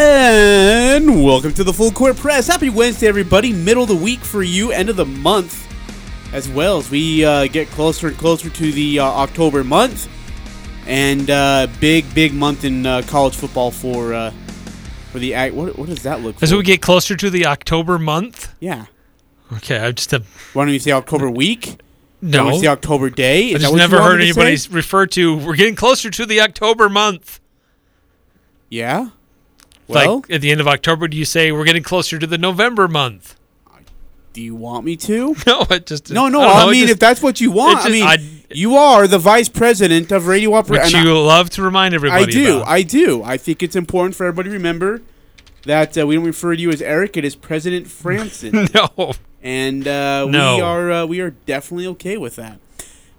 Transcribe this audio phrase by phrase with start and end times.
[0.00, 2.46] And welcome to the Full Court Press.
[2.46, 3.52] Happy Wednesday, everybody.
[3.52, 5.66] Middle of the week for you, end of the month
[6.32, 10.08] as well as we uh, get closer and closer to the uh, October month.
[10.86, 14.30] And uh, big, big month in uh, college football for uh,
[15.10, 15.32] for the.
[15.50, 16.42] What, what does that look like?
[16.44, 16.58] As for?
[16.58, 18.54] we get closer to the October month.
[18.60, 18.86] yeah.
[19.52, 21.80] Okay, I just have Why don't you say October week?
[22.22, 22.44] no.
[22.44, 23.48] Why don't you say October day?
[23.48, 25.38] Is I just never heard anybody refer to.
[25.38, 27.40] We're getting closer to the October month.
[28.68, 29.08] Yeah.
[29.88, 32.38] Well, like at the end of October, do you say we're getting closer to the
[32.38, 33.34] November month?
[34.34, 35.34] do you want me to?
[35.46, 36.40] No, it just No, no.
[36.40, 38.76] I, I, know, mean, just- if that's what you want, it I mean, I- you
[38.76, 41.04] are the vice president of radio which operations.
[41.04, 42.22] you love to remind everybody.
[42.24, 42.56] I do.
[42.58, 42.68] about.
[42.68, 43.22] I do.
[43.24, 45.02] I think it's important for everybody to remember
[45.64, 47.16] that uh, we don't refer to you as Eric.
[47.16, 49.14] It is President Frandsen, no.
[49.42, 52.60] and uh, we are uh, we are definitely okay with that.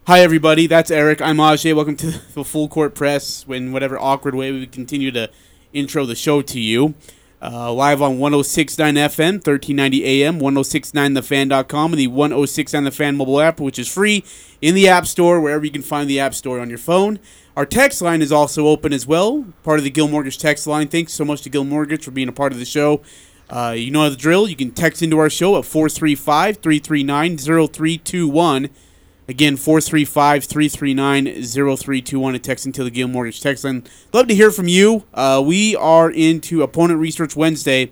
[0.08, 0.68] Hi, everybody.
[0.68, 1.22] That's Eric.
[1.22, 1.76] I'm Ajay.
[1.76, 3.46] Welcome to the Full Court Press.
[3.48, 5.30] In whatever awkward way we continue to
[5.74, 6.96] intro the show to you.
[7.42, 13.62] Uh, live on 1069 FM, 1390 AM, 1069thefan.com, and the 1069 The Fan mobile app,
[13.62, 14.26] which is free
[14.62, 17.18] in the App Store, wherever you can find the App Store on your phone.
[17.56, 20.90] Our text line is also open as well, part of the Gil Mortgage text line.
[20.90, 23.02] Thanks so much to Gil Mortgage for being a part of the show.
[23.50, 24.48] Uh, you know the drill.
[24.50, 28.70] You can text into our show at 435 339 0321.
[29.30, 33.84] Again, 435 339 0321 to text into the Gil Mortgage text line.
[34.12, 35.04] Love to hear from you.
[35.14, 37.92] Uh, we are into Opponent Research Wednesday,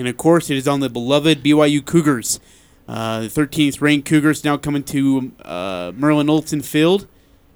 [0.00, 2.40] and of course, it is on the beloved BYU Cougars.
[2.88, 7.06] Uh, the 13th ranked Cougars now coming to uh, Merlin Olsen Field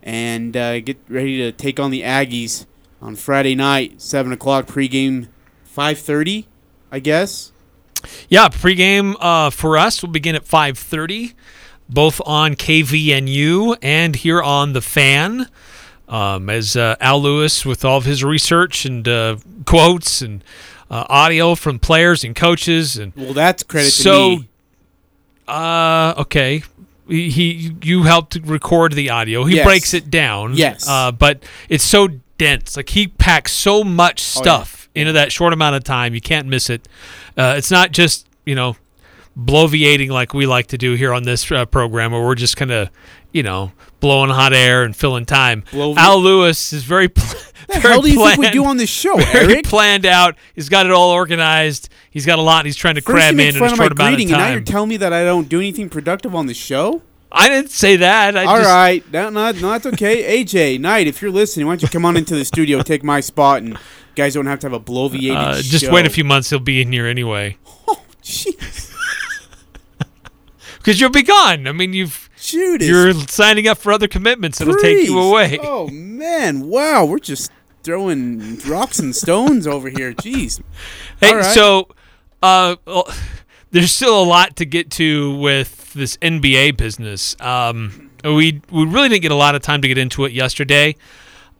[0.00, 2.66] and uh, get ready to take on the Aggies
[3.02, 5.26] on Friday night, 7 o'clock pregame,
[5.76, 6.46] 5.30,
[6.92, 7.50] I guess.
[8.28, 11.34] Yeah, pregame uh, for us will begin at 5:30,
[11.88, 15.48] both on KVNU and here on the Fan.
[16.08, 20.42] Um, as uh, Al Lewis, with all of his research and uh, quotes and
[20.90, 24.48] uh, audio from players and coaches, and Well, that's credit So- to me.
[25.46, 26.62] uh, okay,
[27.08, 29.44] he, he you helped record the audio.
[29.44, 29.66] He Yes.
[29.66, 30.54] breaks it down.
[30.54, 30.88] Yes.
[30.88, 32.76] uh, but it's so dense.
[32.76, 34.42] Like he packs so much Oh, yeah.
[34.42, 36.14] stuff into that short amount of time.
[36.14, 36.88] You can't miss it.
[37.36, 38.76] Uh, it's not just you know
[39.38, 42.70] bloviating like we like to do here on this uh, program, where we're just kind
[42.70, 42.90] of
[43.32, 45.62] you know blowing hot air and filling time.
[45.70, 47.08] Blovi- Al Lewis is very.
[47.08, 47.24] Pl-
[47.68, 49.64] the very hell do you think we do on this show, very Eric?
[49.66, 50.36] planned out.
[50.54, 51.88] He's got it all organized.
[52.10, 52.64] He's got a lot.
[52.64, 54.60] He's trying to First cram in in a short amount of greeting, and now you're
[54.60, 57.02] telling me that I don't do anything productive on the show?
[57.30, 58.38] I didn't say that.
[58.38, 60.42] I All just, right, no, no, no, that's okay.
[60.44, 63.20] AJ Knight, if you're listening, why don't you come on into the studio, take my
[63.20, 63.78] spot, and
[64.14, 65.92] guys don't have to have a bloviated Uh, just show.
[65.92, 66.48] wait a few months.
[66.48, 67.58] He'll be in here anyway.
[67.90, 68.92] Oh, Jeez,
[70.78, 71.66] Because you'll be gone.
[71.66, 72.88] I mean, you've Judas.
[72.88, 74.60] you're signing up for other commitments.
[74.60, 75.58] It'll take you away.
[75.60, 77.50] Oh man, wow, we're just
[77.82, 80.12] throwing rocks and stones over here.
[80.12, 80.62] Jeez.
[81.20, 81.44] hey, right.
[81.44, 81.88] so
[82.42, 83.08] uh, well,
[83.70, 87.36] there's still a lot to get to with this NBA business.
[87.40, 90.96] Um, we we really didn't get a lot of time to get into it yesterday.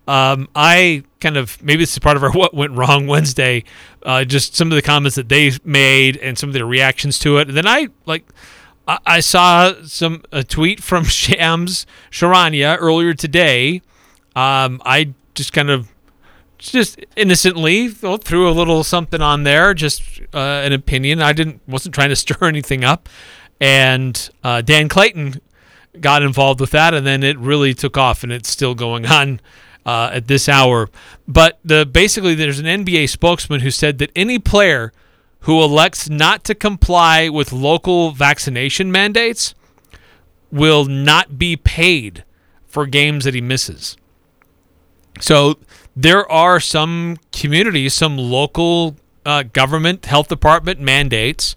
[0.07, 3.65] Um, I kind of maybe this is part of our what went wrong Wednesday.
[4.03, 7.39] Uh, just some of the comments that they made and some of their reactions to
[7.39, 7.49] it.
[7.49, 8.25] And then I like
[8.89, 13.83] I, I saw some a tweet from Shams Charania earlier today.
[14.35, 15.89] Um, I just kind of
[16.59, 21.23] just innocently threw a little something on there, just uh, an opinion.
[21.23, 23.09] I didn't wasn't trying to stir anything up,
[23.61, 25.41] and uh, Dan Clayton
[26.01, 29.41] got involved with that, and then it really took off, and it's still going on
[29.87, 30.91] uh, at this hour.
[31.27, 34.93] But the basically, there's an NBA spokesman who said that any player
[35.41, 39.55] who elects not to comply with local vaccination mandates
[40.51, 42.25] will not be paid
[42.67, 43.97] for games that he misses.
[45.21, 45.59] So
[45.97, 51.57] there are some communities, some local uh, government health department mandates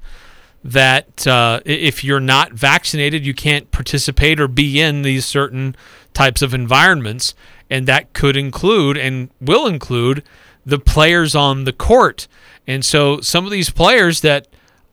[0.63, 5.75] that uh, if you're not vaccinated, you can't participate or be in these certain
[6.13, 7.33] types of environments,
[7.69, 10.23] and that could include and will include
[10.65, 12.27] the players on the court.
[12.67, 14.47] And so some of these players that,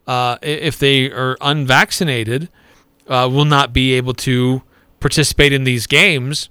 [0.07, 2.49] uh, if they are unvaccinated,
[3.07, 4.63] uh, will not be able to
[5.01, 6.49] participate in these games.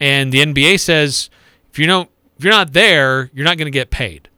[0.00, 1.28] and the NBA says
[1.70, 4.28] if you don't if you're not there, you're not going to get paid.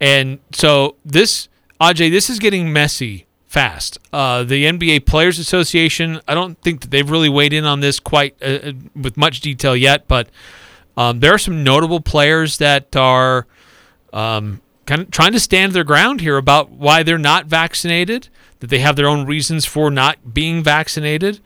[0.00, 1.48] And so this
[1.80, 3.98] Ajay, this is getting messy fast.
[4.12, 7.98] Uh, the NBA Players Association, I don't think that they've really weighed in on this
[7.98, 10.28] quite uh, uh, with much detail yet, but
[11.00, 13.46] um, there are some notable players that are
[14.12, 18.66] um, kind of trying to stand their ground here about why they're not vaccinated, that
[18.66, 21.40] they have their own reasons for not being vaccinated,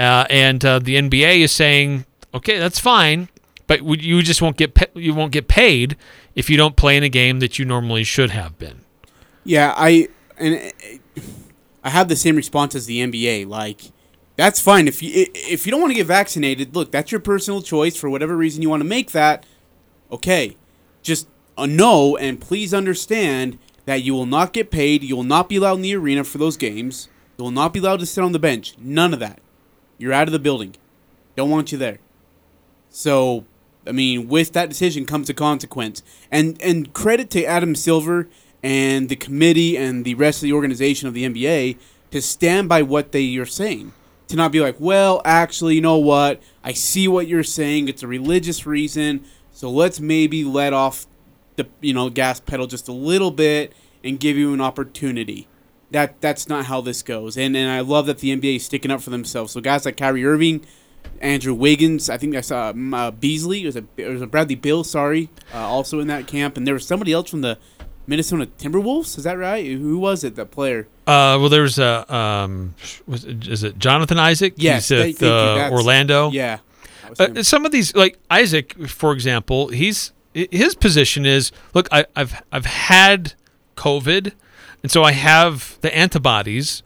[0.00, 3.28] uh, and uh, the NBA is saying, okay, that's fine,
[3.68, 5.96] but you just won't get pa- you won't get paid
[6.34, 8.80] if you don't play in a game that you normally should have been.
[9.44, 10.08] Yeah, I
[10.38, 10.72] and
[11.84, 13.46] I have the same response as the NBA.
[13.46, 13.92] Like,
[14.38, 16.74] that's fine if you if you don't want to get vaccinated.
[16.74, 19.44] Look, that's your personal choice for whatever reason you want to make that.
[20.12, 20.56] Okay,
[21.02, 21.26] just
[21.58, 25.02] uh, know and please understand that you will not get paid.
[25.02, 27.08] You will not be allowed in the arena for those games.
[27.36, 28.76] You will not be allowed to sit on the bench.
[28.78, 29.40] None of that.
[29.98, 30.76] You're out of the building.
[31.34, 31.98] Don't want you there.
[32.90, 33.44] So,
[33.88, 36.04] I mean, with that decision comes a consequence.
[36.30, 38.28] And and credit to Adam Silver
[38.62, 41.76] and the committee and the rest of the organization of the NBA
[42.12, 43.92] to stand by what they are saying.
[44.28, 46.42] To not be like, well, actually, you know what?
[46.62, 47.88] I see what you're saying.
[47.88, 51.06] It's a religious reason, so let's maybe let off
[51.56, 53.72] the you know gas pedal just a little bit
[54.02, 55.48] and give you an opportunity.
[55.90, 57.36] That that's not how this goes.
[57.36, 59.52] And and I love that the NBA is sticking up for themselves.
[59.52, 60.64] So guys like Kyrie Irving,
[61.20, 63.62] Andrew Wiggins, I think I saw um, uh, Beasley.
[63.62, 66.66] It was a it was a Bradley Beal, sorry, uh, also in that camp, and
[66.66, 67.58] there was somebody else from the
[68.08, 69.18] Minnesota Timberwolves.
[69.18, 69.64] Is that right?
[69.64, 70.34] Who was it?
[70.34, 70.88] The player?
[71.06, 72.74] Uh, well, there's a um,
[73.06, 74.54] was it, is it Jonathan Isaac?
[74.56, 76.30] Yes, He's at uh, Orlando.
[76.30, 76.58] Yeah.
[77.08, 77.20] was.
[77.20, 82.42] Uh, some of these, like Isaac, for example, he's his position is look, I, I've
[82.50, 83.34] I've had
[83.76, 84.32] COVID,
[84.82, 86.82] and so I have the antibodies,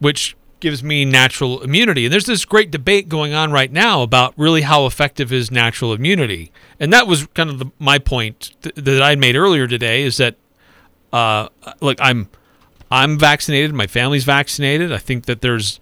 [0.00, 2.06] which gives me natural immunity.
[2.06, 5.92] And there's this great debate going on right now about really how effective is natural
[5.92, 6.50] immunity,
[6.80, 10.16] and that was kind of the, my point th- that I made earlier today is
[10.16, 10.36] that
[11.14, 11.48] uh,
[11.80, 12.28] look, I'm
[12.90, 13.72] I'm vaccinated.
[13.72, 14.92] My family's vaccinated.
[14.92, 15.78] I think that there's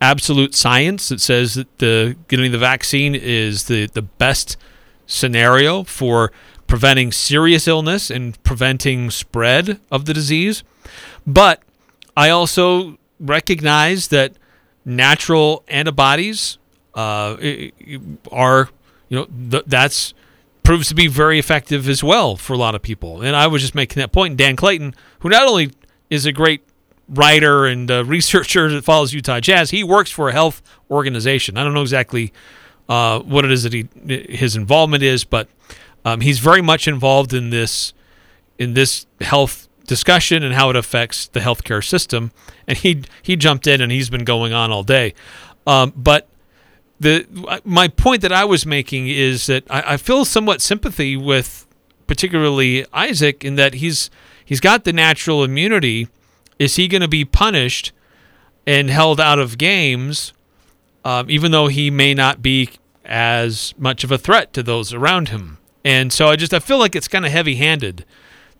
[0.00, 4.56] absolute science that says that the getting the vaccine is the the best
[5.06, 6.30] scenario for
[6.68, 10.62] preventing serious illness and preventing spread of the disease.
[11.26, 11.62] But
[12.16, 14.34] I also recognize that
[14.84, 16.58] natural antibodies
[16.94, 17.36] uh,
[18.32, 18.68] are,
[19.08, 20.14] you know, th- that's
[20.66, 23.22] proves to be very effective as well for a lot of people.
[23.22, 24.36] And I was just making that point.
[24.36, 25.70] Dan Clayton, who not only
[26.10, 26.60] is a great
[27.08, 31.56] writer and researcher that follows Utah Jazz, he works for a health organization.
[31.56, 32.32] I don't know exactly
[32.88, 35.48] uh, what it is that he his involvement is, but
[36.04, 37.94] um, he's very much involved in this
[38.58, 42.32] in this health discussion and how it affects the healthcare system.
[42.66, 45.14] And he he jumped in and he's been going on all day.
[45.64, 46.26] Um, but
[46.98, 51.66] the my point that I was making is that I, I feel somewhat sympathy with
[52.06, 54.10] particularly Isaac in that he's
[54.44, 56.08] he's got the natural immunity.
[56.58, 57.92] Is he going to be punished
[58.66, 60.32] and held out of games,
[61.04, 62.70] um, even though he may not be
[63.04, 65.58] as much of a threat to those around him?
[65.84, 68.04] And so I just I feel like it's kind of heavy-handed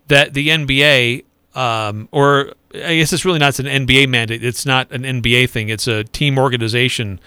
[0.07, 1.23] that the NBA
[1.55, 4.43] um, or I guess it's really not an NBA mandate.
[4.43, 5.69] It's not an NBA thing.
[5.69, 7.19] It's a team organization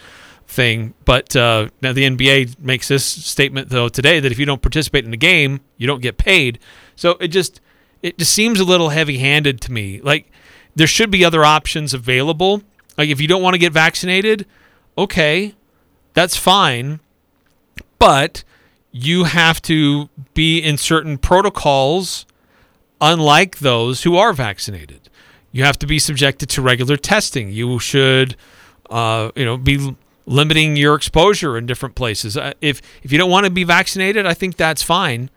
[0.50, 0.94] thing.
[1.04, 5.04] But uh, now the NBA makes this statement though today that if you don't participate
[5.04, 6.58] in the game, you don't get paid.
[6.96, 7.60] So it just
[8.02, 10.00] it just seems a little heavy-handed to me.
[10.00, 10.30] Like
[10.74, 12.62] there should be other options available.
[12.98, 14.46] Like if you don't want to get vaccinated,
[14.98, 15.54] okay,
[16.14, 17.00] that's fine.
[17.98, 18.42] But
[18.92, 22.26] you have to be in certain protocols
[23.00, 25.08] unlike those who are vaccinated.
[25.52, 27.50] You have to be subjected to regular testing.
[27.52, 28.36] You should,
[28.88, 29.96] uh, you know, be
[30.30, 32.36] limiting your exposure in different places.
[32.36, 35.28] Uh, if if you don't want to be vaccinated, I think that's fine.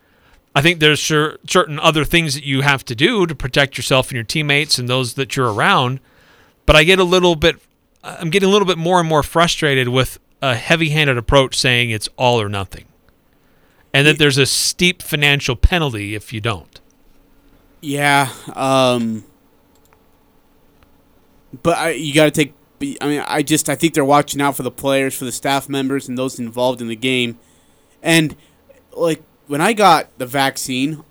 [0.56, 4.10] I think there's cer- certain other things that you have to do to protect yourself
[4.10, 6.00] and your teammates and those that you're around.
[6.68, 7.56] But I get a little bit,
[8.04, 12.08] I'm getting a little bit more and more frustrated with a heavy-handed approach saying it's
[12.18, 12.86] all or nothing,
[13.94, 16.80] and that there's a steep financial penalty if you don't.
[17.82, 18.30] Yeah.
[18.54, 19.24] Um.
[21.64, 22.54] But I, you got to take.
[23.02, 25.70] I mean, I just I think they're watching out for the players, for the staff
[25.70, 27.40] members, and those involved in the game.
[28.02, 28.36] And
[28.92, 31.04] like when I got the vaccine,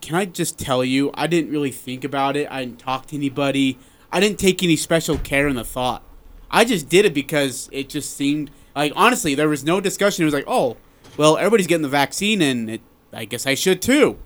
[0.00, 2.48] can I just tell you, I didn't really think about it.
[2.50, 3.78] I didn't talk to anybody.
[4.12, 6.02] I didn't take any special care in the thought.
[6.50, 10.22] I just did it because it just seemed like honestly there was no discussion.
[10.22, 10.76] It was like, oh,
[11.16, 12.80] well, everybody's getting the vaccine, and it,
[13.12, 14.18] I guess I should too.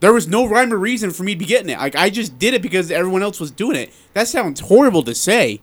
[0.00, 1.78] There was no rhyme or reason for me to be getting it.
[1.78, 3.92] Like I just did it because everyone else was doing it.
[4.14, 5.60] That sounds horrible to say,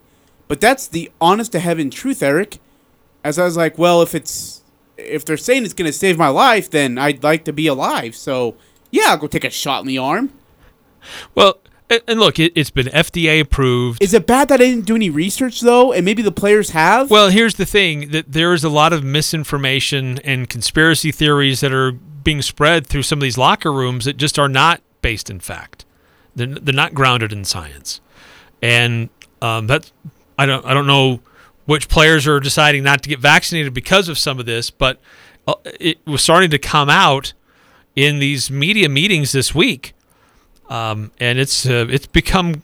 [0.49, 2.59] but that's the honest to heaven truth, Eric.
[3.23, 4.61] As I was like, well, if it's
[4.97, 8.15] if they're saying it's going to save my life, then I'd like to be alive.
[8.15, 8.55] So
[8.91, 10.33] yeah, I'll go take a shot in the arm.
[11.35, 11.59] Well,
[12.07, 14.03] and, look, it, it's been FDA approved.
[14.03, 17.09] Is it bad that I didn't do any research though, and maybe the players have?
[17.09, 21.73] Well, here's the thing that there is a lot of misinformation and conspiracy theories that
[21.73, 25.39] are being spread through some of these locker rooms that just are not based in
[25.39, 25.85] fact.
[26.35, 28.01] They're, they're not grounded in science,
[28.61, 29.09] and
[29.41, 29.91] um, that
[30.39, 31.19] I don't I don't know
[31.65, 34.97] which players are deciding not to get vaccinated because of some of this, but
[35.45, 37.33] uh, it was starting to come out
[37.93, 39.93] in these media meetings this week,
[40.69, 42.63] um, and it's uh, it's become,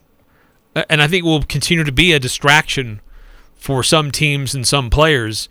[0.73, 3.01] and I think will continue to be a distraction
[3.55, 5.49] for some teams and some players,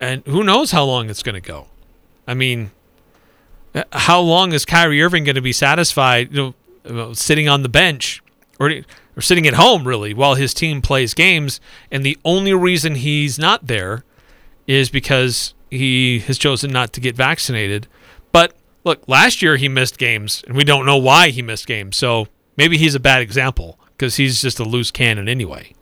[0.00, 1.68] and who knows how long it's going to go.
[2.26, 2.72] I mean,
[3.76, 7.62] uh, how long is Kyrie Irving going to be satisfied, you know, uh, sitting on
[7.62, 8.22] the bench?
[8.58, 8.72] Or
[9.16, 13.38] or sitting at home really while his team plays games, and the only reason he's
[13.38, 14.04] not there
[14.66, 17.86] is because he has chosen not to get vaccinated.
[18.32, 18.54] But
[18.84, 21.96] look, last year he missed games, and we don't know why he missed games.
[21.96, 25.74] So maybe he's a bad example because he's just a loose cannon anyway.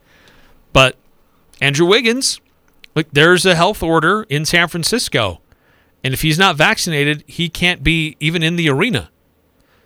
[0.72, 0.96] But
[1.60, 2.40] Andrew Wiggins,
[2.94, 5.40] look, there's a health order in San Francisco.
[6.04, 9.10] And if he's not vaccinated, he can't be even in the arena.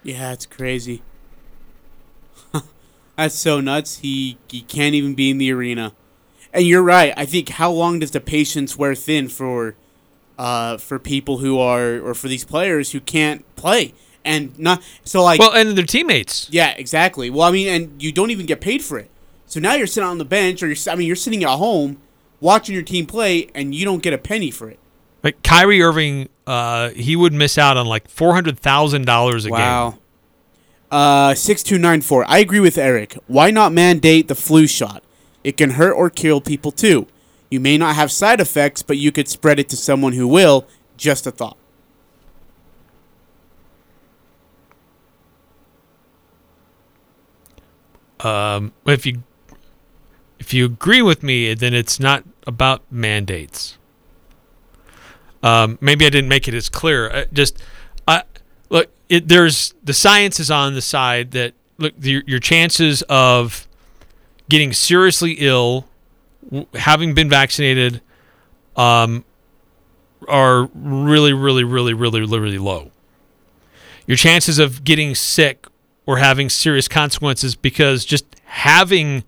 [0.03, 1.03] Yeah, it's crazy.
[3.17, 3.99] That's so nuts.
[3.99, 5.93] He he can't even be in the arena.
[6.53, 7.13] And you're right.
[7.17, 9.75] I think how long does the patience wear thin for
[10.39, 13.95] uh for people who are or for these players who can't play
[14.25, 16.49] and not so like Well, and their teammates.
[16.51, 17.31] yeah, exactly.
[17.31, 19.11] Well, I mean, and you don't even get paid for it.
[19.47, 22.01] So now you're sitting on the bench or you're I mean, you're sitting at home
[22.41, 24.79] watching your team play and you don't get a penny for it.
[25.23, 29.51] Like Kyrie Irving, uh, he would miss out on like four hundred thousand dollars a
[29.51, 29.59] game.
[30.97, 32.25] Uh, 6294.
[32.27, 33.19] I agree with Eric.
[33.27, 35.05] Why not mandate the flu shot?
[35.45, 37.07] It can hurt or kill people too.
[37.51, 40.67] You may not have side effects, but you could spread it to someone who will.
[40.97, 41.59] Just a thought.
[48.21, 49.23] Um, if you
[50.39, 53.77] if you agree with me, then it's not about mandates.
[55.43, 57.11] Um, maybe I didn't make it as clear.
[57.11, 57.67] Uh, just I.
[59.09, 63.69] It, there's the science is on the side that look your, your chances of
[64.49, 65.87] getting seriously ill,
[66.75, 68.01] having been vaccinated,
[68.77, 69.25] um,
[70.29, 72.91] are really, really, really, really, really low.
[74.07, 75.67] Your chances of getting sick
[76.05, 79.25] or having serious consequences because just having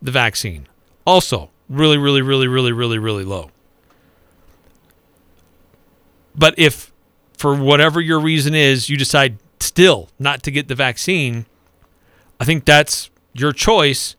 [0.00, 0.66] the vaccine
[1.06, 3.50] also really, really, really, really, really, really low.
[6.34, 6.87] But if
[7.38, 11.46] for whatever your reason is, you decide still not to get the vaccine,
[12.40, 14.16] I think that's your choice.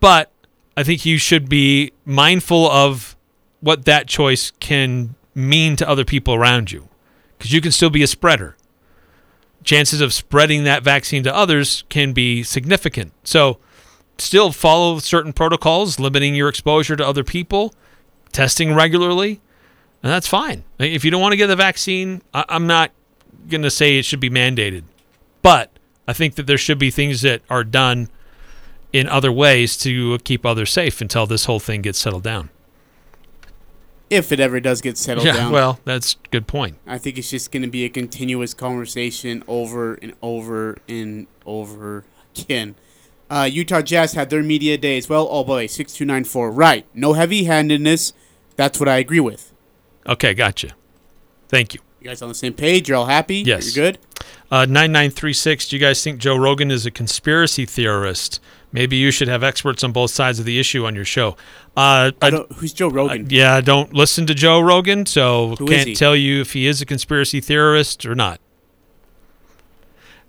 [0.00, 0.30] But
[0.76, 3.16] I think you should be mindful of
[3.60, 6.88] what that choice can mean to other people around you
[7.38, 8.56] because you can still be a spreader.
[9.64, 13.12] Chances of spreading that vaccine to others can be significant.
[13.24, 13.58] So,
[14.18, 17.74] still follow certain protocols, limiting your exposure to other people,
[18.32, 19.40] testing regularly,
[20.02, 20.64] and that's fine.
[20.78, 22.92] If you don't want to get the vaccine, I- I'm not
[23.48, 24.84] going to say it should be mandated,
[25.42, 25.70] but
[26.08, 28.08] I think that there should be things that are done
[28.92, 32.50] in other ways to keep others safe until this whole thing gets settled down.
[34.08, 35.52] If it ever does get settled yeah, down.
[35.52, 36.78] well, that's a good point.
[36.86, 42.04] I think it's just going to be a continuous conversation over and over and over
[42.38, 42.76] again.
[43.28, 46.52] Uh, Utah Jazz had their media day as Well, oh boy, 6294.
[46.52, 46.86] Right.
[46.94, 48.12] No heavy handedness.
[48.54, 49.52] That's what I agree with.
[50.08, 50.70] Okay, gotcha.
[51.48, 51.80] Thank you.
[52.00, 52.88] You guys on the same page?
[52.88, 53.38] You're all happy?
[53.38, 53.74] Yes.
[53.74, 53.98] You're good?
[54.50, 58.40] Uh, 9936, do you guys think Joe Rogan is a conspiracy theorist?
[58.70, 61.36] Maybe you should have experts on both sides of the issue on your show.
[61.76, 63.26] Uh, I don't, who's Joe Rogan?
[63.30, 66.80] yeah, I don't listen to Joe Rogan, so Who can't tell you if he is
[66.80, 68.40] a conspiracy theorist or not.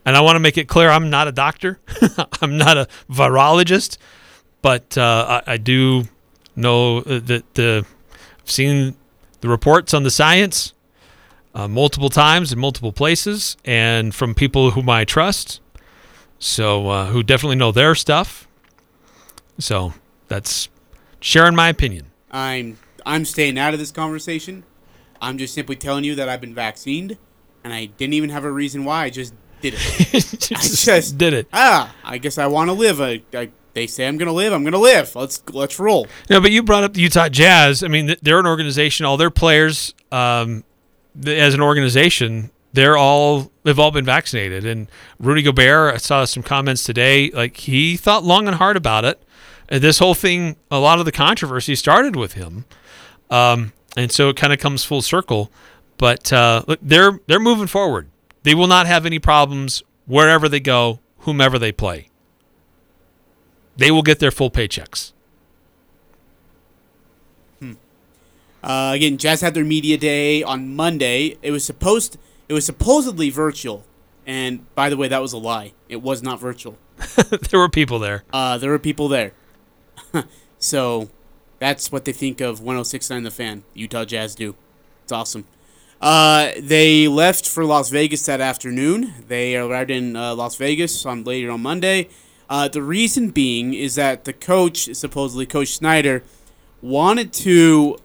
[0.05, 1.79] And I want to make it clear I'm not a doctor,
[2.41, 3.97] I'm not a virologist,
[4.61, 6.05] but uh, I, I do
[6.55, 7.85] know that the
[8.39, 8.95] I've seen
[9.47, 10.73] the reports on the science
[11.55, 15.61] uh, multiple times in multiple places and from people whom I trust.
[16.39, 18.47] So, uh, who definitely know their stuff.
[19.57, 19.93] So,
[20.27, 20.69] that's
[21.19, 22.11] sharing my opinion.
[22.29, 22.77] I'm
[23.07, 24.63] I'm staying out of this conversation.
[25.19, 27.17] I'm just simply telling you that I've been vaccinated,
[27.63, 29.05] and I didn't even have a reason why.
[29.05, 30.51] I just did it.
[30.51, 31.47] I just did it.
[31.51, 33.01] Ah, I guess I want to live.
[33.01, 34.53] I, I, they say I'm gonna live.
[34.53, 35.15] I'm gonna live.
[35.15, 36.07] Let's let's roll.
[36.29, 37.83] No, but you brought up the Utah Jazz.
[37.83, 39.05] I mean, they're an organization.
[39.05, 40.63] All their players, um,
[41.25, 44.65] as an organization, they're all they've all been vaccinated.
[44.65, 47.29] And Rudy Gobert, I saw some comments today.
[47.29, 49.21] Like he thought long and hard about it.
[49.69, 52.65] This whole thing, a lot of the controversy started with him.
[53.29, 55.51] Um, and so it kind of comes full circle.
[55.97, 58.09] But uh, look, they're they're moving forward.
[58.43, 62.06] They will not have any problems wherever they go, whomever they play.
[63.77, 65.13] They will get their full paychecks.
[68.63, 71.37] Uh, again, Jazz had their media day on Monday.
[71.41, 72.17] It was supposed
[72.49, 73.85] it was supposedly virtual,
[74.25, 75.73] and by the way, that was a lie.
[75.87, 76.77] It was not virtual.
[77.49, 78.23] there were people there.
[78.33, 79.31] Uh, there were people there.
[80.59, 81.09] so
[81.59, 83.63] that's what they think of 1069 The Fan.
[83.73, 84.55] Utah Jazz do.
[85.03, 85.45] It's awesome.
[86.01, 89.13] Uh, they left for Las Vegas that afternoon.
[89.27, 92.09] They arrived in uh, Las Vegas on later on Monday.
[92.49, 96.23] Uh, the reason being is that the coach, supposedly Coach Snyder,
[96.81, 97.97] wanted to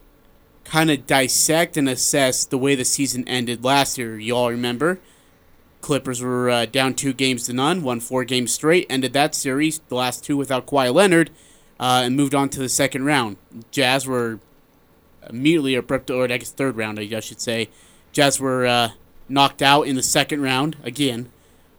[0.64, 4.18] kind of dissect and assess the way the season ended last year.
[4.18, 4.98] You all remember?
[5.80, 9.80] Clippers were uh, down two games to none, won four games straight, ended that series,
[9.88, 11.30] the last two without Kawhi Leonard,
[11.80, 13.36] uh, and moved on to the second round.
[13.70, 14.38] Jazz were
[15.28, 17.68] immediately, or, prepped, or I guess third round, I guess I should say.
[18.12, 18.90] Jazz were uh,
[19.28, 21.30] knocked out in the second round again.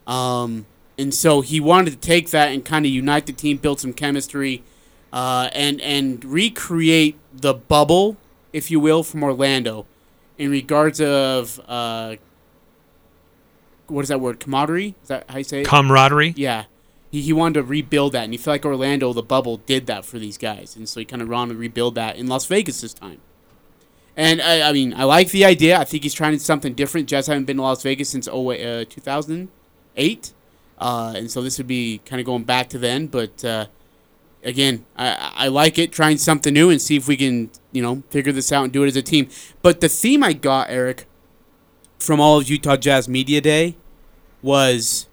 [0.06, 0.66] Um,
[0.98, 3.94] and so he wanted to take that and kind of unite the team, build some
[3.94, 4.64] chemistry,
[5.12, 8.18] uh, and and recreate the bubble,
[8.52, 9.86] if you will, from Orlando,
[10.38, 12.16] in regards of uh,
[13.88, 14.40] what is that word?
[14.40, 14.96] Camaraderie?
[15.02, 15.68] Is that how you say it?
[15.68, 16.34] Camaraderie.
[16.36, 16.66] Yeah.
[17.12, 20.04] He, he wanted to rebuild that, and he felt like Orlando, the bubble, did that
[20.04, 20.76] for these guys.
[20.76, 23.20] And so he kind of wanted to rebuild that in Las Vegas this time.
[24.16, 25.80] And I, I mean, I like the idea.
[25.80, 27.08] I think he's trying something different.
[27.08, 30.33] Jazz haven't been to Las Vegas since oh, uh, 2008.
[30.84, 33.08] Uh, and so this would be kind of going back to then.
[33.08, 33.68] But uh,
[34.44, 38.04] again, I, I like it, trying something new and see if we can, you know,
[38.10, 39.30] figure this out and do it as a team.
[39.62, 41.06] But the theme I got, Eric,
[42.00, 43.76] from all of Utah Jazz Media Day
[44.42, 45.08] was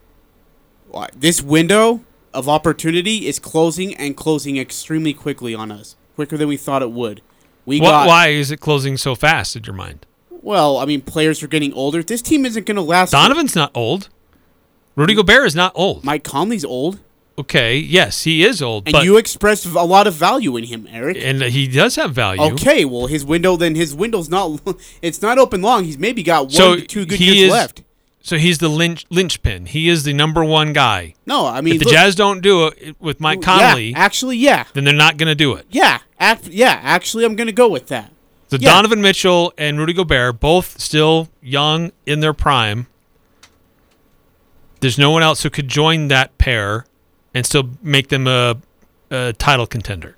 [1.15, 6.57] this window of opportunity is closing and closing extremely quickly on us, quicker than we
[6.57, 7.23] thought it would.
[7.65, 10.07] We What, got why is it closing so fast in your mind?
[10.43, 10.79] well.
[10.79, 12.03] I mean, players are getting older.
[12.03, 13.11] This team isn't going to last.
[13.11, 14.09] Donovan's not old.
[14.97, 16.04] Rudy Gobert is not old.
[16.04, 17.00] Mike Conley's old,
[17.38, 20.86] Okay, yes, he is old, and but you expressed a lot of value in him,
[20.91, 21.17] Eric.
[21.23, 22.43] and he does have value.
[22.52, 24.60] Okay, well, his window then his window's not
[25.02, 25.84] it's not open long.
[25.84, 27.82] He's maybe got one So to two good years is- left.
[28.23, 29.65] So he's the lynch, linchpin.
[29.65, 31.15] He is the number one guy.
[31.25, 34.36] No, I mean If the look, Jazz don't do it with Mike yeah, Conley, actually,
[34.36, 35.65] yeah, then they're not going to do it.
[35.71, 36.78] yeah, act, yeah.
[36.82, 38.12] Actually, I'm gonna go with that.
[38.49, 38.75] So Yeah.
[38.75, 42.88] Donovan Mitchell and Rudy Gobert, both still young in their prime.
[44.80, 46.86] There's no one else who could join that pair
[47.34, 48.56] and still make them a,
[49.10, 50.16] a title contender.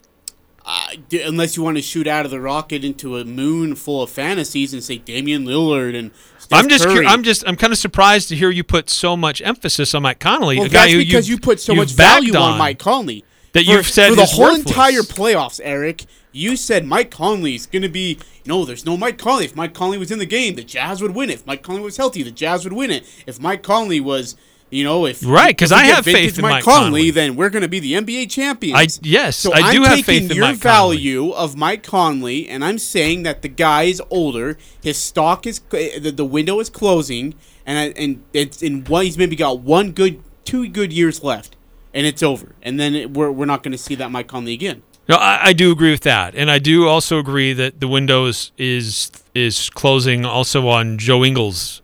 [0.64, 0.86] Uh,
[1.24, 4.72] unless you want to shoot out of the rocket into a moon full of fantasies
[4.72, 8.28] and say Damian Lillard and Steph I'm just, cur- I'm just, I'm kind of surprised
[8.28, 10.98] to hear you put so much emphasis on Mike Conley, well, a guy that's who
[11.00, 13.24] because you put so much value bagged on Mike Conley.
[13.54, 14.66] that For- you've said for the is whole worthless.
[14.66, 16.04] entire playoffs, Eric.
[16.30, 18.64] You said Mike Conley's gonna be no.
[18.64, 19.44] There's no Mike Conley.
[19.44, 21.34] If Mike Conley was in the game, the Jazz would win it.
[21.40, 23.04] If Mike Conley was healthy, the Jazz would win it.
[23.26, 24.34] If Mike Conley was,
[24.72, 27.10] you know, if right, because I have faith in Mike, Mike Conley, Conley.
[27.10, 28.98] then we're gonna be the NBA champions.
[28.98, 30.96] I yes, So I do am have taking faith in your Mike Conley.
[30.96, 34.56] value of Mike Conley, and I'm saying that the guy is older.
[34.82, 37.34] His stock is uh, the, the window is closing,
[37.66, 39.04] and I, and it's in one.
[39.04, 41.54] He's maybe got one good, two good years left,
[41.92, 42.54] and it's over.
[42.62, 44.82] And then it, we're we're not going to see that Mike Conley again.
[45.08, 48.26] No, I, I do agree with that, and I do also agree that the window
[48.26, 51.81] is is, is closing also on Joe Ingles'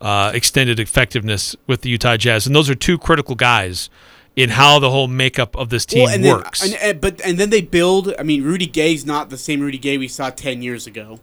[0.00, 3.88] uh, extended effectiveness with the Utah Jazz, and those are two critical guys
[4.34, 6.60] in how the whole makeup of this team Well, and works.
[6.60, 8.14] Then, and, and- but and then they build.
[8.18, 11.20] I mean, Rudy Gay's not the same Rudy Gay we saw ten years ago.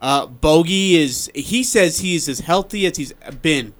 [0.00, 1.30] Uh, Bogey is.
[1.34, 3.74] He says he's as healthy as he's been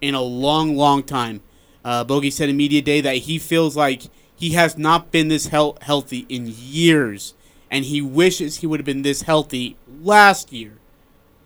[0.00, 1.40] in a long, long time.
[1.84, 4.02] Uh, Bogey said in media day that he feels like
[4.34, 7.34] he has not been this hel- healthy in years,
[7.70, 10.72] and he wishes he would have been this healthy last year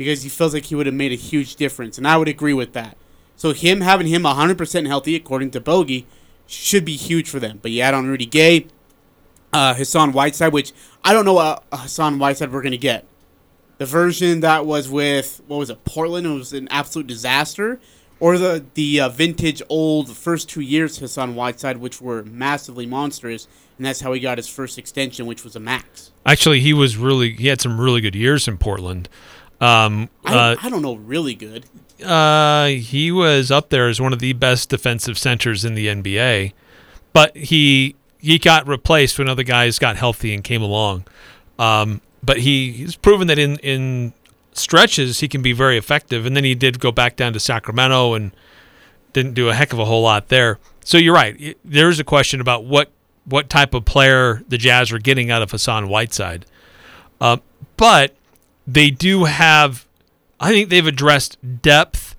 [0.00, 1.98] because he feels like he would have made a huge difference.
[1.98, 2.96] And I would agree with that.
[3.36, 6.06] So him having him 100% healthy, according to Bogey,
[6.46, 7.58] should be huge for them.
[7.60, 8.68] But you add on Rudy Gay,
[9.52, 10.72] uh, Hassan Whiteside, which
[11.04, 13.04] I don't know what Hassan Whiteside we're going to get.
[13.76, 17.78] The version that was with, what was it, Portland, it was an absolute disaster.
[18.20, 23.48] Or the, the uh, vintage old first two years Hassan Whiteside, which were massively monstrous.
[23.76, 26.10] And that's how he got his first extension, which was a max.
[26.24, 29.10] Actually, he was really he had some really good years in Portland.
[29.60, 31.66] Um, I, uh, I don't know, really good.
[32.02, 36.52] Uh, he was up there as one of the best defensive centers in the NBA,
[37.12, 41.04] but he he got replaced when other guys got healthy and came along.
[41.58, 44.14] Um, but he, he's proven that in in
[44.52, 46.26] stretches he can be very effective.
[46.26, 48.32] And then he did go back down to Sacramento and
[49.12, 50.58] didn't do a heck of a whole lot there.
[50.84, 51.56] So you're right.
[51.64, 52.90] There's a question about what
[53.24, 56.46] what type of player the Jazz are getting out of Hassan Whiteside.
[57.20, 57.36] Uh,
[57.76, 58.14] but
[58.72, 59.86] they do have.
[60.38, 62.16] I think they've addressed depth,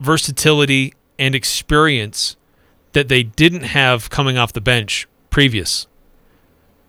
[0.00, 2.36] versatility, and experience
[2.92, 5.86] that they didn't have coming off the bench previous.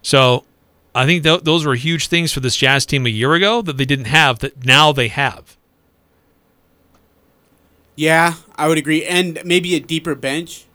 [0.02, 0.46] So,
[0.94, 3.78] I think th- those were huge things for this Jazz team a year ago that
[3.78, 5.58] they didn't have that now they have.
[7.96, 10.66] Yeah, I would agree, and maybe a deeper bench.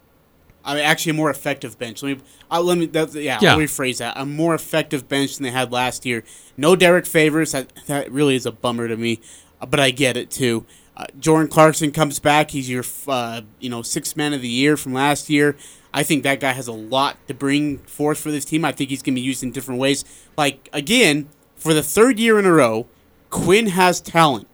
[0.63, 2.03] I mean, actually, a more effective bench.
[2.03, 2.85] Let me, uh, let me.
[2.87, 3.53] That, yeah, Yeah.
[3.53, 4.13] I'll rephrase that.
[4.15, 6.23] A more effective bench than they had last year.
[6.57, 7.51] No Derrick Favors.
[7.53, 9.19] That that really is a bummer to me,
[9.59, 10.65] uh, but I get it too.
[10.95, 12.51] Uh, Jordan Clarkson comes back.
[12.51, 15.55] He's your, uh, you know, sixth man of the year from last year.
[15.93, 18.63] I think that guy has a lot to bring forth for this team.
[18.63, 20.05] I think he's going to be used in different ways.
[20.37, 22.87] Like again, for the third year in a row,
[23.29, 24.47] Quinn has talent.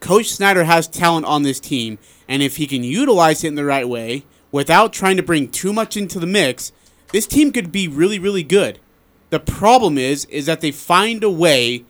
[0.00, 3.64] Coach Snyder has talent on this team, and if he can utilize it in the
[3.64, 6.70] right way without trying to bring too much into the mix,
[7.10, 8.78] this team could be really, really good.
[9.30, 11.84] The problem is, is that they find a way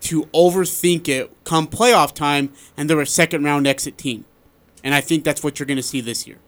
[0.00, 4.24] to overthink it come playoff time, and they're a second round exit team.
[4.84, 6.38] And I think that's what you're going to see this year.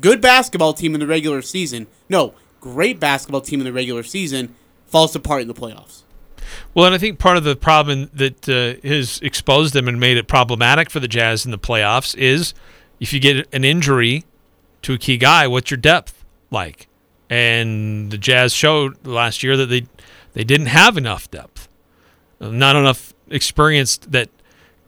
[0.00, 1.86] Good basketball team in the regular season.
[2.08, 4.54] No, great basketball team in the regular season
[4.86, 6.02] falls apart in the playoffs.
[6.74, 10.16] Well, and I think part of the problem that uh, has exposed them and made
[10.16, 12.54] it problematic for the Jazz in the playoffs is
[13.00, 14.24] if you get an injury
[14.82, 16.88] to a key guy, what's your depth like?
[17.30, 19.86] And the Jazz showed last year that they
[20.34, 21.68] they didn't have enough depth,
[22.40, 24.28] not enough experience that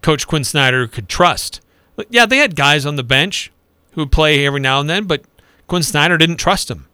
[0.03, 1.61] Coach Quinn Snyder could trust.
[1.97, 3.51] But yeah, they had guys on the bench
[3.93, 5.25] who would play every now and then, but
[5.67, 6.87] Quinn Snyder didn't trust him.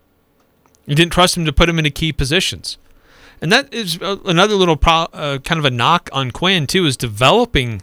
[0.87, 2.79] He didn't trust him to put him into key positions.
[3.41, 6.85] And that is uh, another little pro- uh, kind of a knock on Quinn too
[6.87, 7.83] is developing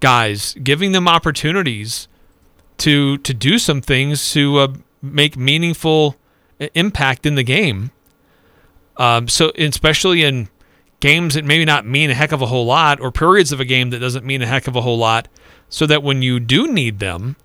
[0.00, 2.06] guys, giving them opportunities
[2.78, 4.68] to to do some things to uh,
[5.02, 6.16] make meaningful
[6.74, 7.90] impact in the game.
[8.96, 10.48] Um, so especially in
[11.00, 13.64] games that maybe not mean a heck of a whole lot, or periods of a
[13.64, 15.28] game that doesn't mean a heck of a whole lot,
[15.68, 17.36] so that when you do need them,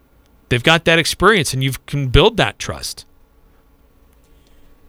[0.49, 3.05] they've got that experience and you can build that trust.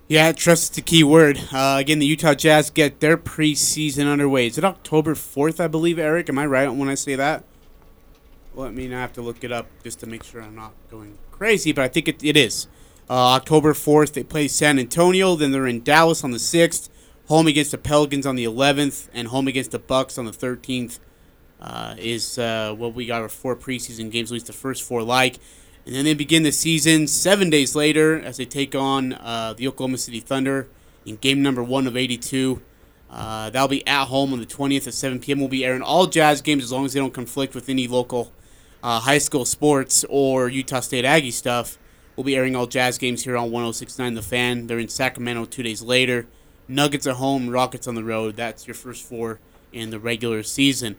[0.09, 1.41] Yeah, trust is the key word.
[1.53, 4.49] Uh, again, the Utah Jazz get their preseason underway.
[4.49, 6.29] Is it October 4th, I believe, Eric?
[6.29, 7.45] Am I right when I say that?
[8.55, 10.73] Well, I mean, I have to look it up just to make sure I'm not
[10.91, 12.67] going crazy, but I think it, it is.
[13.09, 15.37] Uh, October 4th, they play San Antonio.
[15.37, 16.89] Then they're in Dallas on the 6th,
[17.29, 20.99] home against the Pelicans on the 11th, and home against the Bucks on the 13th.
[21.61, 25.03] Uh, is uh, what we got our four preseason games, at least the first four
[25.03, 25.37] like.
[25.85, 29.69] And then they begin the season seven days later as they take on uh, the
[29.69, 30.69] Oklahoma City Thunder
[31.05, 32.63] in game number one of 82.
[33.11, 35.41] Uh, that'll be at home on the 20th at 7 p.m.
[35.41, 38.33] We'll be airing all Jazz games as long as they don't conflict with any local
[38.83, 41.79] uh, high school sports or Utah State Aggie stuff.
[42.17, 44.67] We'll be airing all Jazz games here on 106.9 The Fan.
[44.67, 46.27] They're in Sacramento two days later.
[46.69, 48.37] Nuggets at home, Rockets on the road.
[48.37, 49.41] That's your first four
[49.73, 50.97] in the regular season.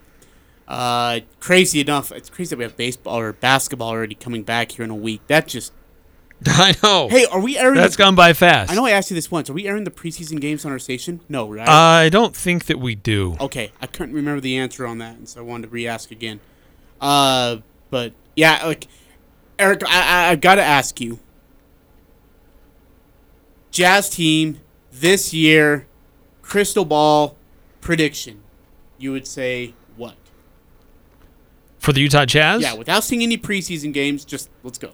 [0.68, 4.86] Uh, crazy enough, it's crazy that we have baseball or basketball already coming back here
[4.86, 5.22] in a week.
[5.28, 5.74] That just
[6.46, 7.08] I know.
[7.10, 7.76] hey, are we airing?
[7.76, 8.72] that's the, gone by fast.
[8.72, 9.50] I know I asked you this once.
[9.50, 11.20] Are we airing the preseason games on our station?
[11.30, 11.68] No, right?
[11.68, 13.36] I don't think that we do.
[13.40, 16.40] okay, I couldn't remember the answer on that, and so I wanted to re-ask again.
[17.00, 17.58] Uh,
[17.92, 18.88] but yeah, like
[19.60, 21.20] Eric, I, I I've got to ask you.
[23.70, 24.60] Jazz team
[24.92, 25.86] this year,
[26.42, 27.38] crystal ball
[27.80, 28.42] prediction.
[28.98, 30.16] You would say what?
[31.78, 32.62] For the Utah Jazz?
[32.62, 34.92] Yeah, without seeing any preseason games, just let's go.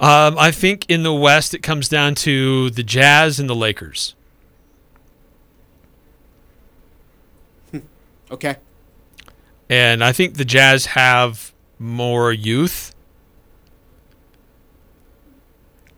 [0.00, 4.14] Um, I think in the West it comes down to the Jazz and the Lakers.
[8.30, 8.56] Okay.
[9.72, 12.94] And I think the Jazz have more youth.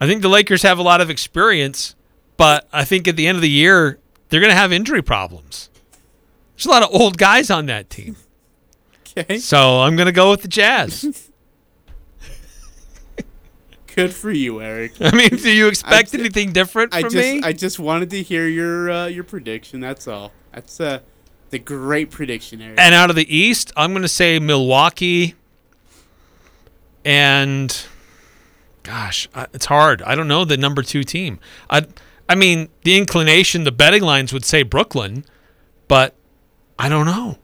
[0.01, 1.97] I think the Lakers have a lot of experience,
[2.37, 5.71] but I think at the end of the year, they're going to have injury problems.
[6.55, 8.15] There's a lot of old guys on that team.
[9.19, 9.39] Okay.
[9.39, 11.33] So I'm going to go with the Jazz.
[13.97, 14.93] Good for you, Eric.
[15.01, 17.43] I mean, do you expect ju- anything different I from just me?
[17.43, 19.81] I just wanted to hear your uh, your prediction.
[19.81, 20.31] That's all.
[20.53, 21.01] That's uh
[21.55, 22.81] the great prediction, Eric.
[22.81, 25.37] And out of the East, I'm going to say Milwaukee.
[27.05, 27.87] And
[28.83, 30.03] gosh, it's hard.
[30.03, 31.39] I don't know the number two team.
[31.71, 31.87] I,
[32.29, 35.25] I mean, the inclination, the betting lines would say Brooklyn,
[35.87, 36.15] but
[36.77, 37.39] I don't know.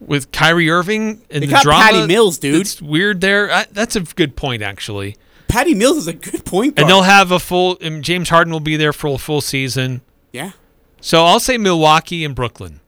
[0.00, 2.60] With Kyrie Irving and They the got drama, Patty Mills, dude.
[2.60, 3.50] It's weird there.
[3.50, 5.16] I, that's a good point, actually.
[5.48, 6.84] Patty Mills is a good point guard.
[6.84, 7.76] And they'll have a full.
[7.80, 10.02] And James Harden will be there for a full season.
[10.32, 10.52] yeah.
[11.00, 12.80] So I'll say Milwaukee and Brooklyn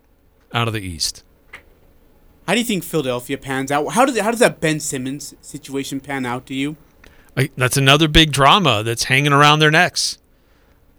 [0.52, 1.24] out of the East.
[2.46, 3.92] How do you think Philadelphia pans out?
[3.92, 6.76] How does how does that Ben Simmons situation pan out to you?
[7.36, 10.18] I, that's another big drama that's hanging around their necks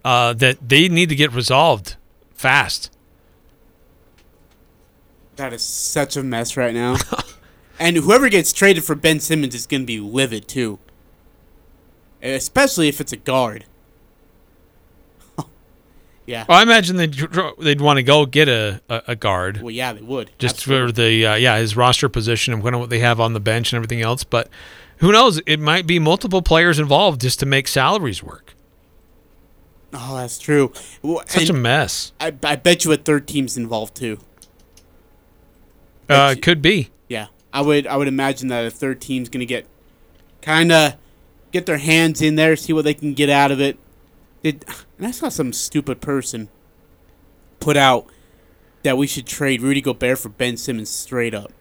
[0.04, 1.96] uh, that they need to get resolved
[2.32, 2.90] fast.
[5.36, 6.96] That is such a mess right now.
[7.78, 10.78] and whoever gets traded for Ben Simmons is going to be livid too.
[12.22, 13.64] Especially if it's a guard.
[16.26, 16.44] Yeah.
[16.48, 17.14] Well, I imagine they'd
[17.58, 20.30] they'd want to go get a, a, a guard Well, yeah, they would.
[20.38, 20.86] just Absolutely.
[20.88, 23.40] for the uh, yeah his roster position and kind of what they have on the
[23.40, 24.22] bench and everything else.
[24.24, 24.48] But
[24.98, 25.40] who knows?
[25.46, 28.54] It might be multiple players involved just to make salaries work.
[29.94, 30.72] Oh, that's true.
[31.02, 32.12] Well, Such a mess.
[32.18, 34.18] I, I bet you a third team's involved too.
[36.08, 36.90] Uh, you- could be.
[37.08, 37.86] Yeah, I would.
[37.86, 39.66] I would imagine that a third team's going to get
[40.40, 40.94] kind of
[41.52, 43.78] get their hands in there, see what they can get out of it.
[44.42, 44.64] Did
[44.98, 46.48] and I saw some stupid person
[47.60, 48.06] put out
[48.82, 51.52] that we should trade Rudy Gobert for Ben Simmons straight up.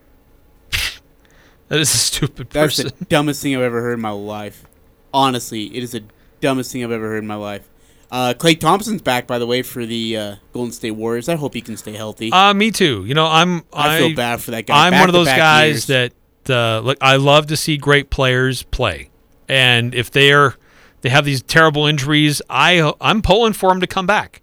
[1.67, 2.91] That is a stupid That's person.
[2.99, 4.65] the dumbest thing I've ever heard in my life.
[5.13, 6.03] Honestly, it is the
[6.41, 7.69] dumbest thing I've ever heard in my life.
[8.11, 11.29] Uh, Klay Thompson's back, by the way, for the uh, Golden State Warriors.
[11.29, 12.29] I hope he can stay healthy.
[12.29, 13.05] Uh, me too.
[13.05, 13.63] You know, I'm.
[13.71, 14.87] I feel bad for that guy.
[14.87, 16.11] I'm one of those guys years.
[16.45, 16.97] that uh, look.
[16.99, 19.09] I love to see great players play,
[19.47, 20.57] and if they're
[21.01, 24.41] they have these terrible injuries, I I'm pulling for them to come back.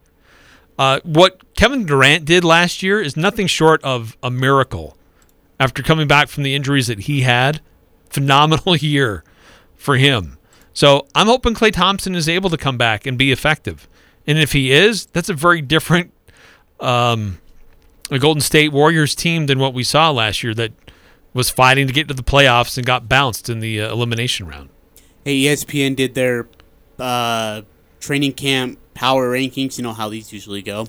[0.79, 4.97] Uh, what Kevin Durant did last year is nothing short of a miracle.
[5.61, 7.61] After coming back from the injuries that he had,
[8.11, 9.25] phenomenal year
[9.75, 10.39] for him.
[10.73, 13.89] So I'm hoping Klay Thompson is able to come back and be effective.
[14.27, 16.13] And if he is, that's a very different
[16.79, 17.39] um,
[18.11, 20.73] a Golden State Warriors team than what we saw last year that
[21.35, 24.71] was fighting to get to the playoffs and got bounced in the uh, elimination round.
[25.29, 26.49] Hey, ESPN did their
[26.99, 27.61] uh,
[28.01, 29.77] training camp power rankings.
[29.77, 30.87] You know how these usually go.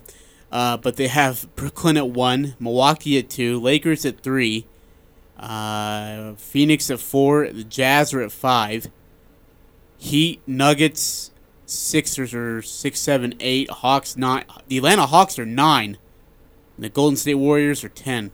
[0.50, 4.66] Uh, but they have Brooklyn at one, Milwaukee at two, Lakers at three,
[5.38, 8.88] uh, Phoenix at four, the Jazz are at five,
[9.98, 11.32] Heat, Nuggets,
[11.66, 14.46] Sixers are six, seven, eight, Hawks nine.
[14.70, 15.98] The Atlanta Hawks are nine,
[16.78, 18.32] the Golden State Warriors are ten.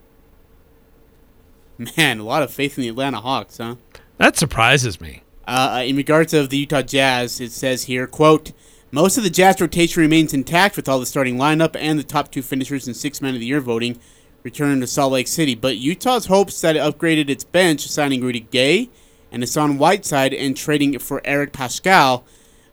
[1.97, 3.77] Man, a lot of faith in the Atlanta Hawks, huh?
[4.17, 5.23] That surprises me.
[5.47, 8.51] Uh, in regards of the Utah Jazz, it says here, quote,
[8.91, 12.31] most of the Jazz rotation remains intact with all the starting lineup and the top
[12.31, 13.99] two finishers in six men of the year voting
[14.41, 15.55] returning to Salt Lake City.
[15.55, 18.89] But Utah's hopes that it upgraded its bench, signing Rudy Gay
[19.31, 22.23] and Hassan Whiteside and trading for Eric Paschall.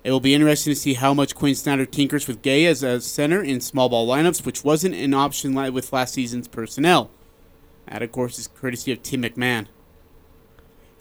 [0.05, 3.01] It will be interesting to see how much Quinn Snyder tinkers with Gay as a
[3.01, 7.11] center in small ball lineups, which wasn't an option with last season's personnel.
[7.89, 9.67] That, of course, is courtesy of Tim McMahon.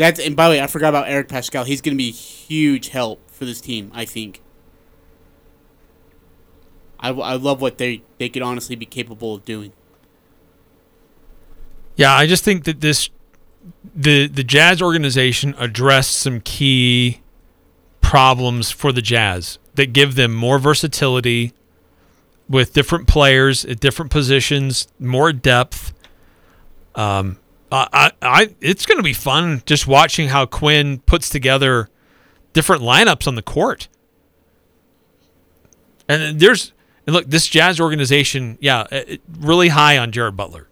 [0.02, 1.64] That's and by the way, I forgot about Eric Paschall.
[1.64, 3.92] He's going to be a huge help for this team.
[3.94, 4.42] I think.
[7.00, 9.74] I, I love what they they could honestly be capable of doing.
[11.98, 13.12] Yeah, I just think that this
[13.96, 17.22] the the Jazz organization addressed some key
[18.02, 21.54] problems for the Jazz that give them more versatility
[22.50, 25.94] with different players at different positions, more depth.
[26.96, 27.38] Um,
[27.72, 31.90] I, I, I it's going to be fun just watching how Quinn puts together
[32.54, 33.88] different lineups on the court.
[36.08, 36.74] And there's
[37.08, 40.68] and look, this Jazz organization, yeah, it- really high on Jared Butler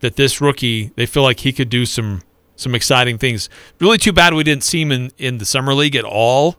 [0.00, 2.22] that this rookie they feel like he could do some
[2.56, 3.48] some exciting things.
[3.80, 6.56] Really too bad we didn't see him in, in the summer league at all.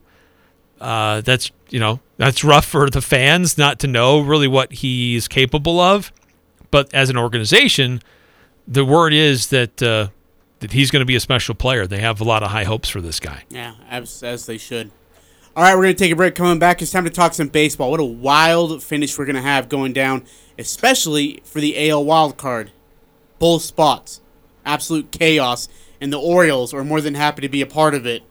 [0.82, 5.28] Uh, that's you know that's rough for the fans not to know really what he's
[5.28, 6.12] capable of.
[6.72, 8.02] But as an organization,
[8.68, 10.08] the word is that uh,
[10.60, 11.86] that he's going to be a special player.
[11.86, 13.44] They have a lot of high hopes for this guy.
[13.50, 14.92] Yeah, as, as they should.
[15.56, 16.36] All right, we're going to take a break.
[16.36, 17.92] Coming back, it's time to talk some baseball.
[17.92, 20.26] What a wild finish we're going to have going down,
[20.58, 22.72] especially for the AL wild card.
[23.40, 24.22] Both spots.
[24.66, 25.68] Absolute chaos.
[26.02, 28.24] And the Orioles are more than happy to be a part of it.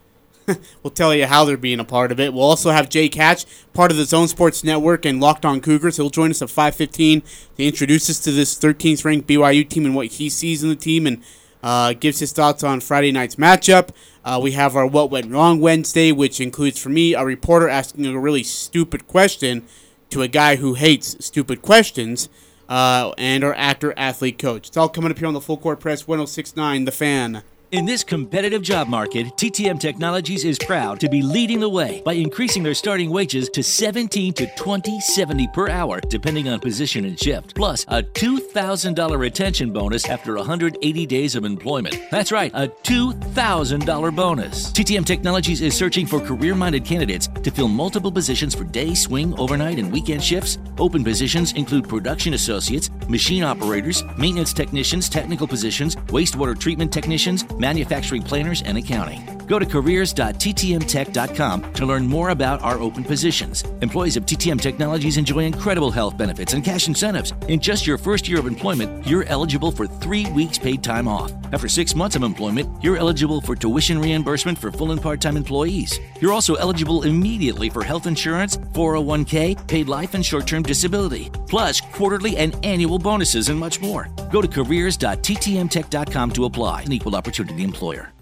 [0.83, 2.33] we'll tell you how they're being a part of it.
[2.33, 5.97] We'll also have Jake Hatch, part of the Zone Sports Network and Locked On Cougars.
[5.97, 7.23] He'll join us at 5:15
[7.57, 10.75] to introduce us to this 13th ranked BYU team and what he sees in the
[10.75, 11.21] team and
[11.61, 13.89] uh, gives his thoughts on Friday night's matchup.
[14.25, 18.05] Uh, we have our What Went Wrong Wednesday, which includes for me a reporter asking
[18.05, 19.63] a really stupid question
[20.09, 22.29] to a guy who hates stupid questions,
[22.69, 24.67] uh, and our actor athlete coach.
[24.67, 27.43] It's all coming up here on the Full Court Press 1069 The Fan.
[27.73, 32.13] In this competitive job market, TTM Technologies is proud to be leading the way by
[32.13, 37.55] increasing their starting wages to 17 to 2070 per hour, depending on position and shift,
[37.55, 41.99] plus a $2,000 retention bonus after 180 days of employment.
[42.11, 44.71] That's right, a $2,000 bonus.
[44.71, 49.79] TTM Technologies is searching for career-minded candidates to fill multiple positions for day, swing, overnight,
[49.79, 50.59] and weekend shifts.
[50.77, 58.21] Open positions include production associates, machine operators, maintenance technicians, technical positions, wastewater treatment technicians, manufacturing
[58.21, 59.33] planners, and accounting.
[59.47, 63.63] Go to careers.ttmtech.com to learn more about our open positions.
[63.81, 67.33] Employees of TTM Technologies enjoy incredible health benefits and cash incentives.
[67.47, 71.31] In just your first year of employment, you're eligible for three weeks paid time off.
[71.51, 75.37] After six months of employment, you're eligible for tuition reimbursement for full and part time
[75.37, 75.99] employees.
[76.19, 81.79] You're also eligible immediately for health insurance, 401k, paid life, and short term disability, plus
[81.79, 84.09] quarterly and annual bonuses and much more.
[84.31, 86.83] Go to careers.ttmtech.com to apply.
[86.83, 88.12] An equal opportunity employer.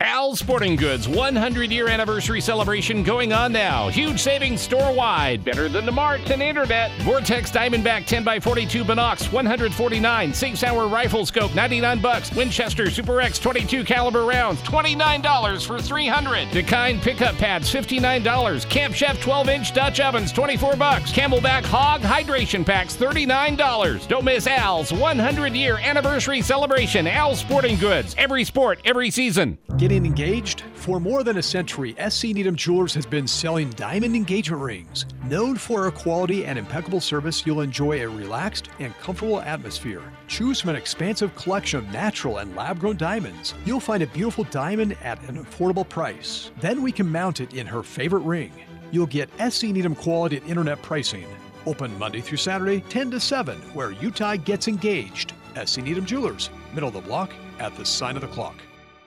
[0.00, 3.88] Al Sporting Goods 100 year anniversary celebration going on now.
[3.88, 5.42] Huge savings store wide.
[5.42, 6.90] Better than the marts and internet.
[7.00, 10.34] Vortex Diamondback 10x42 Binocs 149.
[10.34, 12.30] Sig Sauer Rifle Scope 99 bucks.
[12.34, 16.48] Winchester Super X 22 caliber rounds $29 for 300.
[16.48, 18.68] Dakine pickup pads $59.
[18.68, 21.10] Camp Chef 12 inch Dutch ovens 24 bucks.
[21.10, 24.08] CamelBak Hog hydration packs $39.
[24.08, 27.06] Don't miss Al's 100 year anniversary celebration.
[27.06, 28.14] Al Sporting Goods.
[28.18, 29.56] Every sport, every season.
[29.86, 30.64] Getting engaged?
[30.74, 35.06] For more than a century, SE Needham Jewelers has been selling diamond engagement rings.
[35.26, 40.02] Known for our quality and impeccable service, you'll enjoy a relaxed and comfortable atmosphere.
[40.26, 43.54] Choose from an expansive collection of natural and lab grown diamonds.
[43.64, 46.50] You'll find a beautiful diamond at an affordable price.
[46.58, 48.50] Then we can mount it in her favorite ring.
[48.90, 51.26] You'll get SE Needham quality at internet pricing.
[51.64, 55.32] Open Monday through Saturday, 10 to 7, where Utah gets engaged.
[55.54, 58.56] SE Needham Jewelers, middle of the block at the sign of the clock.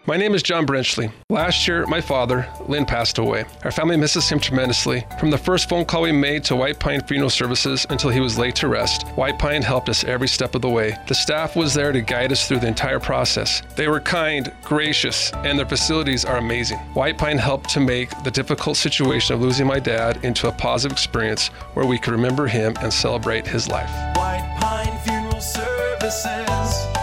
[0.09, 1.11] My name is John Brenchley.
[1.29, 3.45] Last year, my father, Lynn, passed away.
[3.63, 5.05] Our family misses him tremendously.
[5.19, 8.35] From the first phone call we made to White Pine Funeral Services until he was
[8.35, 10.97] laid to rest, White Pine helped us every step of the way.
[11.07, 13.61] The staff was there to guide us through the entire process.
[13.75, 16.79] They were kind, gracious, and their facilities are amazing.
[16.95, 20.93] White Pine helped to make the difficult situation of losing my dad into a positive
[20.93, 23.91] experience where we could remember him and celebrate his life.
[24.17, 26.98] White Pine Funeral Services.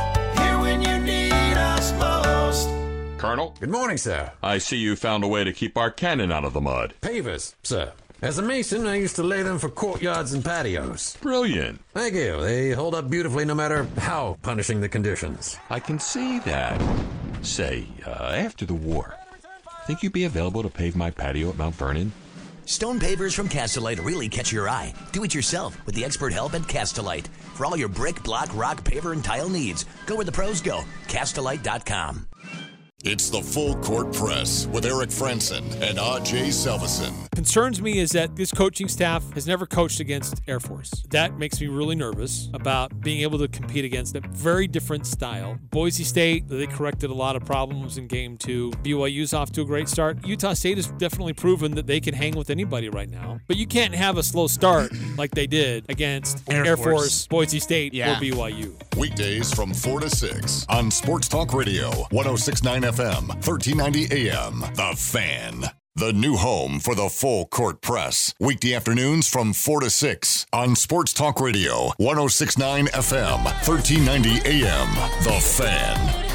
[3.27, 3.57] Colonel?
[3.59, 4.31] Good morning, sir.
[4.41, 6.95] I see you found a way to keep our cannon out of the mud.
[7.01, 7.93] Pavers, sir.
[8.23, 11.17] As a mason, I used to lay them for courtyards and patios.
[11.21, 11.81] Brilliant.
[11.93, 12.41] Thank you.
[12.41, 15.59] They hold up beautifully no matter how punishing the conditions.
[15.71, 16.81] I can see that.
[17.43, 19.17] Say, uh, after the war,
[19.89, 22.12] think you'd be available to pave my patio at Mount Vernon?
[22.65, 24.95] Stone pavers from Castlelite really catch your eye.
[25.11, 27.27] Do it yourself with the expert help at Castlelite.
[27.55, 30.83] For all your brick, block, rock, paver, and tile needs, go where the pros go.
[31.09, 32.27] Castlelite.com.
[33.09, 37.31] It's the Full Court Press with Eric Frandsen and Ajay Salvesen.
[37.31, 40.90] Concerns me is that this coaching staff has never coached against Air Force.
[41.11, 45.57] That makes me really nervous about being able to compete against a very different style.
[45.71, 48.71] Boise State, they corrected a lot of problems in game two.
[48.83, 50.27] BYU's off to a great start.
[50.27, 53.38] Utah State has definitely proven that they can hang with anybody right now.
[53.47, 56.88] But you can't have a slow start like they did against Air Air, Force.
[56.88, 57.27] Force.
[57.29, 58.16] Boise State, Yeah.
[58.16, 58.75] or BYU.
[58.97, 64.61] Weekdays from 4 to 6 on Sports Talk Radio, 1069 FM, 1390 AM.
[64.74, 65.70] The Fan.
[65.96, 68.35] The new home for the Full Court Press.
[68.40, 74.94] Weekday afternoons from 4 to 6 on Sports Talk Radio, 1069 FM, 1390 AM.
[75.24, 76.26] The Fan.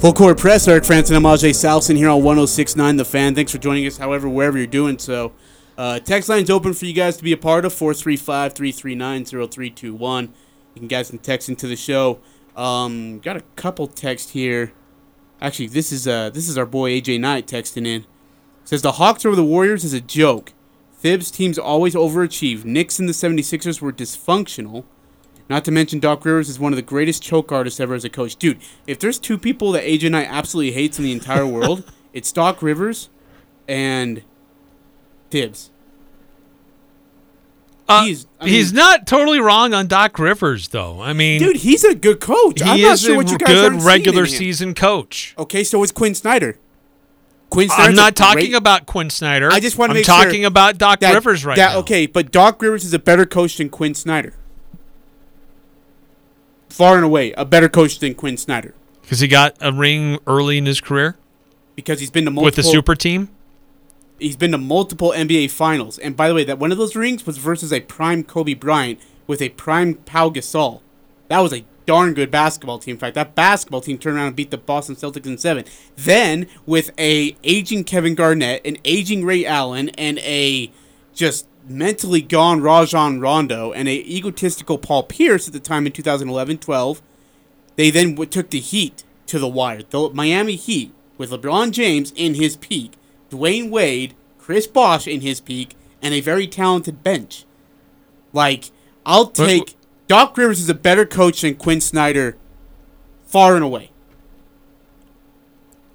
[0.00, 3.34] Full court press, Eric Frandsen and Ajay Salvesen here on 1069 The Fan.
[3.34, 5.34] Thanks for joining us, however, wherever you're doing so.
[5.76, 10.24] Uh, text line's open for you guys to be a part of 435 339 0321.
[10.24, 10.32] You
[10.74, 12.18] can guys can text into the show.
[12.56, 14.72] Um, got a couple text here.
[15.38, 18.06] Actually, this is uh this is our boy AJ Knight texting in.
[18.64, 20.54] Says the Hawks over the Warriors is a joke.
[20.94, 22.64] Thibs teams always overachieve.
[22.64, 24.84] Knicks and the 76ers were dysfunctional.
[25.50, 28.08] Not to mention Doc Rivers is one of the greatest choke artists ever as a
[28.08, 28.36] coach.
[28.36, 32.30] Dude, if there's two people that AJ Knight absolutely hates in the entire world, it's
[32.30, 33.08] Doc Rivers
[33.66, 34.22] and
[35.30, 35.70] Thibs.
[37.88, 41.02] Uh, He's- I he's mean- not totally wrong on Doc Rivers, though.
[41.02, 42.62] I mean, Dude, he's a good coach.
[42.62, 45.34] he I'm not is sure a what you guys good aren't seeing regular season coach.
[45.36, 46.56] Okay, so is Quin Snyder.
[47.50, 49.50] Quin Snyder's I'm not talking great- about Quin Snyder.
[49.52, 51.78] I just want to I'm make talking sure about Doc that- Rivers right that- now.
[51.80, 54.34] Okay, but Doc Rivers is a better coach than Quin Snyder.
[56.70, 60.56] Far and away, a better coach than Quin Snyder Because he got a ring early
[60.58, 61.16] in his career
[61.76, 63.28] because he's been to multiple with the super team.
[64.18, 65.98] he's been to multiple NBA finals.
[65.98, 69.00] And by the way, that one of those rings was versus a prime Kobe Bryant
[69.26, 70.80] with a prime Pau Gasol.
[71.28, 72.94] That was a darn good basketball team.
[72.94, 75.64] In fact, that basketball team turned around and beat the Boston Celtics in seven.
[75.96, 80.70] Then with a aging Kevin Garnett, an aging Ray Allen, and a
[81.14, 87.00] just mentally gone Rajon Rondo, and a egotistical Paul Pierce at the time in 2011-12,
[87.76, 89.82] they then took the Heat to the wire.
[89.82, 92.94] The Miami Heat with LeBron James in his peak,
[93.30, 97.44] Dwyane Wade, Chris Bosh in his peak, and a very talented bench.
[98.32, 98.70] Like,
[99.06, 99.76] I'll take
[100.08, 102.36] Doc Rivers is a better coach than Quin Snyder,
[103.24, 103.92] far and away.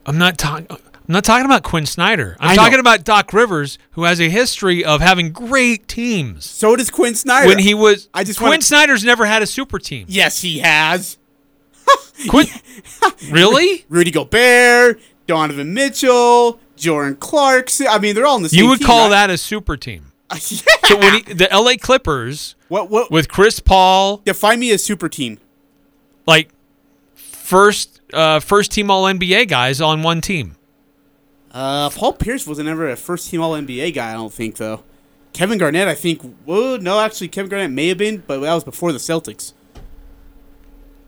[0.06, 0.68] I'm not talking.
[1.08, 2.36] I'm not talking about Quin Snyder.
[2.40, 2.64] I'm I know.
[2.64, 6.46] talking about Doc Rivers, who has a history of having great teams.
[6.46, 7.48] So does Quin Snyder.
[7.48, 10.06] When he was, I just Quin wanna- Snyder's never had a super team.
[10.10, 11.18] Yes, he has.
[12.30, 12.48] Quin,
[13.30, 13.86] really?
[13.90, 17.88] Rudy Gobert, Donovan Mitchell, Jordan Clarkson.
[17.88, 18.64] I mean, they're all in the same team.
[18.64, 19.28] You would team, call right?
[19.28, 20.12] that a super team.
[20.32, 20.40] yeah.
[20.40, 25.08] So when he, the LA Clippers What what with Chris Paul, define me a super
[25.08, 25.38] team?
[26.26, 26.50] like
[27.14, 30.55] first uh, first team All NBA guys on one team.
[31.56, 34.10] Uh, Paul Pierce wasn't ever a first team All NBA guy.
[34.10, 34.84] I don't think though.
[35.32, 36.22] Kevin Garnett, I think.
[36.46, 39.54] Well, no, actually, Kevin Garnett may have been, but that was before the Celtics.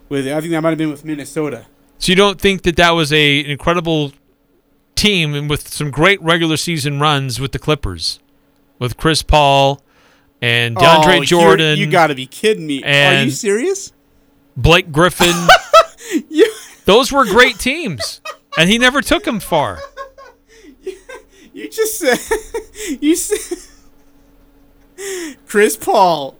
[0.07, 1.65] With I think that might have been with Minnesota.
[1.99, 4.13] So you don't think that that was a an incredible
[4.95, 8.19] team and with some great regular season runs with the Clippers,
[8.79, 9.83] with Chris Paul
[10.41, 12.83] and DeAndre Oh, Jordan, You got to be kidding me.
[12.85, 13.91] Are you serious?
[14.55, 15.35] Blake Griffin.
[16.85, 18.21] Those were great teams,
[18.57, 19.79] and he never took them far.
[21.57, 22.19] You just said
[23.01, 23.57] you said
[25.47, 26.37] Chris Paul,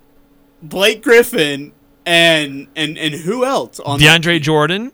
[0.62, 1.72] Blake Griffin,
[2.06, 4.22] and and and who else on that?
[4.22, 4.92] DeAndre Jordan.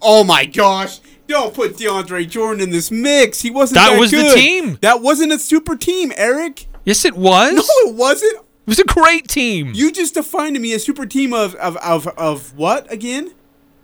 [0.00, 1.00] Oh my gosh!
[1.26, 3.42] Don't put DeAndre Jordan in this mix.
[3.42, 3.74] He wasn't.
[3.74, 4.78] That That, was the team.
[4.80, 6.68] That wasn't a super team, Eric.
[6.86, 7.52] Yes, it was.
[7.52, 8.34] No, it wasn't.
[8.34, 9.72] It was a great team.
[9.74, 13.34] You just defined to me a super team of of of, of what again?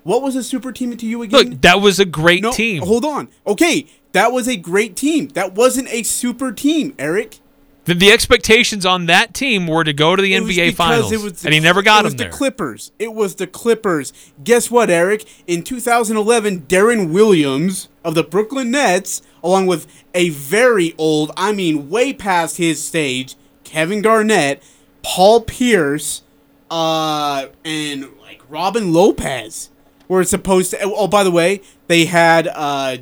[0.05, 1.51] What was a super team to you again?
[1.51, 2.83] Look, that was a great no, team.
[2.83, 3.29] Hold on.
[3.47, 5.29] Okay, that was a great team.
[5.29, 7.39] That wasn't a super team, Eric.
[7.85, 11.41] The, the expectations on that team were to go to the It NBA Finals, the
[11.45, 12.33] and he never got it was them the there.
[12.33, 12.93] Clippers.
[12.99, 14.13] It was the Clippers.
[14.45, 15.25] Guess what, Eric?
[15.49, 21.91] In 2011, Deron Williams of the Brooklyn Nets, along with a very old, I mean,
[21.91, 23.35] way past his stage,
[23.65, 24.63] Kevin Garnett,
[25.03, 26.23] Paul Pierce,
[26.71, 29.71] uh, and like Robin Lopez
[30.07, 30.79] were supposed to.
[30.83, 32.99] Oh, by the way, they had uh,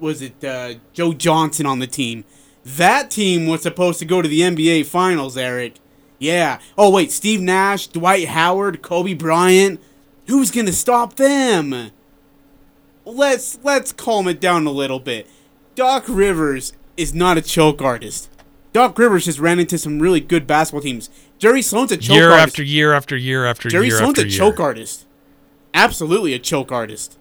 [0.00, 2.24] was it uh, Joe Johnson on the team?
[2.64, 5.74] That team was supposed to go to the NBA Finals, Eric.
[6.18, 6.60] Yeah.
[6.76, 9.80] Oh wait, Steve Nash, Dwight Howard, Kobe Bryant.
[10.26, 11.90] Who's gonna stop them?
[13.04, 15.26] Let's let's calm it down a little bit.
[15.74, 18.28] Doc Rivers is not a choke artist.
[18.72, 21.08] Doc Rivers has ran into some really good basketball teams.
[21.38, 22.14] Jerry Sloan's a choke artist.
[22.14, 22.48] year artist.
[22.48, 24.38] after year after year after Jerry year Jerry Sloan's a year.
[24.38, 25.06] choke artist.
[25.72, 27.18] Absolutely a choke artist.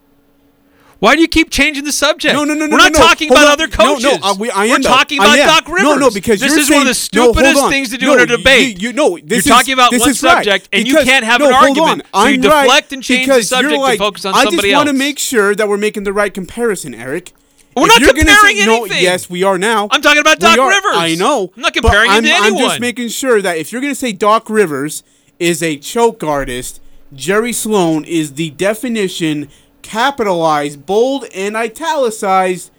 [1.00, 2.34] Why do you keep changing the subject?
[2.34, 2.72] No, no, no, no.
[2.74, 3.06] We're not no, no.
[3.08, 4.04] talking Hold about other coaches.
[4.04, 4.72] No, uh, we, I am.
[4.72, 5.38] We're talking about.
[5.38, 5.84] Doc Rivers.
[5.84, 8.14] No, no, because this is one of the saying- no, stupidest things to do No,
[8.16, 8.82] in a debate.
[8.82, 11.39] You, know, this You're is- talking about one is right, subject, and you can't have
[11.39, 11.89] no, an argument.
[11.89, 12.00] on.
[12.02, 14.68] So I'm you right, and change the because subject and like, focus on I just
[14.74, 17.32] want to make sure that we're making the right comparison, Eric.
[17.78, 19.88] We're If not comparing say, No, yes, we are now.
[19.91, 20.95] I'm talking about Doc are- Rivers.
[20.95, 21.54] I know.
[21.56, 24.00] I'm not comparing him I'm, to I'm just making sure that if you're going to
[24.00, 25.04] say Doc Rivers
[25.38, 26.82] is a choke artist,
[27.14, 29.50] Jerry Sloan is the definition,
[29.90, 32.70] capitalized, bold, and italicized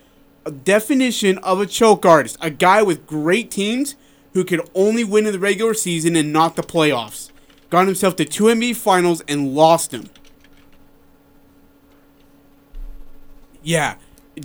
[0.62, 2.36] definition of a choke artist.
[2.40, 3.96] A guy with great teams
[4.32, 7.32] who could only win in the regular season and not the playoffs.
[7.68, 10.08] Got himself to two NBA finals and lost them.
[13.60, 13.96] Yeah.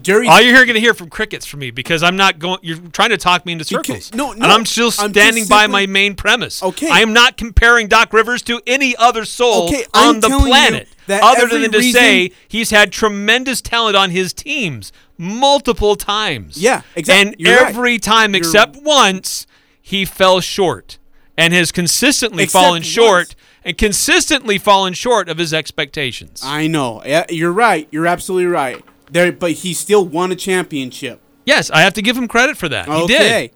[0.01, 2.59] Jerry All you're going to hear from crickets from me because I'm not going.
[2.63, 4.13] You're trying to talk me into circles.
[4.13, 6.61] no, and no, I'm still I'm standing by simply- my main premise.
[6.63, 6.89] Okay.
[6.89, 10.89] I am not comparing Doc Rivers to any other soul Okay, I'm on the planet,
[11.09, 16.57] other than to reason- say he's had tremendous talent on his teams multiple times.
[16.57, 17.31] Yeah, exactly.
[17.31, 17.67] And you're right.
[17.69, 19.47] every time You're- except once,
[19.81, 20.97] he fell short
[21.38, 22.86] and has consistently Except fallen once.
[22.88, 26.41] short and consistently fallen short of his expectations.
[26.43, 27.01] I know.
[27.05, 27.88] Yeah, you're right.
[27.91, 28.83] You're absolutely right.
[29.12, 31.22] There, but he still won a championship.
[31.45, 32.88] yes, I have to give him credit for that.
[32.88, 33.22] He did.
[33.22, 33.51] Okay.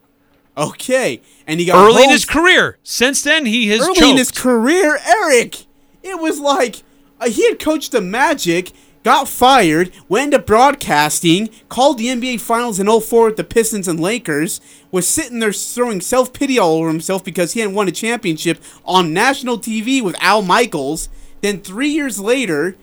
[0.57, 1.21] Okay.
[1.47, 2.77] And he got early in his career.
[2.83, 4.11] Since then, he has early choked.
[4.11, 5.65] in his career, Eric.
[6.03, 6.83] It was like
[7.19, 8.71] uh, he had coached the Magic,
[9.03, 13.99] got fired, went into broadcasting, called the NBA Finals in 04 with the Pistons and
[13.99, 14.59] Lakers,
[14.91, 18.61] was sitting there throwing self pity all over himself because he hadn't won a championship
[18.85, 21.09] on national TV with Al Michaels.
[21.41, 22.75] Then three years later,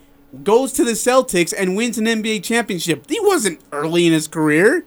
[0.42, 3.08] goes to the Celtics and wins an NBA championship.
[3.08, 4.84] He wasn't early in his career.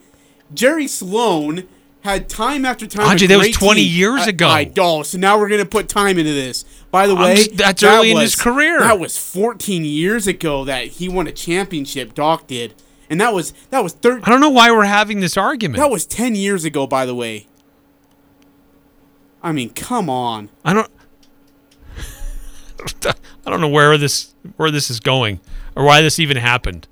[0.54, 1.68] Jerry Sloan
[2.02, 3.08] had time after time.
[3.10, 3.92] Andre, that was 20 team.
[3.94, 4.48] years I- ago.
[4.48, 5.04] I know.
[5.04, 6.66] So now we're gonna put time into this.
[6.92, 8.80] By the way, just- that's that early in his career.
[8.80, 12.14] That was 14 years ago that he won a championship.
[12.14, 12.74] Doc did,
[13.10, 14.24] and that was that was third.
[14.24, 15.82] I don't know why we're having this argument.
[15.82, 16.88] That was 10 years ago.
[16.88, 17.48] By the way.
[19.42, 20.50] I mean, come on.
[20.66, 20.90] I don't.
[23.46, 25.40] I don't know where this where this is going
[25.76, 26.88] or why this even happened.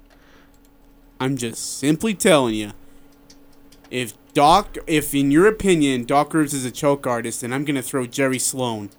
[1.19, 2.71] I'm just simply telling you.
[3.89, 7.81] If Doc, if in your opinion Doc Rivers is a choke artist, then I'm gonna
[7.81, 8.89] throw Jerry Sloan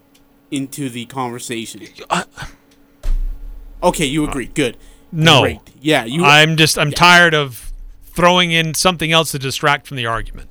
[0.51, 1.83] into the conversation.
[3.83, 4.47] okay, you agree?
[4.47, 4.77] Good.
[5.13, 5.43] No.
[5.43, 5.61] Great.
[5.81, 6.25] Yeah, you.
[6.25, 7.73] I'm just I'm tired of
[8.05, 10.49] throwing in something else to distract from the argument.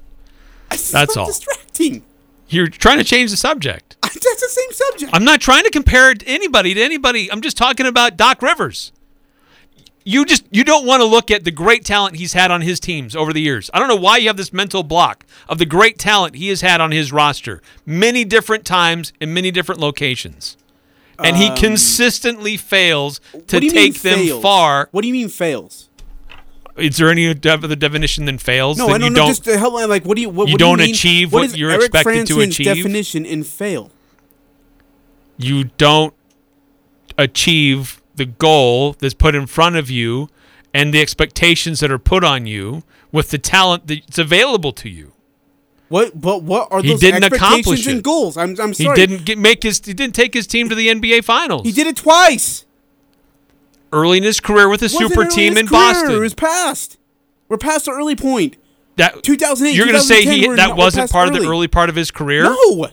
[0.70, 1.28] That's all.
[1.28, 2.04] distracting.
[2.50, 3.98] You're trying to change the subject.
[4.02, 5.12] That's the same subject.
[5.14, 7.32] I'm not trying to compare it to anybody to anybody.
[7.32, 8.92] I'm just talking about Doc Rivers.
[10.06, 12.80] You just you don't want to look at the great talent he's had on his
[12.80, 13.70] teams over the years.
[13.74, 16.62] I don't know why you have this mental block of the great talent he has
[16.62, 20.56] had on his roster many different times in many different locations.
[21.20, 24.42] And he Um, consistently fails to What do you mean take them fails?
[24.42, 24.88] far.
[24.92, 25.87] What do you mean fails?
[26.78, 28.78] Is there any other definition than fails?
[28.78, 29.28] No, That I don't you know.
[29.28, 30.30] Just help me, like, what do you?
[30.30, 30.94] What, you what do don't you mean?
[30.96, 32.66] achieve what what is you're Eric expected to achieve?
[32.66, 33.92] Definition in fail.
[35.38, 36.14] you don't
[37.18, 40.30] achieve the goal that's put in front of you
[40.74, 45.14] and the expectations that are put on you with the talent that's available to you.
[45.90, 46.20] What?
[46.20, 48.38] But what are He those didn't expectations accomplish and goals?
[48.38, 48.56] I'm.
[48.60, 51.64] I'm He didn't get, make his he didn't take his team to the NBA finals.
[51.66, 52.66] He did it twice.
[53.92, 56.12] Early in his career with a Wasn't super early team his in Boston.
[56.12, 56.98] It was past.
[57.48, 58.58] We're past the early point.
[58.98, 59.76] that 2008.
[59.76, 62.44] You're going to say he that wasn't part of the early part of his career?
[62.44, 62.90] No.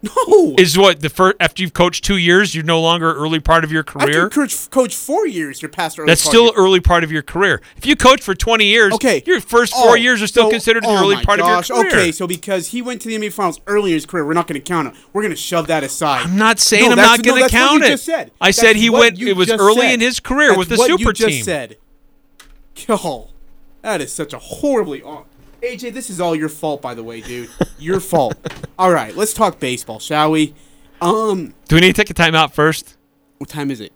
[0.28, 0.54] No.
[0.58, 3.72] Is what the first after you've coached 2 years, you're no longer early part of
[3.72, 4.26] your career.
[4.26, 6.06] After coach, coach four years, you're past early.
[6.06, 7.60] That's part still of your- early part of your career.
[7.76, 9.24] If you coach for 20 years, Okay.
[9.26, 11.76] your first Oh, 4 years are still so- considered the oh early part gosh, of
[11.78, 12.00] your career.
[12.02, 14.46] Okay, so because he went to the NBA Finals early in his career, we're not
[14.46, 14.94] going to count him.
[15.12, 16.26] We're going to shove that aside.
[16.26, 17.90] I'm not saying No, I'm not going to what count you it.
[17.90, 18.30] just said.
[18.40, 19.20] I That's said he went.
[19.20, 19.94] It was early said.
[19.94, 21.44] in his career That's with the what super you just team.
[21.44, 21.76] Said.
[22.88, 23.30] Oh,
[23.82, 25.02] that is such a horribly.
[25.02, 25.24] aw-
[25.62, 27.50] AJ, this is all your fault, by the way, dude.
[27.78, 28.36] Your fault.
[28.78, 30.54] All right, let's talk baseball, shall we?
[31.00, 32.96] Um, Do we need to take a timeout first?
[33.38, 33.92] what time is it?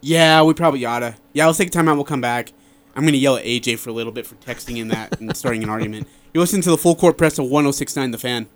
[0.00, 1.16] Yeah, we probably oughta.
[1.32, 1.96] Yeah, let's take a timeout.
[1.96, 2.52] We'll come back.
[2.94, 5.62] I'm gonna yell at AJ for a little bit for texting in that and starting
[5.62, 6.08] an argument.
[6.32, 8.46] You listen to the full court press of 106.9 The Fan.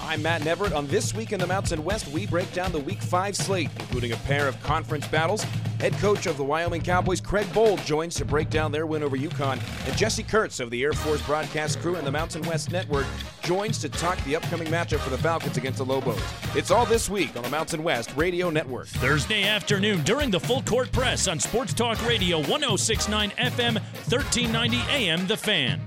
[0.00, 0.74] I'm Matt Neverett.
[0.74, 4.12] On This Week in the Mountain West, we break down the Week 5 slate, including
[4.12, 5.42] a pair of conference battles.
[5.80, 9.16] Head coach of the Wyoming Cowboys, Craig Bohl, joins to break down their win over
[9.16, 9.60] UConn.
[9.86, 13.06] And Jesse Kurtz of the Air Force broadcast crew and the Mountain West Network
[13.42, 16.20] joins to talk the upcoming matchup for the Falcons against the Lobos.
[16.54, 18.86] It's all this week on the Mountain West Radio Network.
[18.86, 25.26] Thursday afternoon during the full court press on Sports Talk Radio 1069 FM, 1390 AM
[25.26, 25.86] The Fan.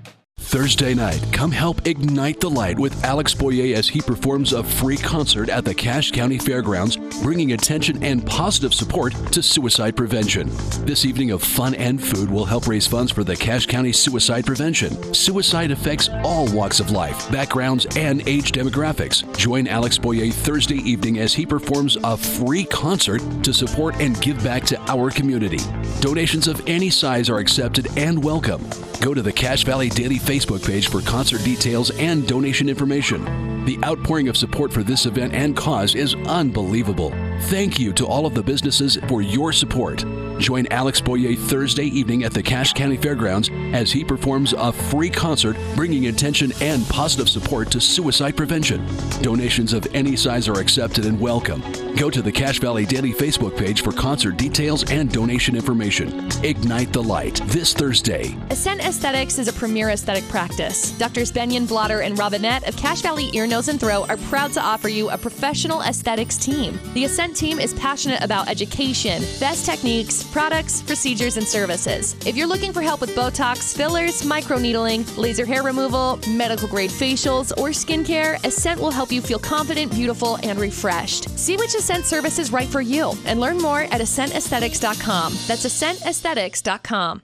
[0.49, 4.97] Thursday night, come help ignite the light with Alex Boyé as he performs a free
[4.97, 10.49] concert at the Cache County Fairgrounds, bringing attention and positive support to suicide prevention.
[10.87, 14.43] This evening of fun and food will help raise funds for the Cache County Suicide
[14.47, 15.13] Prevention.
[15.13, 19.21] Suicide affects all walks of life, backgrounds, and age demographics.
[19.37, 24.43] Join Alex Boyé Thursday evening as he performs a free concert to support and give
[24.43, 25.59] back to our community.
[25.99, 28.67] Donations of any size are accepted and welcome.
[28.99, 33.23] Go to the Cache Valley Daily Facebook page for concert details and donation information.
[33.65, 37.11] The outpouring of support for this event and cause is unbelievable.
[37.41, 40.03] Thank you to all of the businesses for your support.
[40.39, 45.09] Join Alex Boyé Thursday evening at the Cache County Fairgrounds as he performs a free
[45.09, 48.85] concert bringing attention and positive support to suicide prevention.
[49.21, 51.61] Donations of any size are accepted and welcome.
[51.95, 56.29] Go to the Cache Valley Daily Facebook page for concert details and donation information.
[56.45, 58.37] Ignite the light this Thursday.
[58.49, 60.91] Ascent Aesthetics is a premier aesthetic practice.
[60.91, 64.61] Doctors Benyon, Blotter, and Robinette of Cache Valley Ear, Nose, and Throat are proud to
[64.61, 66.79] offer you a professional aesthetics team.
[66.93, 72.15] The Ascent team is passionate about education, best techniques, products, procedures, and services.
[72.25, 77.51] If you're looking for help with Botox, fillers, microneedling, laser hair removal, medical grade facials,
[77.57, 81.29] or skincare, Ascent will help you feel confident, beautiful, and refreshed.
[81.37, 85.33] See which Ascent service is right for you and learn more at AscentAesthetics.com.
[85.47, 87.21] That's AscentAesthetics.com.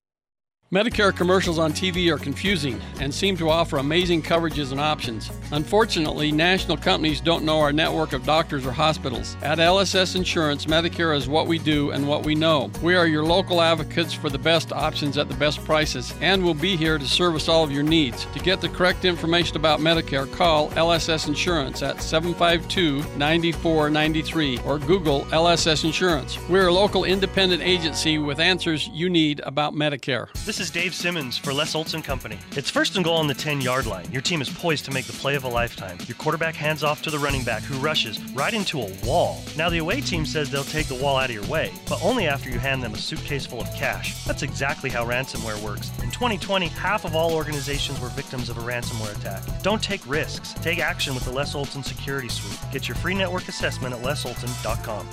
[0.73, 5.29] Medicare commercials on TV are confusing and seem to offer amazing coverages and options.
[5.51, 9.37] Unfortunately, national companies don't know our network of doctors or hospitals.
[9.43, 12.71] At LSS Insurance, Medicare is what we do and what we know.
[12.81, 16.55] We are your local advocates for the best options at the best prices, and we'll
[16.55, 18.25] be here to service all of your needs.
[18.33, 25.25] To get the correct information about Medicare, call LSS Insurance at 752 9493 or Google
[25.25, 26.39] LSS Insurance.
[26.49, 30.33] We're a local independent agency with answers you need about Medicare.
[30.43, 32.37] This is Dave Simmons for Les Olson Company.
[32.51, 34.11] It's first and goal on the 10 yard line.
[34.11, 35.97] Your team is poised to make the play of a lifetime.
[36.07, 39.43] Your quarterback hands off to the running back who rushes right into a wall.
[39.57, 42.27] Now, the away team says they'll take the wall out of your way, but only
[42.27, 44.23] after you hand them a suitcase full of cash.
[44.25, 45.91] That's exactly how ransomware works.
[46.03, 49.43] In 2020, half of all organizations were victims of a ransomware attack.
[49.63, 50.53] Don't take risks.
[50.61, 52.59] Take action with the Les Olson Security Suite.
[52.71, 55.07] Get your free network assessment at lesolson.com.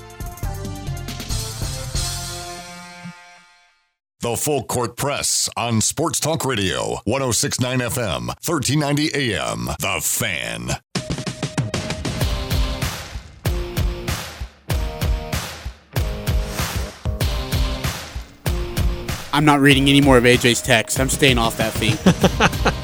[4.22, 9.64] The Full Court Press on Sports Talk Radio, 1069 FM, 1390 AM.
[9.80, 10.68] The Fan.
[19.32, 21.00] I'm not reading any more of AJ's text.
[21.00, 21.96] I'm staying off that thing.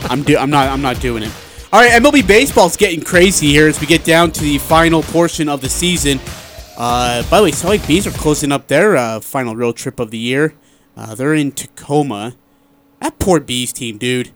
[0.10, 1.32] I'm do- I'm not I'm not doing it.
[1.72, 5.48] All right, MLB baseball's getting crazy here as we get down to the final portion
[5.48, 6.18] of the season.
[6.76, 10.00] Uh, by the way, Salt Lake Bees are closing up their uh, final road trip
[10.00, 10.52] of the year.
[10.98, 12.34] Uh, they're in Tacoma.
[13.00, 14.32] That poor Bees team, dude.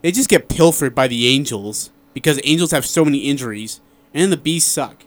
[0.00, 3.80] They just get pilfered by the Angels because the Angels have so many injuries,
[4.14, 5.04] and the Bees suck.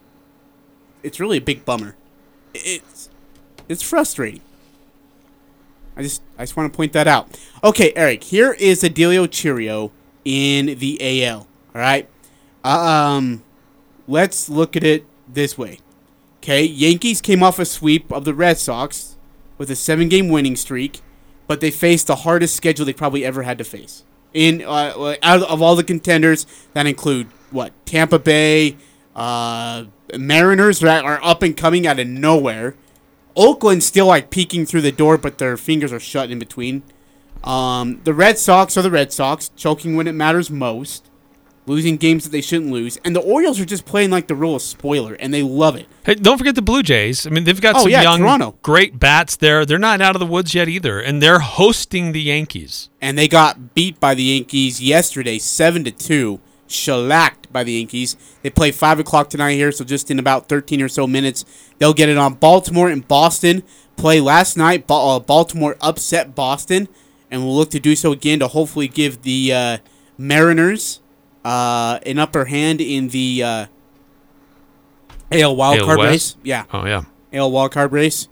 [1.02, 1.96] It's really a big bummer.
[2.54, 3.10] It's
[3.70, 4.42] it's frustrating.
[5.96, 7.40] I just I just want to point that out.
[7.64, 9.94] Okay, Eric, here is Adelio Cheerio
[10.26, 11.48] in the AL.
[11.74, 12.10] All right,
[12.66, 13.44] um,
[14.10, 15.80] let's look at it this way.
[16.40, 19.16] Okay, Yankees came off a sweep of the Red Sox
[19.62, 21.02] with a seven-game winning streak,
[21.46, 24.04] but they faced the hardest schedule they probably ever had to face.
[24.34, 28.76] In uh, out of all the contenders, that include what Tampa Bay,
[29.16, 29.84] uh,
[30.18, 32.74] Mariners that are up and coming out of nowhere.
[33.36, 36.82] Oakland's still like peeking through the door, but their fingers are shut in between.
[37.44, 41.08] Um, the Red Sox are the Red Sox, choking when it matters most,
[41.72, 44.56] losing games that they shouldn't lose, and the Orioles are just playing like the role
[44.58, 45.88] of spoiler, and they love it.
[46.06, 47.26] Hey, don't forget the Blue Jays.
[47.26, 48.56] I mean, they've got Oh, some yeah, young, Toronto.
[48.62, 49.66] great bats there.
[49.66, 52.90] They're not out of the woods yet either, and they're hosting the Yankees.
[53.02, 58.16] And they got beat by the Yankees yesterday, seven to two, shellacked by the Yankees.
[58.42, 61.46] They play five o'clock tonight here, so just in about thirteen or so minutes,
[61.78, 63.64] they'll get it on Baltimore and Boston.
[63.98, 66.88] Play last night, uh, Baltimore upset Boston,
[67.30, 69.78] and we'll look to do so again to hopefully give the uh,
[70.18, 71.01] Mariners
[71.44, 73.66] uh, an upper hand in the uh,
[75.32, 76.36] AL wild AL card race.
[76.44, 76.66] Yeah.
[76.74, 77.04] Oh, yeah.
[77.34, 78.28] AL wild card race.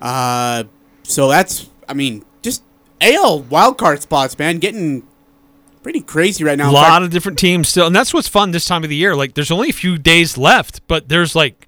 [0.00, 0.64] Uh,
[1.02, 2.62] so that's, I mean, just
[3.00, 5.06] AL wild card spots, man, getting
[5.82, 6.70] pretty crazy right now.
[6.70, 8.96] A lot fact- of different teams still, and that's what's fun this time of the
[8.96, 9.16] year.
[9.16, 11.66] Like, there's only a few days left, but there's like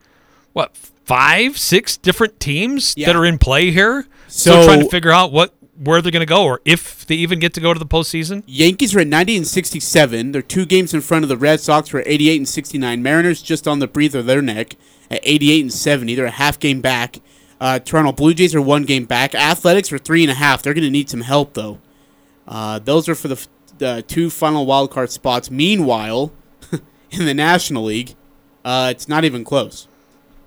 [0.52, 3.06] what five, six different teams Yeah.
[3.08, 4.06] that are in play here.
[4.28, 7.14] So, So- trying to figure out what where they're going to go, or if they
[7.14, 8.42] even get to go to the postseason.
[8.46, 10.32] Yankees are at 90 and 67.
[10.32, 13.02] They're two games in front of the Red Sox who are 88 and 69.
[13.02, 14.76] Mariners just on the breather of their neck
[15.10, 16.14] at 88 and 70.
[16.14, 17.20] They're a half game back.
[17.60, 19.34] Uh, Toronto Blue Jays are one game back.
[19.34, 20.62] Athletics are three and a half.
[20.62, 21.78] They're going to need some help though.
[22.46, 23.46] Uh, those are for the,
[23.78, 25.50] the two final wild card spots.
[25.50, 26.32] Meanwhile,
[27.10, 28.14] in the National League,
[28.64, 29.86] uh, it's not even close.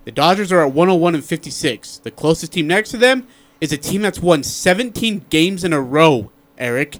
[0.03, 1.99] The Dodgers are at 101 and 56.
[1.99, 3.27] The closest team next to them
[3.65, 6.99] is a team that's won 17 games in a row, Eric.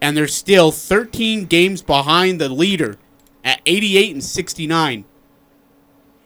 [0.00, 2.96] And they're still 13 games behind the leader
[3.44, 5.04] at 88 and 69.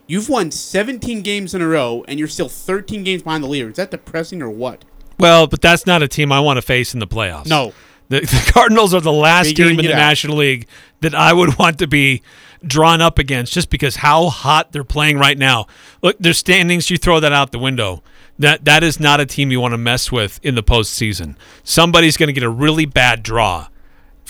[0.07, 3.69] You've won 17 games in a row and you're still 13 games behind the leader.
[3.69, 4.85] Is that depressing or what?
[5.19, 7.47] Well, but that's not a team I want to face in the playoffs.
[7.47, 7.75] No.
[8.09, 9.99] The, the Cardinals are the last Figuring team in the out.
[9.99, 10.69] National League
[11.01, 12.23] that I would want to be
[12.65, 15.67] drawn up against just because how hot they're playing right now.
[16.03, 18.03] Look, their standings, you throw that out the window.
[18.39, 21.37] That that is not a team you want to mess with in the postseason.
[21.65, 23.69] Somebody's going to get a really bad draw.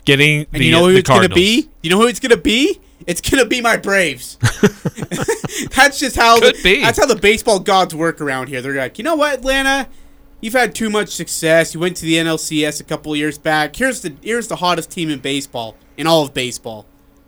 [0.04, 1.68] Getting And you know who the it's going to be?
[1.82, 2.80] You know who it's going to be?
[3.06, 4.38] It's going to be my Braves.
[5.74, 6.80] that's just how Could the, be.
[6.80, 8.62] that's how the baseball gods work around here.
[8.62, 9.88] They're like, "You know what, Atlanta?
[10.40, 11.74] You've had too much success.
[11.74, 13.74] You went to the NLCS a couple years back.
[13.74, 16.86] Here's the here's the hottest team in baseball, in all of baseball.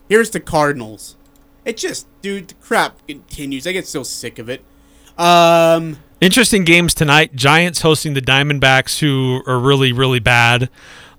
[0.08, 1.16] Here's the Cardinals.
[1.64, 3.66] It just, dude, the crap continues.
[3.66, 4.64] I get so sick of it.
[5.18, 7.34] Um, Interesting games tonight.
[7.36, 10.68] Giants hosting the Diamondbacks, who are really, really bad.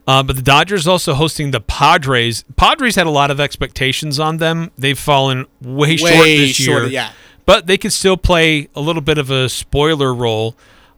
[0.05, 2.43] Uh, but the Dodgers also hosting the Padres.
[2.55, 4.71] Padres had a lot of expectations on them.
[4.77, 6.85] They've fallen way, short Way this year.
[6.87, 7.11] yeah.
[7.45, 10.55] But they can still play a little bit of a spoiler role.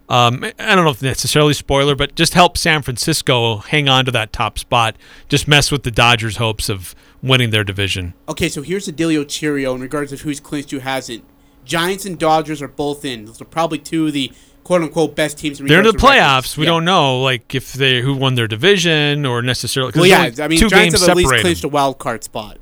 [0.09, 4.11] Um, I don't know if necessarily spoiler, but just help San Francisco hang on to
[4.11, 4.95] that top spot.
[5.29, 8.13] Just mess with the Dodgers' hopes of winning their division.
[8.27, 11.23] Okay, so here's the Delio Cheerio in regards of who's clinched, who hasn't.
[11.71, 13.23] Giants and Dodgers are both in.
[13.25, 14.31] Those are probably two of the
[14.65, 15.59] quote unquote best teams.
[15.61, 16.19] In They're in the to records.
[16.19, 16.57] playoffs.
[16.57, 16.71] We Yeah.
[16.71, 19.93] don't know, like if they who won their division or necessarily.
[19.95, 22.57] Well, yeah, I mean, two Giants have at least clinched a wild card spot.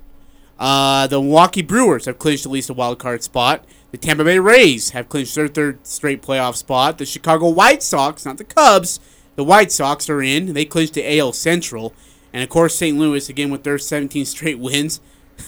[0.59, 3.65] Uh, the Milwaukee Brewers have clinched at least a wild card spot.
[3.91, 6.99] The Tampa Bay Rays have clinched their third straight playoff spot.
[6.99, 8.99] The Chicago White Sox, not the Cubs,
[9.35, 10.53] the White Sox are in.
[10.53, 11.93] They clinched the AL Central,
[12.31, 12.95] and of course St.
[12.97, 14.99] Louis again with their 17 straight wins.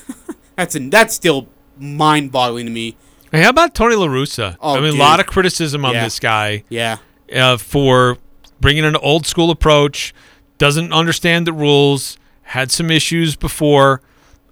[0.55, 1.47] that's a, that's still
[1.77, 2.95] mind-boggling to me.
[3.31, 4.57] Hey, how about Tony La Russa?
[4.59, 4.99] Oh, I mean, dude.
[4.99, 6.03] a lot of criticism on Yeah.
[6.03, 6.63] this guy.
[6.69, 6.97] Yeah.
[7.33, 8.17] Uh, for
[8.59, 10.13] bringing an old school approach,
[10.57, 14.01] doesn't understand the rules, had some issues before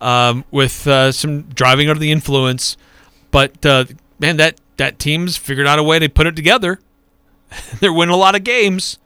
[0.02, 2.78] um, with uh, some driving under the influence,
[3.32, 3.84] but uh,
[4.18, 6.80] man, that that team's figured out a way to put it together.
[7.82, 8.98] They're winning a lot of games.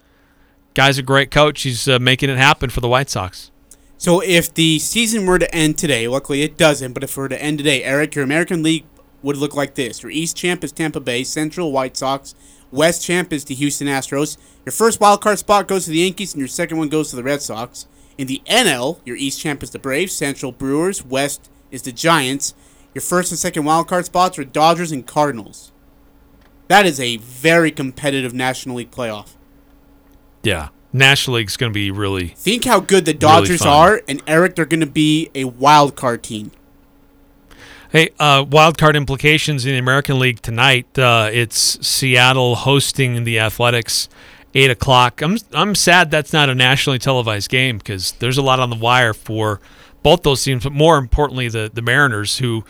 [0.76, 1.63] guy's a great coach.
[1.63, 3.49] He's uh, making it happen for the White Sox.
[3.97, 7.30] So if the season were to end today, luckily it doesn't, but if it were
[7.30, 8.86] to end today, Eric, your American League
[9.24, 10.03] would look like this.
[10.03, 12.36] Your East champ is Tampa Bay, Central White Sox,
[12.74, 14.36] West champ is the Houston Astros.
[14.65, 17.15] Your first wild card spot goes to the Yankees, and your second one goes to
[17.15, 17.86] the Red Sox.
[18.17, 22.55] In the NL, your East champ is the Braves, Central Brewers, West is the Giants.
[22.95, 25.71] Your first and second wild card spots are Dodgers and Cardinals.
[26.67, 29.36] That is a very competitive National League playoff.
[30.41, 30.69] Yeah.
[30.91, 32.30] National League's going to be really.
[32.30, 33.67] Think how good the Dodgers fun.
[33.67, 36.51] are, and Eric, they're going to be a wild card team.
[37.94, 40.98] Hey, uh, wild card implications in the American League tonight.
[40.98, 44.10] Uh, it's Seattle hosting the Athletics,
[44.56, 45.22] eight o'clock.
[45.22, 48.76] I'm I'm sad that's not a nationally televised game because there's a lot on the
[48.76, 49.62] wire for
[50.02, 52.66] both those teams, but more importantly, the the Mariners who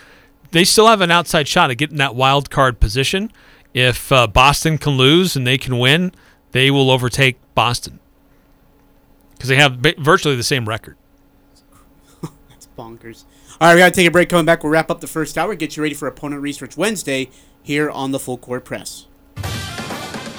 [0.52, 3.32] they still have an outside shot at getting that wild card position.
[3.74, 6.12] If uh, Boston can lose and they can win,
[6.52, 8.00] they will overtake Boston
[9.36, 10.98] because they have virtually the same record.
[12.50, 13.24] That's bonkers.
[13.62, 14.30] All right, we got to take a break.
[14.30, 17.30] Coming back, we'll wrap up the first hour, get you ready for Opponent Research Wednesday
[17.62, 19.08] here on the Full Court Press.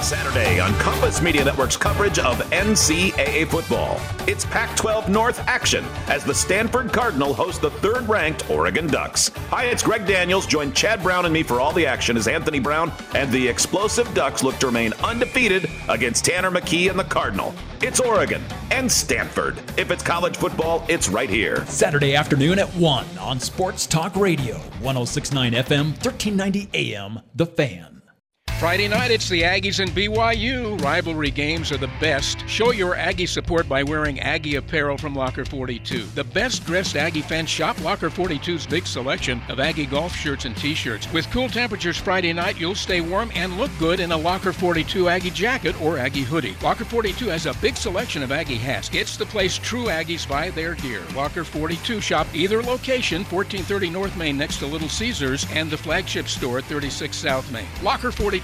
[0.05, 3.99] Saturday on Compass Media Network's coverage of NCAA football.
[4.29, 9.31] It's Pac 12 North action as the Stanford Cardinal host the third ranked Oregon Ducks.
[9.49, 10.47] Hi, it's Greg Daniels.
[10.47, 14.13] Join Chad Brown and me for all the action as Anthony Brown and the explosive
[14.13, 17.55] Ducks look to remain undefeated against Tanner McKee and the Cardinal.
[17.81, 19.59] It's Oregon and Stanford.
[19.79, 21.65] If it's college football, it's right here.
[21.65, 28.04] Saturday afternoon at 1 on Sports Talk Radio, 1069 FM, 1390 AM, The Fan.
[28.61, 30.81] Friday night, it's the Aggies and BYU.
[30.81, 32.49] Rivalry games are the best.
[32.49, 36.05] Show your Aggie support by wearing Aggie apparel from Locker 42.
[36.15, 40.57] The best dressed Aggie fans shop Locker 42's big selection of Aggie golf shirts and
[40.57, 41.13] t shirts.
[41.13, 45.09] With cool temperatures Friday night, you'll stay warm and look good in a Locker 42
[45.09, 46.57] Aggie jacket or Aggie hoodie.
[46.63, 48.89] Locker 42 has a big selection of Aggie hats.
[48.95, 51.03] It's the place true Aggies buy their gear.
[51.15, 56.29] Locker 42 shop either location, 1430 North Main next to Little Caesars, and the flagship
[56.29, 57.67] store at 36 South Main.
[57.83, 58.44] Locker 42.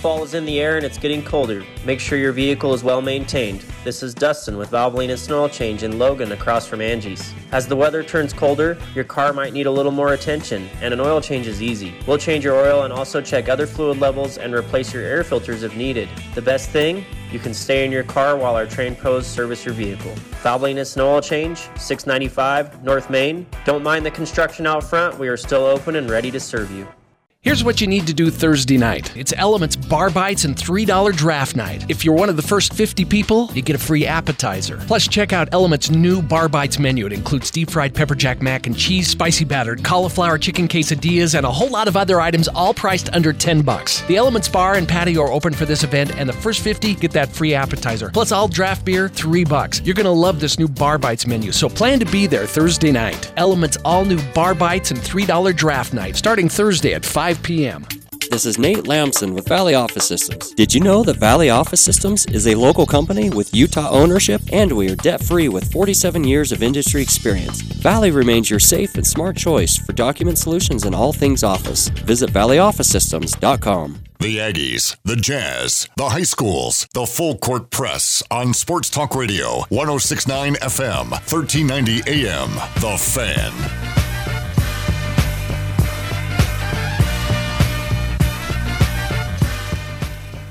[0.00, 1.62] Fall is in the air and it's getting colder.
[1.84, 3.66] Make sure your vehicle is well maintained.
[3.84, 7.34] This is Dustin with Valvoline Instant Oil Change in Logan across from Angie's.
[7.52, 11.00] As the weather turns colder, your car might need a little more attention, and an
[11.00, 11.94] oil change is easy.
[12.06, 15.64] We'll change your oil and also check other fluid levels and replace your air filters
[15.64, 16.08] if needed.
[16.34, 17.04] The best thing?
[17.30, 20.12] You can stay in your car while our trained pros service your vehicle.
[20.42, 23.46] Valvoline Instant Oil Change, 695 North Main.
[23.66, 26.88] Don't mind the construction out front, we are still open and ready to serve you.
[27.42, 29.16] Here's what you need to do Thursday night.
[29.16, 31.86] It's Elements Bar Bites and $3 Draft Night.
[31.88, 34.76] If you're one of the first 50 people, you get a free appetizer.
[34.86, 37.06] Plus, check out Elements' new Bar Bites menu.
[37.06, 41.46] It includes deep fried pepper jack mac and cheese, spicy battered, cauliflower chicken quesadillas, and
[41.46, 44.02] a whole lot of other items, all priced under 10 bucks.
[44.02, 47.12] The Elements Bar and patio are open for this event, and the first 50 get
[47.12, 48.10] that free appetizer.
[48.10, 49.80] Plus, all draft beer, 3 bucks.
[49.82, 53.32] You're gonna love this new Bar Bites menu, so plan to be there Thursday night.
[53.38, 57.86] Elements' all new Bar Bites and $3 Draft Night, starting Thursday at 5 p.m.
[58.30, 60.52] This is Nate Lamson with Valley Office Systems.
[60.52, 64.70] Did you know that Valley Office Systems is a local company with Utah ownership and
[64.70, 67.60] we are debt free with 47 years of industry experience?
[67.60, 71.88] Valley remains your safe and smart choice for document solutions and all things office.
[71.88, 73.98] Visit valleyofficesystems.com.
[74.20, 79.64] The Aggies, the Jazz, the high schools, the full court press on Sports Talk Radio,
[79.70, 82.50] 1069 FM, 1390 AM.
[82.80, 84.09] The Fan.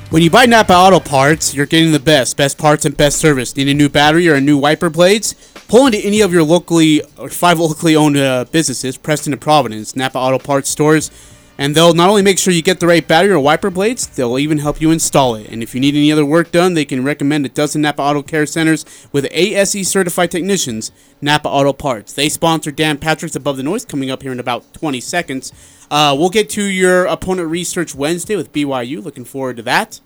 [0.10, 3.56] When you buy Napa Auto Parts, you're getting the best, best parts and best service.
[3.56, 5.36] Need a new battery or a new wiper blades?
[5.68, 9.96] Pull into any of your locally or five locally owned uh, businesses, Preston and Providence,
[9.96, 11.12] Napa Auto Parts stores,
[11.60, 14.40] and they'll not only make sure you get the right battery or wiper blades, they'll
[14.40, 15.48] even help you install it.
[15.48, 18.24] And if you need any other work done, they can recommend a dozen Napa Auto
[18.24, 20.92] Care Centers with ASE certified technicians,
[21.22, 22.14] Napa Auto Parts.
[22.14, 25.54] They sponsor Dan Patrick's Above the Noise coming up here in about 20 seconds.
[25.92, 29.04] Uh, we'll get to your opponent research Wednesday with BYU.
[29.04, 30.00] Looking forward to that.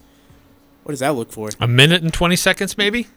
[0.83, 1.49] What does that look for?
[1.59, 3.07] A minute and 20 seconds, maybe?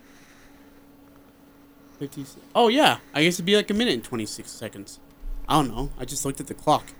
[1.98, 2.98] 50 Oh, yeah.
[3.14, 5.00] I guess it'd be like a minute and 26 seconds.
[5.48, 5.90] I don't know.
[5.98, 6.92] I just looked at the clock.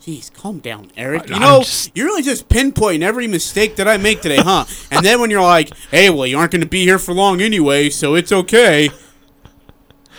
[0.00, 1.28] Jeez, calm down, Eric.
[1.28, 4.64] You know, just- you're really just pinpointing every mistake that I make today, huh?
[4.90, 7.40] and then when you're like, hey, well, you aren't going to be here for long
[7.40, 8.90] anyway, so it's okay.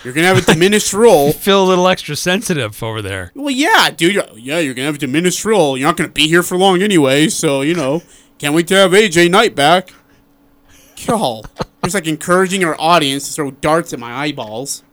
[0.03, 1.31] You're to have a diminished role.
[1.31, 3.31] Feel a little extra sensitive over there.
[3.35, 4.13] Well, yeah, dude.
[4.15, 5.77] you're- Yeah, you're going to have a diminished role.
[5.77, 8.03] You're not going to be here for long anyway, so, you know,
[8.37, 9.93] can't wait to have AJ Knight back.
[10.97, 11.45] Y'all.
[11.83, 14.83] Just like encouraging our audience to throw darts at my eyeballs.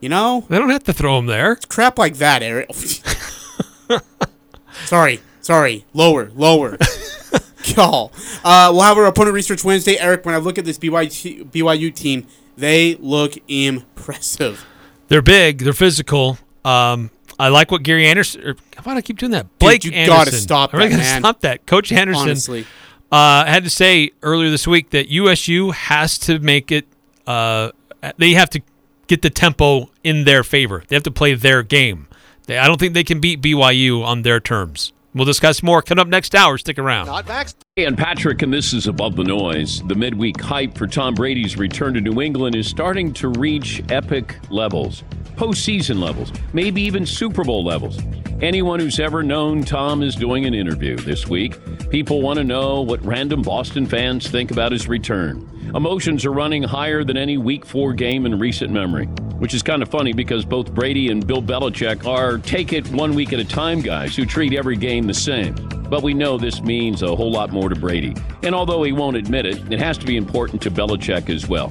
[0.00, 0.44] You know?
[0.48, 1.52] They don't have to throw them there.
[1.52, 2.70] It's crap like that, Eric.
[4.84, 5.84] sorry, sorry.
[5.94, 6.76] Lower, lower.
[7.64, 8.12] Y'all.
[8.44, 9.98] Uh, we'll have our opponent research Wednesday.
[9.98, 12.26] Eric, when I look at this BYU, BYU team,
[12.56, 14.64] they look impressive.
[15.08, 15.58] They're big.
[15.58, 16.38] They're physical.
[16.64, 18.42] Um, I like what Gary Anderson.
[18.42, 19.58] Or, why do I keep doing that?
[19.58, 20.16] Blake you Anderson.
[20.16, 21.22] gotta stop I really that, gotta man.
[21.22, 21.66] stop that.
[21.66, 22.22] Coach Anderson.
[22.22, 22.66] Honestly.
[23.12, 26.86] Uh, had to say earlier this week that USU has to make it.
[27.26, 27.70] Uh,
[28.16, 28.60] they have to
[29.06, 30.82] get the tempo in their favor.
[30.88, 32.08] They have to play their game.
[32.46, 34.92] They, I don't think they can beat BYU on their terms.
[35.16, 36.58] We'll discuss more coming up next hour.
[36.58, 37.06] Stick around.
[37.74, 39.82] Hey, and Patrick, and this is Above the Noise.
[39.86, 44.38] The midweek hype for Tom Brady's return to New England is starting to reach epic
[44.50, 45.04] levels,
[45.34, 47.98] postseason levels, maybe even Super Bowl levels.
[48.42, 51.56] Anyone who's ever known Tom is doing an interview this week.
[51.88, 55.50] People want to know what random Boston fans think about his return.
[55.74, 59.06] Emotions are running higher than any Week 4 game in recent memory,
[59.38, 63.14] which is kind of funny because both Brady and Bill Belichick are take it one
[63.14, 65.54] week at a time guys who treat every game the same.
[65.90, 68.14] But we know this means a whole lot more to Brady.
[68.42, 71.70] And although he won't admit it, it has to be important to Belichick as well.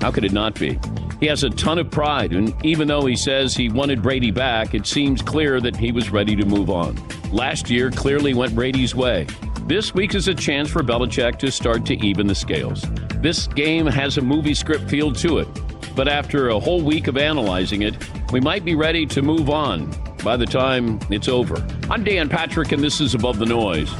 [0.00, 0.78] How could it not be?
[1.20, 4.74] He has a ton of pride, and even though he says he wanted Brady back,
[4.74, 6.96] it seems clear that he was ready to move on.
[7.30, 9.26] Last year clearly went Brady's way.
[9.66, 12.84] This week is a chance for Belichick to start to even the scales.
[13.18, 15.46] This game has a movie script feel to it,
[15.94, 17.94] but after a whole week of analyzing it,
[18.32, 19.88] we might be ready to move on
[20.24, 21.64] by the time it's over.
[21.88, 23.90] I'm Dan Patrick, and this is Above the Noise.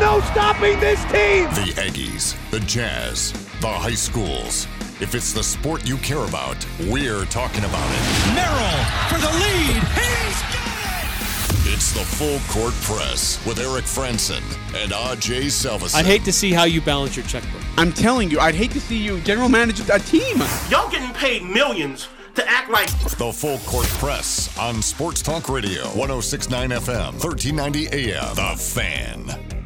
[0.00, 1.44] No stopping this team!
[1.54, 4.66] The Aggies, the Jazz, the high schools.
[5.00, 6.56] If it's the sport you care about,
[6.88, 8.34] we're talking about it.
[8.34, 9.82] Merrill for the lead.
[9.94, 10.55] He's It's
[11.96, 14.42] the Full Court Press with Eric Frandsen
[14.74, 15.94] and AJ Salvesen.
[15.94, 17.62] I'd hate to see how you balance your checkbook.
[17.78, 20.36] I'm telling you, I'd hate to see you general manager a team.
[20.68, 25.84] Y'all getting paid millions to act like The Full Court Press on Sports Talk Radio,
[25.96, 28.34] 1069 FM, 1390 AM.
[28.34, 29.56] The Fan.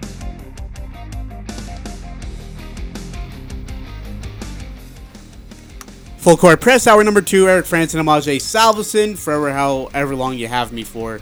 [6.18, 7.48] Full court press hour number two.
[7.48, 9.18] Eric Frandsen, and Ajay Salvesen.
[9.18, 11.18] Forever, however long you have me for,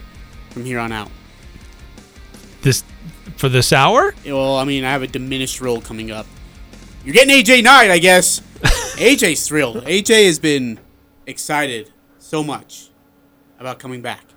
[0.50, 1.10] from here on out.
[2.62, 2.84] This
[3.36, 4.14] for this hour?
[4.24, 6.26] Well, I mean, I have a diminished role coming up.
[7.04, 8.40] You're getting AJ Knight, I guess.
[8.96, 9.84] AJ's thrilled.
[9.84, 10.80] AJ has been
[11.26, 12.90] excited so much
[13.58, 14.24] about coming back.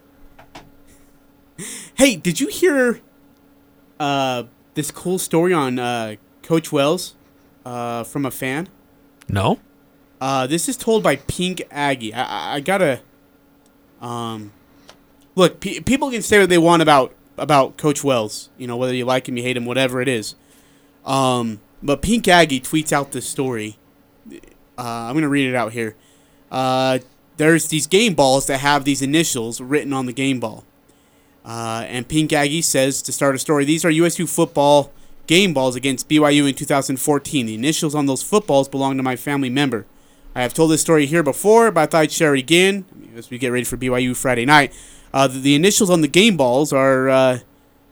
[1.93, 3.01] Hey, did you hear
[3.99, 7.15] uh, this cool story on uh, Coach Wells
[7.63, 8.67] uh, from a fan?
[9.29, 9.59] No.
[10.19, 12.15] Uh, this is told by Pink Aggie.
[12.15, 13.01] I, I, I gotta.
[14.01, 14.51] Um,
[15.35, 18.49] look, pe- people can say what they want about about Coach Wells.
[18.57, 20.35] You know, whether you like him, you hate him, whatever it is.
[21.05, 23.77] Um, but Pink Aggie tweets out this story.
[24.29, 24.37] Uh,
[24.77, 25.95] I'm gonna read it out here.
[26.51, 26.99] Uh,
[27.37, 30.63] there's these game balls that have these initials written on the game ball.
[31.43, 34.91] Uh, and Pink Aggie says to start a story, these are USU football
[35.25, 37.45] game balls against BYU in 2014.
[37.45, 39.85] The initials on those footballs belong to my family member.
[40.35, 43.29] I have told this story here before, but I thought I'd share it again as
[43.29, 44.73] we get ready for BYU Friday night.
[45.13, 47.39] Uh, the, initials on the game balls are uh,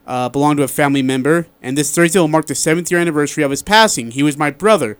[0.06, 3.44] uh, belong to a family member, and this Thursday will mark the seventh year anniversary
[3.44, 4.10] of his passing.
[4.12, 4.96] He was my brother,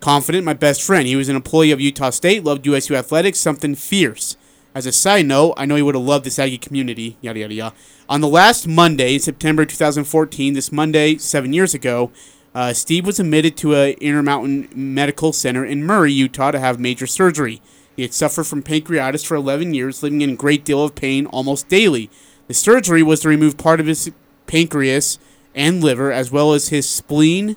[0.00, 1.06] confident, my best friend.
[1.06, 4.36] He was an employee of Utah State, loved USU athletics, something fierce.
[4.74, 7.16] As a side note, I know he would have loved this Aggie community.
[7.20, 7.76] Yada yada yada.
[8.08, 12.10] On the last Monday, September 2014, this Monday seven years ago,
[12.54, 17.06] uh, Steve was admitted to a Intermountain Medical Center in Murray, Utah, to have major
[17.06, 17.62] surgery.
[17.96, 21.26] He had suffered from pancreatitis for 11 years, living in a great deal of pain
[21.26, 22.10] almost daily.
[22.48, 24.10] The surgery was to remove part of his
[24.46, 25.18] pancreas
[25.54, 27.56] and liver, as well as his spleen,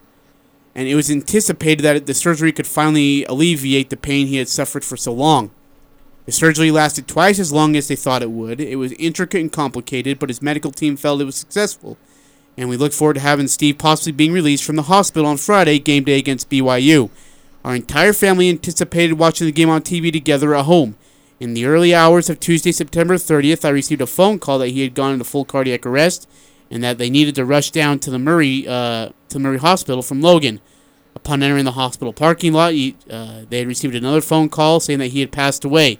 [0.75, 4.85] and it was anticipated that the surgery could finally alleviate the pain he had suffered
[4.85, 5.49] for so long.
[6.25, 8.59] The surgery lasted twice as long as they thought it would.
[8.59, 11.97] It was intricate and complicated, but his medical team felt it was successful.
[12.57, 15.79] And we look forward to having Steve possibly being released from the hospital on Friday,
[15.79, 17.09] game day against BYU.
[17.68, 20.95] Our entire family anticipated watching the game on TV together at home.
[21.38, 24.84] In the early hours of Tuesday, September 30th, I received a phone call that he
[24.84, 26.30] had gone into full cardiac arrest
[26.72, 30.22] and that they needed to rush down to the Murray uh, to Murray Hospital from
[30.22, 30.61] Logan.
[31.13, 34.99] Upon entering the hospital parking lot, he, uh, they had received another phone call saying
[34.99, 35.99] that he had passed away.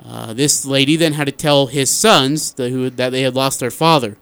[0.00, 3.58] Uh, this lady then had to tell his sons the, who, that they had lost
[3.58, 4.16] their father.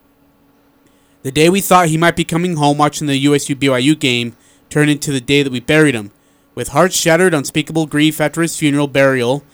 [1.23, 4.35] The day we thought he might be coming home watching the USU BYU game
[4.71, 6.13] turned into the day that we buried him.
[6.57, 9.45] With hearts shattered, unspeakable grief after his funeral burial,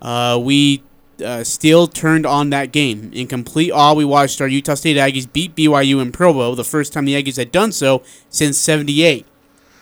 [0.00, 0.82] uh, we
[1.22, 3.10] uh, still turned on that game.
[3.12, 6.94] In complete awe, we watched our Utah State Aggies beat BYU in Provo, the first
[6.94, 9.26] time the Aggies had done so since 78.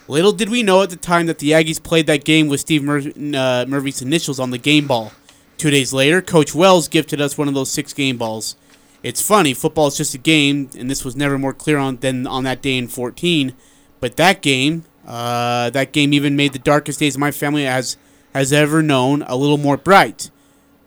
[0.08, 2.82] Little did we know at the time that the Aggies played that game with Steve
[2.82, 5.12] Mur- uh, Murphy's initials on the game ball.
[5.56, 8.56] Two days later, Coach Wells gifted us one of those six game balls.
[9.04, 12.26] It's funny, football is just a game, and this was never more clear on than
[12.26, 13.54] on that day in 14.
[14.00, 17.96] But that game, uh, that game even made the darkest days of my family has
[18.34, 20.30] has ever known a little more bright.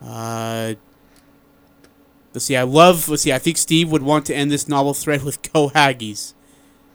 [0.01, 0.73] Uh,
[2.33, 2.55] let's see.
[2.55, 3.07] I love.
[3.09, 3.33] Let's see.
[3.33, 6.33] I think Steve would want to end this novel thread with "Go Aggies."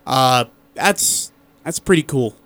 [0.07, 0.45] Uh,
[0.75, 1.33] that's
[1.65, 2.37] that's pretty cool.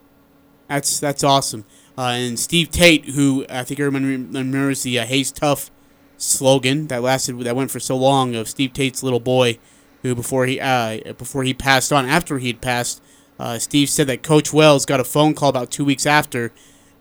[0.68, 1.64] That's that's awesome.
[1.98, 5.70] Uh, and Steve Tate, who I think everyone remembers the uh, "Hayes Tough"
[6.18, 9.58] slogan that lasted that went for so long of Steve Tate's little boy,
[10.02, 13.02] who before he uh, before he passed on, after he'd passed,
[13.38, 16.52] uh, Steve said that Coach Wells got a phone call about two weeks after.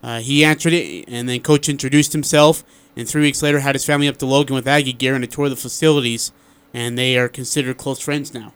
[0.02, 2.62] Uh, he answered it, and then Coach introduced himself,
[2.96, 5.26] and three weeks later had his family up to Logan with Aggie gear and a
[5.26, 6.32] tour of the facilities,
[6.74, 8.52] and they are considered close friends now.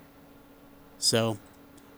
[0.99, 1.39] So,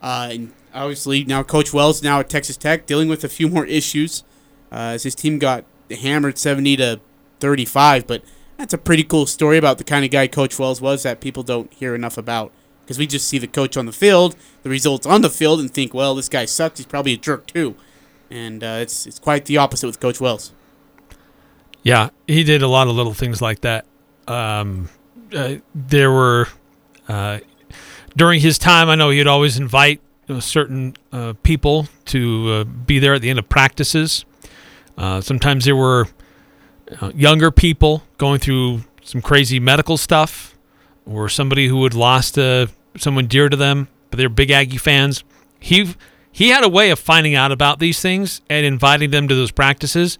[0.01, 3.66] uh, and obviously now Coach Wells now at Texas Tech dealing with a few more
[3.66, 4.22] issues
[4.70, 7.01] uh, as his team got hammered 70 to
[7.41, 8.22] 35, but
[8.57, 11.43] that's a pretty cool story about the kind of guy Coach Wells was that people
[11.43, 12.53] don't hear enough about
[12.85, 15.72] because we just see the coach on the field, the results on the field, and
[15.72, 16.78] think, well, this guy sucks.
[16.78, 17.76] He's probably a jerk too,
[18.30, 20.53] and uh, it's it's quite the opposite with Coach Wells.
[21.83, 23.87] Yeah, he did a lot of little things like that.
[24.28, 24.89] Um,
[25.35, 26.49] uh, there were
[27.09, 27.41] uh,
[28.16, 28.89] during his time.
[28.89, 33.30] I know he'd always invite you certain uh, people to uh, be there at the
[33.30, 34.24] end of practices.
[34.97, 36.07] Uh, sometimes there were
[37.01, 40.51] uh, younger people going through some crazy medical stuff,
[41.07, 42.38] or somebody who had lost
[42.96, 45.24] someone dear to them, but they're big Aggie fans.
[45.59, 45.94] He
[46.30, 49.50] he had a way of finding out about these things and inviting them to those
[49.50, 50.18] practices.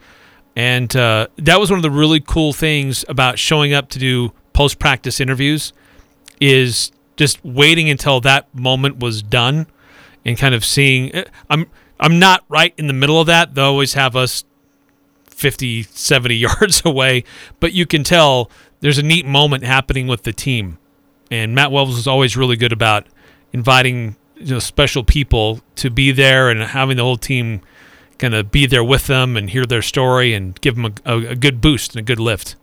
[0.55, 4.33] And uh, that was one of the really cool things about showing up to do
[4.53, 5.73] post practice interviews
[6.41, 9.67] is just waiting until that moment was done
[10.25, 11.67] and kind of seeing eh, I'm
[11.99, 13.55] I'm not right in the middle of that.
[13.55, 14.45] They always have us
[15.27, 17.25] 50, 70 yards away,
[17.61, 18.51] but you can tell
[18.83, 20.77] there's a neat moment happening with the team.
[21.31, 23.07] And Matt Wells was always really good about
[23.53, 27.63] inviting you know special people to be there and having the whole team
[28.19, 31.27] kind of be there with them and hear their story and give them a, a,
[31.29, 32.57] a good boost and a good lift.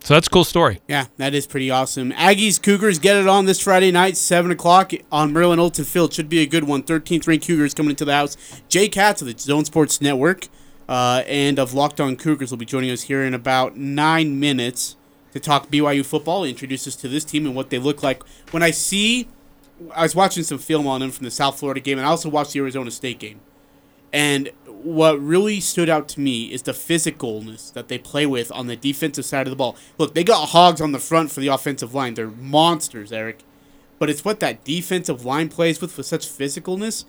[0.00, 0.80] So that's a cool story.
[0.86, 2.12] Yeah, that is pretty awesome.
[2.12, 6.14] Aggies Cougars get it on this Friday night, 7 o'clock on Merlin Olsen Field.
[6.14, 6.84] Should be a good one.
[6.84, 8.36] 13th ranked Cougars coming into the house.
[8.68, 10.46] Jake Hatch of the Zone Sports Network
[10.88, 14.96] uh, and of Locked On Cougars will be joining us here in about nine minutes
[15.38, 18.22] to talk BYU football, introduce us to this team and what they look like.
[18.50, 19.28] When I see,
[19.94, 22.28] I was watching some film on them from the South Florida game, and I also
[22.28, 23.40] watched the Arizona State game.
[24.12, 28.66] And what really stood out to me is the physicalness that they play with on
[28.66, 29.76] the defensive side of the ball.
[29.98, 32.14] Look, they got hogs on the front for the offensive line.
[32.14, 33.40] They're monsters, Eric.
[33.98, 37.04] But it's what that defensive line plays with with such physicalness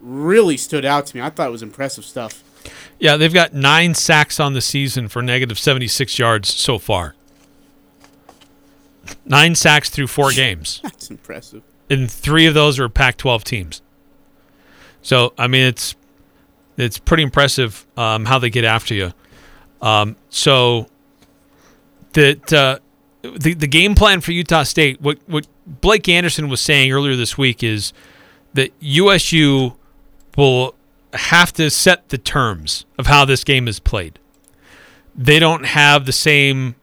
[0.00, 1.22] really stood out to me.
[1.22, 2.42] I thought it was impressive stuff.
[2.98, 7.14] Yeah, they've got nine sacks on the season for negative 76 yards so far.
[9.24, 10.80] Nine sacks through four games.
[10.82, 11.62] That's impressive.
[11.88, 13.82] And three of those are Pac 12 teams.
[15.02, 15.96] So, I mean, it's
[16.76, 19.12] it's pretty impressive um, how they get after you.
[19.82, 20.86] Um, so
[22.12, 22.78] that uh,
[23.22, 27.36] the the game plan for Utah State, what what Blake Anderson was saying earlier this
[27.38, 27.92] week is
[28.54, 29.74] that USU
[30.36, 30.74] will
[31.14, 34.18] have to set the terms of how this game is played.
[35.14, 36.76] They don't have the same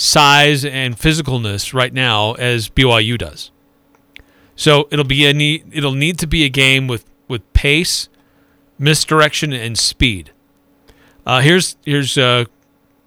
[0.00, 3.50] size and physicalness right now as BYU does.
[4.56, 8.08] So it'll be a need, it'll need to be a game with with pace
[8.80, 10.32] misdirection, and speed.
[11.24, 12.46] Uh, here's here's uh,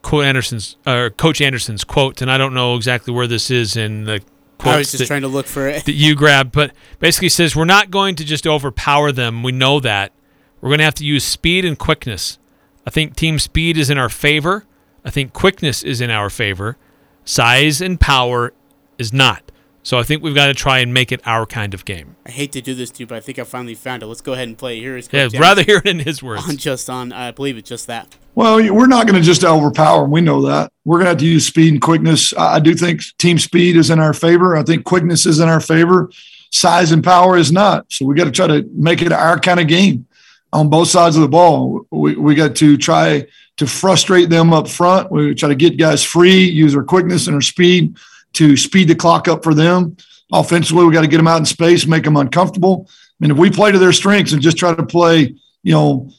[0.04, 4.06] quote Anderson's uh, Coach Anderson's quote, and I don't know exactly where this is in
[4.06, 4.22] the.
[4.60, 7.54] I was just that, trying to look for it that you grabbed, but basically says
[7.54, 9.44] we're not going to just overpower them.
[9.44, 10.14] We know that
[10.62, 12.40] we're going to have to use speed and quickness.
[12.88, 14.66] I think team speed is in our favor.
[15.04, 16.78] I think quickness is in our favor.
[17.26, 18.54] Size and power
[18.98, 19.52] is not.
[19.86, 22.16] So I think we've got to try and make it our kind of game.
[22.26, 24.06] I hate to do this to you, but I think I finally found it.
[24.06, 24.82] Let's go ahead and play it.
[24.82, 26.48] Here is yeah, rather hear it in his words.
[26.48, 28.16] On just on, I believe it's just that.
[28.36, 30.12] Well, we're not going to just overpower them.
[30.12, 30.72] We know that.
[30.86, 32.34] We're going to have to use speed and quickness.
[32.38, 34.56] I do think team speed is in our favor.
[34.56, 36.10] I think quickness is in our favor.
[36.52, 37.92] Size and power is not.
[37.92, 40.08] So we got to try to make it our kind of game.
[40.54, 41.86] On both sides of the ball.
[41.92, 43.28] We, we got to try
[43.58, 45.12] to frustrate them up front.
[45.12, 47.98] We try to get guys free, use our quickness and our speed
[48.34, 49.98] to speed the clock up for them.
[50.32, 52.88] Offensively, we got to get them out in space, make them uncomfortable.
[52.90, 56.10] I mean, if we play to their strengths and just try to play, you know,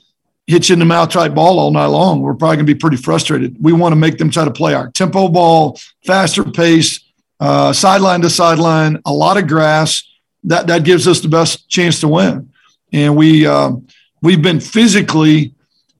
[0.46, 2.78] hit you in the mouth type ball all night long, we're probably going to be
[2.78, 3.56] pretty frustrated.
[3.60, 7.00] We want to make them try to play our tempo ball, faster pace,
[7.40, 10.02] uh, sideline to sideline, a lot of grass.
[10.44, 12.52] That that gives us the best chance to win.
[12.92, 13.88] And we um,
[14.24, 15.54] we've been physically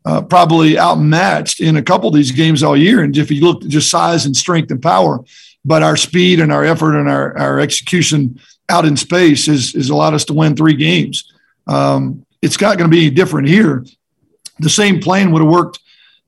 [0.07, 3.03] uh, probably outmatched in a couple of these games all year.
[3.03, 5.21] And if you look at just size and strength and power,
[5.63, 9.91] but our speed and our effort and our, our execution out in space is, is
[9.91, 11.33] allowed us to win three games.
[11.67, 13.85] Um, it's not going to be any different here.
[14.59, 15.81] The same plan would have worked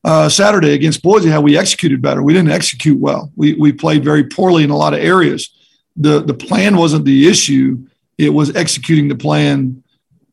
[0.05, 2.23] uh, Saturday against Boise, how we executed better.
[2.23, 3.33] We didn't execute well.
[3.37, 5.51] We, we played very poorly in a lot of areas.
[5.97, 7.87] The, the plan wasn't the issue.
[8.19, 9.83] It was executing the plan,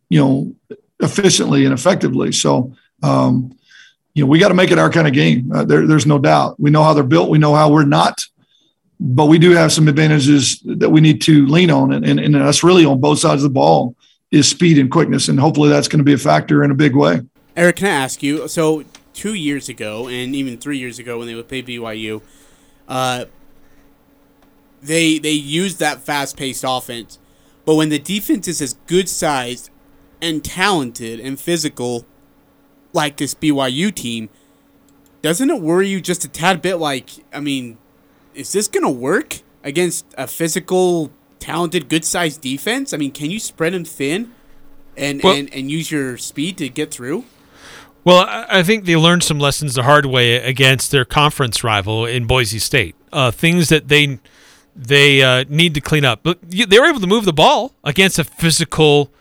[0.10, 2.32] you know, efficiently and effectively.
[2.32, 3.56] So, um,
[4.14, 5.52] you know, we got to make it our kind of game.
[5.52, 6.60] Uh, there, there's no doubt.
[6.60, 7.30] We know how they're built.
[7.30, 8.24] We know how we're not,
[9.00, 12.36] but we do have some advantages that we need to lean on, and, and, and
[12.36, 13.96] that's really on both sides of the ball
[14.32, 16.96] is speed and quickness, and hopefully that's going to be a factor in a big
[16.96, 17.22] way.
[17.56, 18.48] Eric, can I ask you?
[18.48, 18.84] So
[19.14, 22.22] two years ago, and even three years ago when they would play BYU,
[22.88, 23.26] uh,
[24.82, 27.20] they they used that fast paced offense,
[27.64, 29.70] but when the defense is as good sized
[30.24, 32.06] and talented and physical,
[32.94, 34.30] like this BYU team,
[35.22, 36.76] doesn't it worry you just a tad bit?
[36.76, 37.78] Like, I mean,
[38.34, 42.94] is this gonna work against a physical, talented, good sized defense?
[42.94, 44.32] I mean, can you spread them thin,
[44.98, 47.26] and Well- and and use your speed to get through?
[48.06, 52.06] Well, I I think they learned some lessons the hard way against their conference rival
[52.06, 52.96] in Boise State.
[53.12, 54.20] Uh, things that they
[54.76, 56.22] they uh, need to clean up.
[56.24, 59.12] But they were able to move the ball against a physical,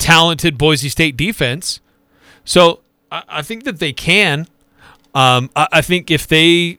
[0.00, 1.80] talented Boise State defense.
[2.44, 2.80] So
[3.12, 4.48] I, I think that they can.
[5.14, 6.78] Um, I, I think if they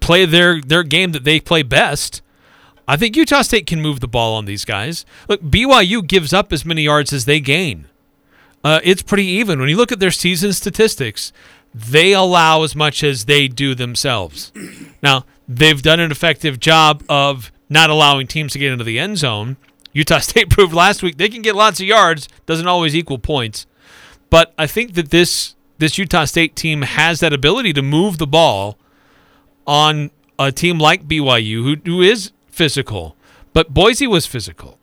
[0.00, 2.22] play their their game that they play best,
[2.88, 5.04] I think Utah State can move the ball on these guys.
[5.28, 7.86] Look, BYU gives up as many yards as they gain.
[8.62, 9.60] Uh, it's pretty even.
[9.60, 11.32] When you look at their season statistics,
[11.74, 14.52] they allow as much as they do themselves.
[15.02, 19.18] Now, they've done an effective job of not allowing teams to get into the end
[19.18, 19.56] zone.
[19.94, 23.66] Utah State proved last week they can get lots of yards, doesn't always equal points.
[24.28, 28.26] But I think that this this Utah State team has that ability to move the
[28.26, 28.76] ball
[29.66, 33.16] on a team like BYU, who, who is physical.
[33.54, 34.78] But Boise was physical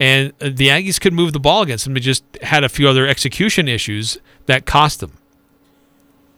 [0.00, 1.94] and uh, the Aggies could move the ball against them.
[1.94, 5.12] They just had a few other execution issues that cost them.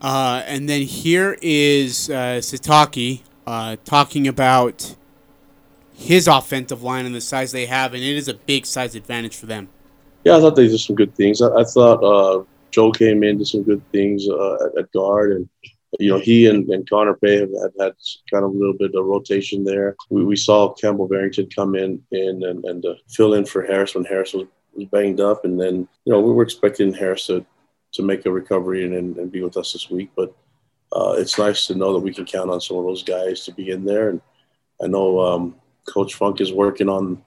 [0.01, 4.97] Uh, and then here is uh, Sitake uh, talking about
[6.01, 9.37] his offensive line and the size they have, and it is a big size advantage
[9.37, 9.69] for them.
[10.25, 11.43] Yeah, I thought they did some good things.
[11.43, 15.33] I, I thought uh, Joe came in, did some good things uh, at, at guard,
[15.33, 15.49] and
[15.99, 17.93] you know he and, and Connor Pay have had,
[18.33, 19.95] kind of a little bit of rotation there.
[20.09, 23.95] We, we saw Campbell Barrington come in, in and, and uh, fill in for Harris
[23.95, 27.45] when Harris was, was banged up, and then you know we were expecting Harris to
[27.93, 30.35] to make a recovery and, and, and be with us this week, but
[30.93, 33.53] uh, it's nice to know that we can count on some of those guys to
[33.53, 34.11] be in there.
[34.11, 34.21] And
[34.83, 37.23] I know um, Coach Funk is working on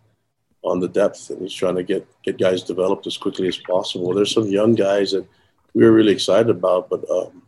[0.64, 4.14] on the depth, and he's trying to get get guys developed as quickly as possible.
[4.14, 5.26] There's some young guys that
[5.74, 7.44] we were really excited about, but um,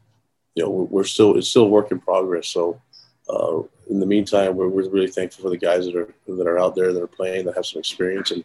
[0.56, 2.48] you know we're, still it's still work in progress.
[2.48, 2.82] So
[3.30, 6.60] uh, in the meantime, we're, we're really thankful for the guys that are that are
[6.60, 8.44] out there that are playing that have some experience, and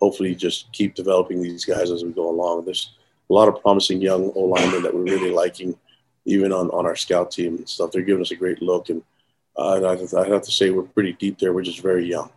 [0.00, 2.64] hopefully just keep developing these guys as we go along.
[2.64, 2.92] There's
[3.28, 5.76] a lot of promising young O linemen that we're really liking,
[6.24, 7.92] even on, on our scout team and stuff.
[7.92, 9.02] They're giving us a great look, and
[9.60, 11.52] uh, I, I have to say we're pretty deep there.
[11.52, 12.30] We're just very young.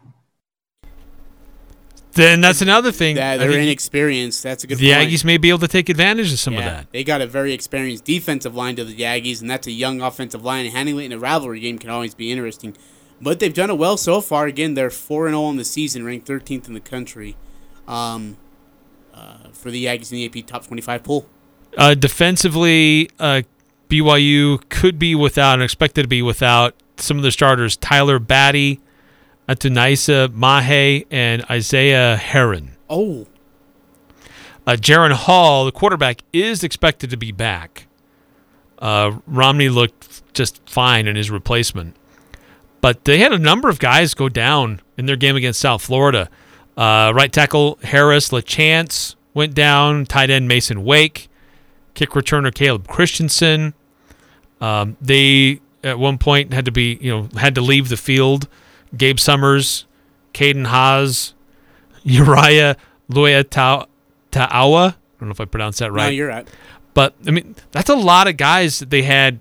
[2.14, 3.16] Then that's another thing.
[3.16, 4.44] That I they're think inexperienced.
[4.44, 5.10] That's a good the point.
[5.10, 6.92] Aggies may be able to take advantage of some of that.
[6.92, 10.44] They got a very experienced defensive line to the Aggies, and that's a young offensive
[10.44, 10.66] line.
[10.66, 12.78] And handling it in a rivalry game can always be interesting.
[13.20, 14.46] But they've done it well so far.
[14.46, 17.36] Again, they're 4 and 0 in the season, ranked 13th in the country
[17.88, 18.38] um,
[19.14, 21.26] uh, for the Aggies in the AP Top 25 poll.
[21.76, 23.42] Uh, defensively, uh,
[23.90, 28.80] BYU could be without and expected to be without some of the starters Tyler Batty,
[29.48, 32.72] Atunaisa Mahe, and Isaiah Heron.
[32.90, 33.28] Oh.
[34.66, 37.88] Uh, Jaren Hall, the quarterback, is expected to be back.
[38.80, 41.96] Uh, Romney looked just fine in his replacement.
[42.82, 46.30] But they had a number of guys go down in their game against South Florida.
[46.76, 50.06] Uh, right tackle Harris LaChance went down.
[50.06, 51.30] Tight end Mason Wake.
[51.94, 53.74] Kick returner Caleb Christensen.
[54.60, 58.48] Um, they at one point had to be, you know, had to leave the field.
[58.96, 59.86] Gabe Summers,
[60.34, 61.34] Caden Haas,
[62.04, 62.78] Uriah
[63.10, 66.06] Luea Ta'awa, I don't know if I pronounced that right.
[66.06, 66.48] No, you're right.
[66.94, 69.40] But I mean, that's a lot of guys that they had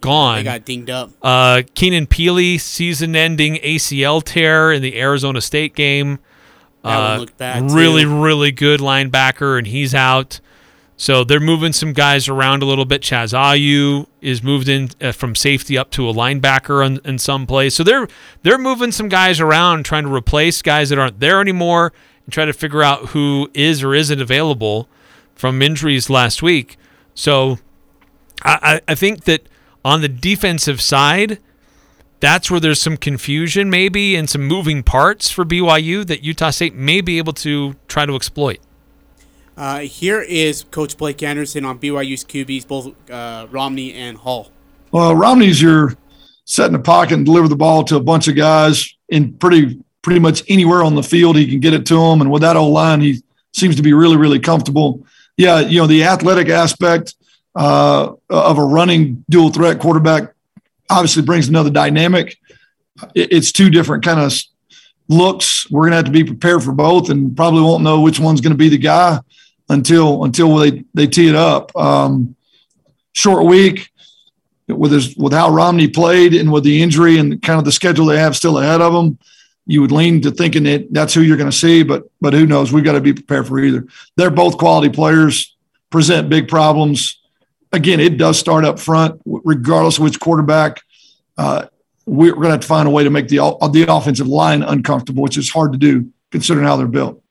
[0.00, 0.38] gone.
[0.38, 1.10] They got dinged up.
[1.22, 6.18] Uh, Keenan Pili, season-ending ACL tear in the Arizona State game.
[6.82, 8.22] That one Uh, looked bad, really, too.
[8.22, 10.40] really good linebacker, and he's out.
[11.02, 13.02] So they're moving some guys around a little bit.
[13.02, 17.44] Chaz Ayu is moved in uh, from safety up to a linebacker in, in some
[17.44, 17.74] place.
[17.74, 18.06] So they're
[18.44, 21.92] they're moving some guys around, trying to replace guys that aren't there anymore,
[22.24, 24.88] and try to figure out who is or isn't available
[25.34, 26.76] from injuries last week.
[27.16, 27.58] So
[28.44, 29.48] I, I I think that
[29.84, 31.40] on the defensive side,
[32.20, 36.76] that's where there's some confusion maybe and some moving parts for BYU that Utah State
[36.76, 38.60] may be able to try to exploit.
[39.56, 44.50] Uh, here is Coach Blake Anderson on BYU's QBs, both uh, Romney and Hall.
[44.92, 45.96] Well, Romney's your
[46.44, 49.82] set in the pocket and deliver the ball to a bunch of guys in pretty
[50.00, 51.36] pretty much anywhere on the field.
[51.36, 53.22] He can get it to them, and with that old line, he
[53.52, 55.04] seems to be really really comfortable.
[55.36, 57.14] Yeah, you know the athletic aspect
[57.54, 60.32] uh, of a running dual threat quarterback
[60.90, 62.38] obviously brings another dynamic.
[63.14, 64.32] It's two different kind of
[65.08, 65.70] looks.
[65.70, 68.52] We're gonna have to be prepared for both, and probably won't know which one's going
[68.52, 69.20] to be the guy
[69.68, 71.74] until until they they tee it up.
[71.76, 72.36] Um,
[73.14, 73.90] short week
[74.68, 78.06] with his with how Romney played and with the injury and kind of the schedule
[78.06, 79.18] they have still ahead of them,
[79.66, 81.82] you would lean to thinking that that's who you're going to see.
[81.82, 82.72] But but who knows?
[82.72, 83.86] We've got to be prepared for either.
[84.16, 85.56] They're both quality players,
[85.90, 87.18] present big problems.
[87.72, 90.82] Again, it does start up front, regardless of which quarterback.
[91.38, 91.66] Uh,
[92.12, 93.38] we're going to have to find a way to make the
[93.72, 97.22] the offensive line uncomfortable, which is hard to do considering how they're built.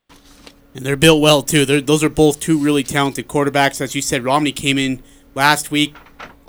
[0.73, 1.65] And they're built well too.
[1.65, 3.79] They're, those are both two really talented quarterbacks.
[3.81, 5.03] As you said, Romney came in
[5.35, 5.95] last week.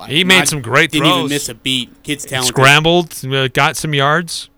[0.06, 1.02] He made not- some great throws.
[1.02, 2.02] He didn't even miss a beat.
[2.02, 2.54] Kid's talented.
[2.54, 4.48] Scrambled, uh, got some yards.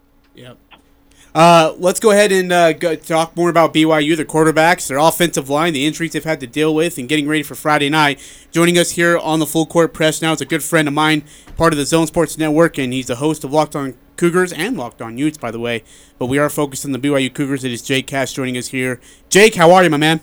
[1.35, 1.41] Yep.
[1.43, 5.49] Uh, let's go ahead and uh, go talk more about BYU, their quarterbacks, their offensive
[5.49, 8.21] line, the injuries they've had to deal with, and getting ready for Friday night.
[8.53, 11.25] Joining us here on the Full Court Press now is a good friend of mine,
[11.57, 14.77] part of the Zone Sports Network, and he's the host of Locked On Cougars and
[14.77, 15.83] Locked On Utes, by the way.
[16.19, 17.65] But we are focused on the BYU Cougars.
[17.65, 19.01] It is Jake Hatch joining us here.
[19.29, 20.21] Jake, how are you, my man?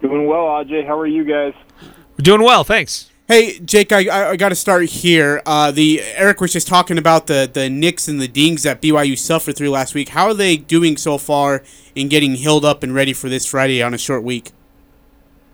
[0.00, 0.86] Doing well, Aj.
[0.86, 1.52] How are you guys?
[2.16, 3.09] We're doing well, thanks.
[3.30, 5.40] Hey, Jake, I, I, got to start here.
[5.46, 9.16] Uh, the Eric was just talking about the the nicks and the dings that BYU
[9.16, 10.08] suffered through last week.
[10.08, 11.62] How are they doing so far
[11.94, 14.50] in getting healed up and ready for this Friday on a short week?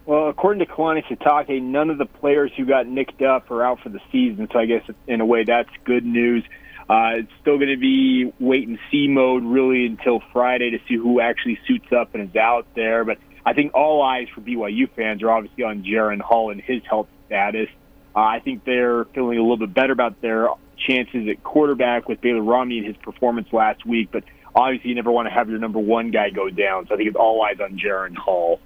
[0.07, 3.81] Well, according to Kalani Sitake, none of the players who got nicked up are out
[3.81, 4.49] for the season.
[4.51, 6.45] So I guess in a way that's good news.
[6.89, 10.95] Uh, it's still going to be wait and see mode really until Friday to see
[10.95, 13.05] who actually suits up and is out there.
[13.05, 16.83] But I think all eyes for BYU fans are obviously on Jaren Hall and his
[16.83, 17.69] health status.
[18.15, 22.21] Uh, I think they're feeling a little bit better about their chances at quarterback with
[22.21, 24.09] Baylor Romney and his performance last week.
[24.11, 26.89] But obviously, you never want to have your number one guy go down.
[26.89, 28.59] So I think it's all eyes on Jaren Hall.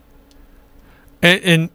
[1.20, 1.70] And, and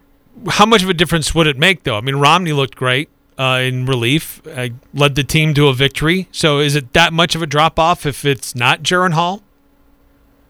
[0.49, 1.97] how much of a difference would it make, though?
[1.97, 6.27] I mean, Romney looked great uh, in relief, uh, led the team to a victory.
[6.31, 9.43] So is it that much of a drop off if it's not Jaren Hall?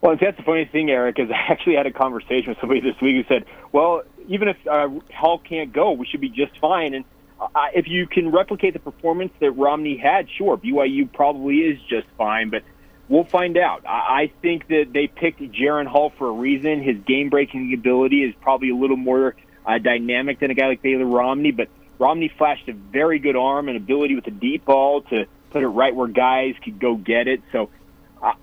[0.05, 2.99] Well, that's the funny thing, Eric, is I actually had a conversation with somebody this
[3.01, 6.93] week who said, "Well, even if uh, Hall can't go, we should be just fine."
[6.93, 7.05] And
[7.39, 12.05] uh, if you can replicate the performance that Romney had, sure, BYU probably is just
[12.19, 12.51] fine.
[12.51, 12.61] But
[13.09, 13.83] we'll find out.
[13.87, 16.83] I, I think that they picked Jaren Hall for a reason.
[16.83, 21.05] His game-breaking ability is probably a little more uh, dynamic than a guy like Baylor
[21.05, 21.67] Romney, but
[21.97, 25.67] Romney flashed a very good arm and ability with the deep ball to put it
[25.67, 27.41] right where guys could go get it.
[27.51, 27.69] So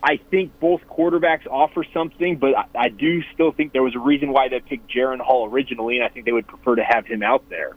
[0.02, 4.32] I- think both quarterbacks offer something, but I, do still think there was a reason
[4.32, 7.22] why they picked Jaren Hall originally, and I think they would prefer to have him
[7.22, 7.76] out there.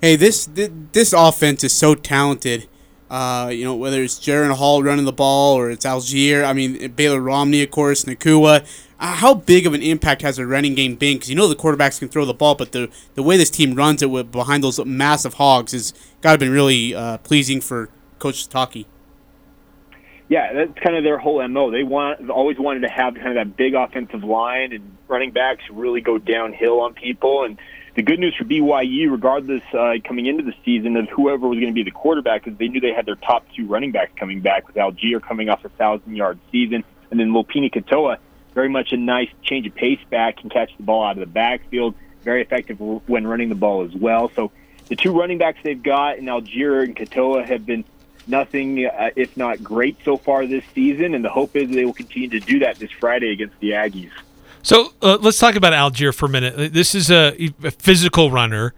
[0.00, 2.66] Hey, this this offense is so talented.
[3.10, 6.44] Uh, you know, whether it's Jaren Hall running the ball or it's Allgeier.
[6.44, 8.66] I mean, Baylor Romney, of course, Nacua.
[9.00, 11.16] Uh, how big of an impact has the running game been?
[11.16, 13.74] Because you know the quarterbacks can throw the ball, but the the way this team
[13.74, 17.88] runs it with behind those massive hogs has got to been really uh, pleasing for
[18.18, 18.86] Coach Taki.
[20.30, 21.72] Yeah, that's kind of their whole mo.
[21.72, 25.64] They want always wanted to have kind of that big offensive line and running backs
[25.68, 27.42] really go downhill on people.
[27.42, 27.58] And
[27.96, 31.72] the good news for BYU, regardless uh, coming into the season of whoever was going
[31.72, 34.40] to be the quarterback, is they knew they had their top two running backs coming
[34.40, 38.18] back with Allgeier coming off a thousand yard season, and then Lopini Katoa,
[38.54, 41.26] very much a nice change of pace back, can catch the ball out of the
[41.26, 44.30] backfield, very effective when running the ball as well.
[44.36, 44.52] So
[44.86, 47.84] the two running backs they've got in Allgeier and Katoa have been
[48.30, 51.92] nothing uh, if not great so far this season, and the hope is they will
[51.92, 54.10] continue to do that this Friday against the Aggies.
[54.62, 56.72] So uh, let's talk about Allgeier for a minute.
[56.72, 58.74] This is a, a physical runner.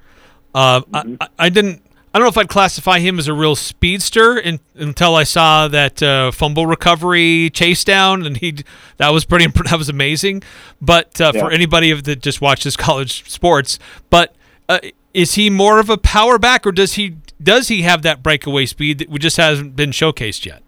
[0.55, 1.83] Uh, I, I didn't.
[2.15, 5.67] I don't know if I'd classify him as a real speedster in, until I saw
[5.69, 8.57] that uh, fumble recovery chase down, and he
[8.99, 10.43] that was pretty that was amazing.
[10.81, 11.41] But uh, Yeah.
[11.41, 13.79] for anybody that just watches college sports,
[14.11, 14.35] but
[14.69, 14.81] uh,
[15.15, 18.67] is he more of a power back, or does he does he have that breakaway
[18.67, 20.63] speed that just hasn't been showcased yet?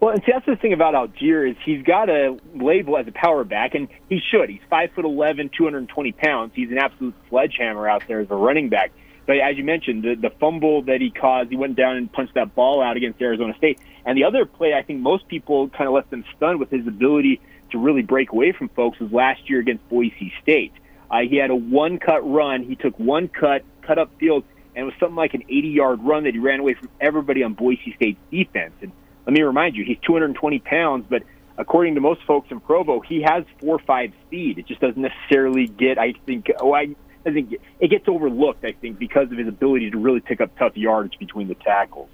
[0.00, 3.12] Well, and see, that's the thing about Allgeier is he's got a label as a
[3.12, 4.48] power back, and he should.
[4.48, 6.52] He's five foot eleven, two hundred and twenty pounds.
[6.54, 8.92] He's an absolute sledgehammer out there as a running back.
[9.26, 12.34] But as you mentioned, the, the fumble that he caused, he went down and punched
[12.34, 13.78] that ball out against Arizona State.
[14.04, 16.86] And the other play, I think most people kind of left them stunned with his
[16.86, 17.40] ability
[17.70, 20.72] to really break away from folks was last year against Boise State.
[21.10, 22.62] Uh, he had a one cut run.
[22.62, 26.02] He took one cut, cut up field, and it was something like an 80 yard
[26.02, 28.72] run that he ran away from everybody on Boise State's defense.
[28.80, 28.92] And
[29.26, 31.22] let me remind you, he's 220 pounds, but
[31.58, 34.58] according to most folks in Provo, he has four five speed.
[34.58, 36.94] It just doesn't necessarily get, I think, oh, I,
[37.26, 38.64] I think it gets overlooked.
[38.64, 42.08] I think because of his ability to really pick up tough yards between the tackles.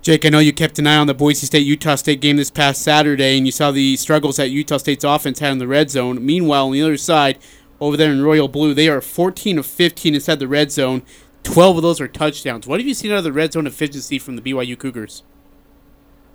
[0.00, 2.50] Jake, I know you kept an eye on the Boise State Utah State game this
[2.50, 5.92] past Saturday, and you saw the struggles that Utah State's offense had in the red
[5.92, 6.26] zone.
[6.26, 7.38] Meanwhile, on the other side,
[7.82, 11.02] over there in Royal Blue, they are 14 of 15 inside the red zone.
[11.42, 12.64] 12 of those are touchdowns.
[12.64, 15.24] What have you seen out of the red zone efficiency from the BYU Cougars?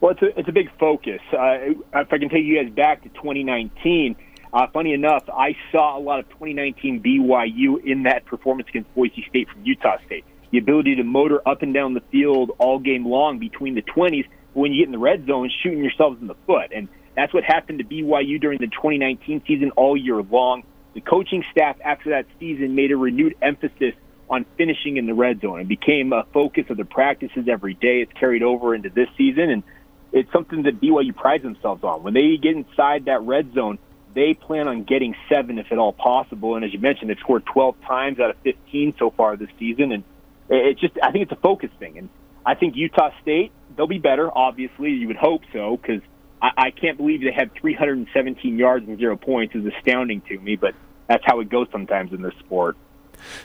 [0.02, 1.22] Well, it's a, it's a big focus.
[1.32, 4.18] Uh, if I can take you guys back to 2019,
[4.52, 9.26] uh, funny enough, I saw a lot of 2019 BYU in that performance against Boise
[9.30, 10.26] State from Utah State.
[10.52, 14.26] The ability to motor up and down the field all game long between the 20s,
[14.54, 16.72] but when you get in the red zone, shooting yourselves in the foot.
[16.76, 20.64] And that's what happened to BYU during the 2019 season all year long.
[20.98, 23.94] The coaching staff after that season made a renewed emphasis
[24.32, 25.60] on finishing in the red zone.
[25.60, 28.02] It became a focus of the practices every day.
[28.02, 29.64] It's carried over into this season, and
[30.12, 32.02] it's something that BYU prides themselves on.
[32.02, 33.78] When they get inside that red zone,
[34.16, 36.56] they plan on getting seven if at all possible.
[36.56, 39.92] And as you mentioned, they've scored 12 times out of 15 so far this season,
[39.92, 40.04] and
[40.50, 42.00] it's just I think it's a focus thing.
[42.00, 42.10] And
[42.44, 44.36] I think Utah State they'll be better.
[44.36, 46.02] Obviously, you would hope so because
[46.42, 49.54] I, I can't believe they had 317 yards and zero points.
[49.54, 50.74] is astounding to me, but
[51.08, 52.78] that's how it goes sometimes in this sport.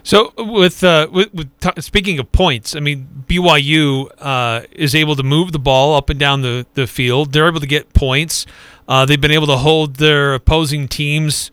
[0.03, 5.17] So with uh, with, with t- speaking of points, I mean BYU uh, is able
[5.17, 7.33] to move the ball up and down the, the field.
[7.33, 8.47] They're able to get points.
[8.89, 11.51] Uh, they've been able to hold their opposing teams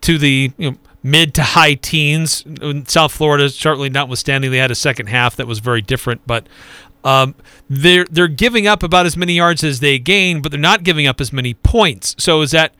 [0.00, 2.42] to the you know, mid to high teens.
[2.60, 6.46] In South Florida, certainly notwithstanding, they had a second half that was very different, but.
[7.02, 7.34] Um,
[7.70, 11.06] they're they're giving up about as many yards as they gain, but they're not giving
[11.06, 12.14] up as many points.
[12.18, 12.74] So is that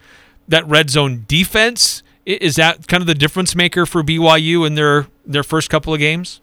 [0.47, 2.02] that red zone defense?
[2.26, 6.01] Is that kind of the difference maker for BYU in their their first couple of
[6.01, 6.40] games?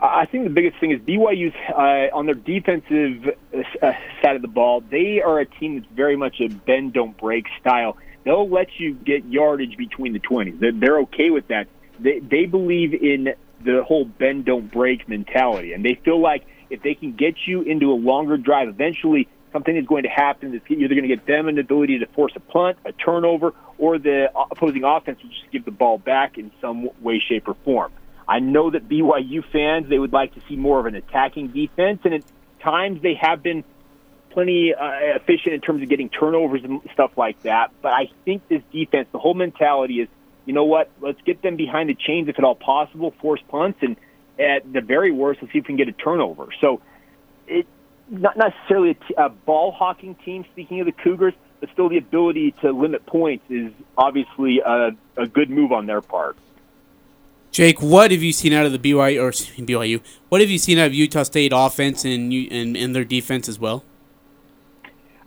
[0.00, 4.48] I think the biggest thing is BYU's uh, on their defensive uh, side of the
[4.48, 4.82] ball.
[4.90, 7.96] They are a team that's very much a bend don't break style.
[8.24, 10.56] They'll let you get yardage between the twenties.
[10.58, 11.68] They're, they're okay with that.
[12.00, 13.34] They they believe in
[13.64, 17.62] the whole bend don't break mentality, and they feel like if they can get you
[17.62, 20.52] into a longer drive, eventually something is going to happen.
[20.52, 23.52] That's either going to get them an ability to force a punt, a turnover,
[23.82, 27.54] or the opposing offense will just give the ball back in some way, shape, or
[27.64, 27.90] form.
[28.28, 31.98] I know that BYU fans they would like to see more of an attacking defense,
[32.04, 32.22] and at
[32.60, 33.64] times they have been
[34.30, 37.72] plenty uh, efficient in terms of getting turnovers and stuff like that.
[37.82, 40.08] But I think this defense, the whole mentality is,
[40.46, 40.88] you know what?
[41.00, 43.96] Let's get them behind the chains if at all possible, force punts, and
[44.38, 46.50] at the very worst, let's see if we can get a turnover.
[46.60, 46.80] So
[47.48, 47.66] it
[48.08, 50.44] not necessarily a, t- a ball hawking team.
[50.52, 55.28] Speaking of the Cougars, but still the ability to limit points is obviously a, a
[55.28, 56.36] good move on their part.
[57.52, 60.00] Jake, what have you seen out of the BYU or BYU?
[60.28, 63.60] What have you seen out of Utah State offense and and, and their defense as
[63.60, 63.84] well?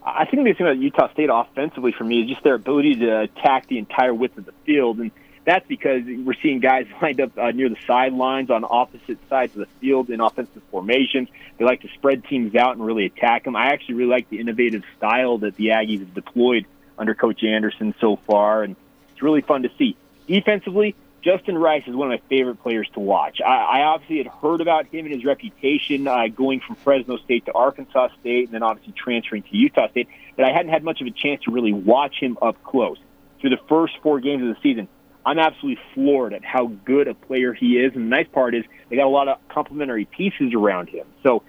[0.05, 3.21] I think the thing about Utah State offensively for me is just their ability to
[3.21, 5.11] attack the entire width of the field, and
[5.45, 9.59] that's because we're seeing guys lined up uh, near the sidelines on opposite sides of
[9.59, 11.29] the field in offensive formations.
[11.57, 13.55] They like to spread teams out and really attack them.
[13.55, 16.65] I actually really like the innovative style that the Aggies have deployed
[16.97, 18.75] under Coach Anderson so far, and
[19.11, 19.95] it's really fun to see.
[20.27, 23.41] Defensively, Justin Rice is one of my favorite players to watch.
[23.41, 27.45] I, I obviously had heard about him and his reputation uh, going from Fresno State
[27.47, 31.01] to Arkansas State and then obviously transferring to Utah State, but I hadn't had much
[31.01, 32.97] of a chance to really watch him up close.
[33.41, 34.87] Through the first four games of the season,
[35.25, 37.93] I'm absolutely floored at how good a player he is.
[37.95, 41.07] And the nice part is they got a lot of complementary pieces around him.
[41.23, 41.43] So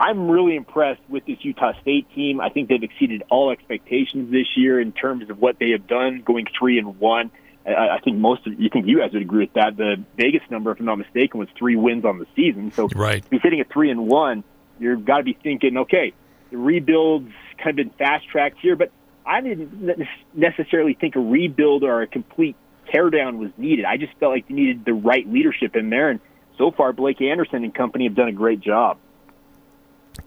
[0.00, 2.40] I'm really impressed with this Utah State team.
[2.40, 6.22] I think they've exceeded all expectations this year in terms of what they have done,
[6.24, 7.30] going three and one.
[7.66, 9.76] I I think most of you think you guys would agree with that.
[9.76, 12.72] The Vegas number, if I'm not mistaken, was three wins on the season.
[12.72, 13.18] So right.
[13.24, 14.42] if you're sitting at three and one,
[14.78, 16.14] you've got to be thinking, okay,
[16.50, 18.90] the rebuild's kind of been fast tracked here, but
[19.24, 22.56] I didn't necessarily think a rebuild or a complete
[22.92, 23.84] teardown was needed.
[23.84, 26.20] I just felt like they needed the right leadership in there, and
[26.58, 28.98] so far, Blake Anderson and company have done a great job.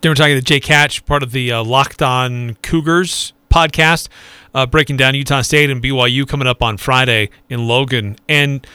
[0.01, 4.07] Then we're talking to Jake Hatch, part of the uh, Locked On Cougars podcast,
[4.53, 8.17] uh, breaking down Utah State and BYU coming up on Friday in Logan.
[8.27, 8.65] And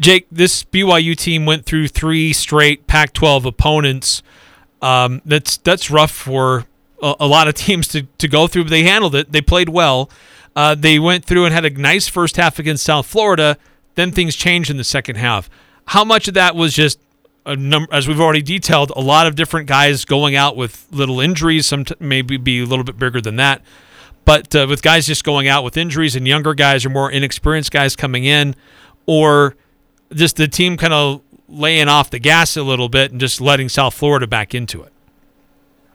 [0.00, 4.22] Jake, this BYU team went through three straight Pac-12 opponents.
[4.80, 6.66] Um, that's that's rough for
[7.02, 9.32] a, a, lot of teams to, to go through, but they handled it.
[9.32, 10.10] They played well.
[10.54, 13.56] Uh, they went through and had a nice first half against South Florida.
[13.94, 15.48] Then things changed in the second half.
[15.86, 16.98] How much of that was just
[17.44, 21.20] a number, as we've already detailed, a lot of different guys going out with little
[21.20, 21.66] injuries.
[21.66, 23.62] Some t- maybe be a little bit bigger than that,
[24.24, 27.72] but uh, with guys just going out with injuries and younger guys or more inexperienced
[27.72, 28.54] guys coming in,
[29.06, 29.56] or
[30.14, 33.68] just the team kind of laying off the gas a little bit and just letting
[33.68, 34.92] South Florida back into it.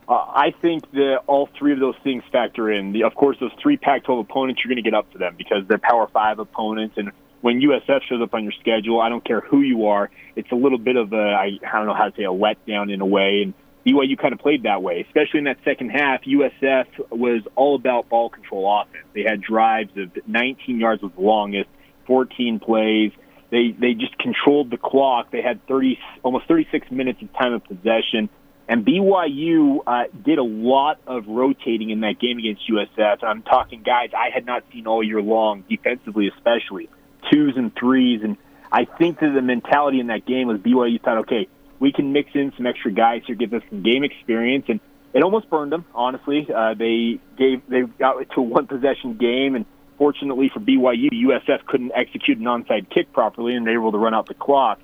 [0.10, 2.94] Uh, I think that all three of those things factor in.
[2.94, 5.68] The, of course, those three Pac-12 opponents, you're going to get up to them because
[5.68, 7.12] they're Power Five opponents, and
[7.42, 10.56] when USF shows up on your schedule, I don't care who you are, it's a
[10.56, 13.06] little bit of a I, I don't know how to say a letdown in a
[13.06, 13.42] way.
[13.44, 13.54] And
[13.86, 16.22] BYU kind of played that way, especially in that second half.
[16.24, 19.06] USF was all about ball control offense.
[19.14, 21.70] They had drives of 19 yards was the longest,
[22.06, 23.12] 14 plays.
[23.50, 25.32] They they just controlled the clock.
[25.32, 28.30] They had 30 almost 36 minutes of time of possession.
[28.70, 33.24] And BYU uh, did a lot of rotating in that game against USF.
[33.24, 36.90] I'm talking guys I had not seen all year long, defensively especially
[37.32, 38.22] twos and threes.
[38.24, 38.36] And
[38.72, 41.48] I think that the mentality in that game was BYU thought, okay,
[41.80, 44.80] we can mix in some extra guys here, give us some game experience, and
[45.14, 45.86] it almost burned them.
[45.94, 49.66] Honestly, uh, they gave they got to a one possession game, and
[49.98, 53.98] fortunately for BYU, USF couldn't execute an onside kick properly, and they were able to
[53.98, 54.80] run out the clock.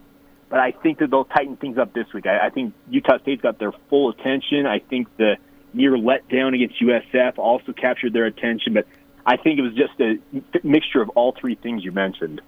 [0.54, 2.28] But I think that they'll tighten things up this week.
[2.28, 4.68] I, I think Utah State's got their full attention.
[4.68, 5.38] I think the
[5.74, 8.86] near letdown against USF also captured their attention, but
[9.26, 10.20] I think it was just a
[10.62, 12.40] mixture of all three things you mentioned.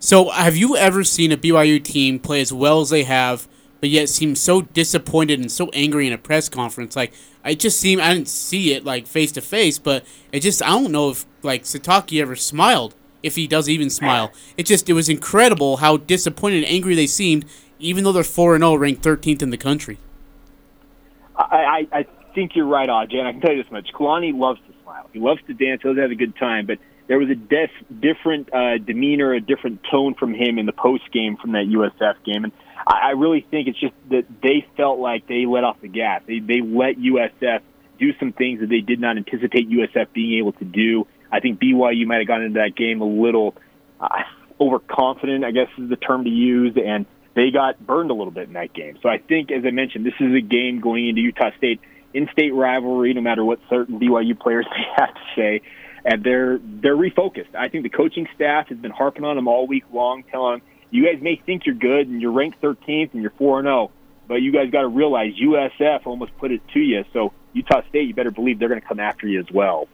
[0.00, 3.46] So, have you ever seen a BYU team play as well as they have,
[3.78, 6.96] but yet seem so disappointed and so angry in a press conference?
[6.96, 7.12] Like,
[7.44, 10.70] I just seem I didn't see it like face to face, but it just I
[10.70, 14.30] don't know if like Sitake ever smiled, if he does even smile.
[14.56, 17.46] It just it was incredible how disappointed and angry they seemed,
[17.78, 19.98] even though they're four and zero, oh, ranked thirteenth in the country.
[21.34, 24.38] I, I I think you're right, Aj, and I can tell you this much: Kalani
[24.38, 25.08] loves to smile.
[25.12, 25.80] He loves to dance.
[25.82, 26.66] He loves to have a good time.
[26.66, 26.78] But
[27.08, 31.10] there was a def- different uh, demeanor, a different tone from him in the post
[31.10, 32.52] game from that USF game, and
[32.86, 36.22] I, I really think it's just that they felt like they let off the gas.
[36.26, 37.62] They they let USF
[37.98, 41.06] do some things that they did not anticipate USF being able to do.
[41.34, 43.56] I think BYU might have gone into that game a little
[44.00, 44.22] uh,
[44.60, 48.46] overconfident, I guess is the term to use, and they got burned a little bit
[48.46, 48.98] in that game.
[49.02, 51.80] So I think, as I mentioned, this is a game going into Utah State
[52.12, 55.62] in-state rivalry, no matter what certain BYU players may have to say,
[56.04, 57.52] and they're they're refocused.
[57.58, 60.62] I think the coaching staff has been harping on them all week long, telling them,
[60.90, 63.90] "You guys may think you're good and you're ranked 13th and you're four and 0,
[64.28, 67.04] but you guys got to realize USF almost put it to you.
[67.12, 69.88] So Utah State, you better believe they're going to come after you as well."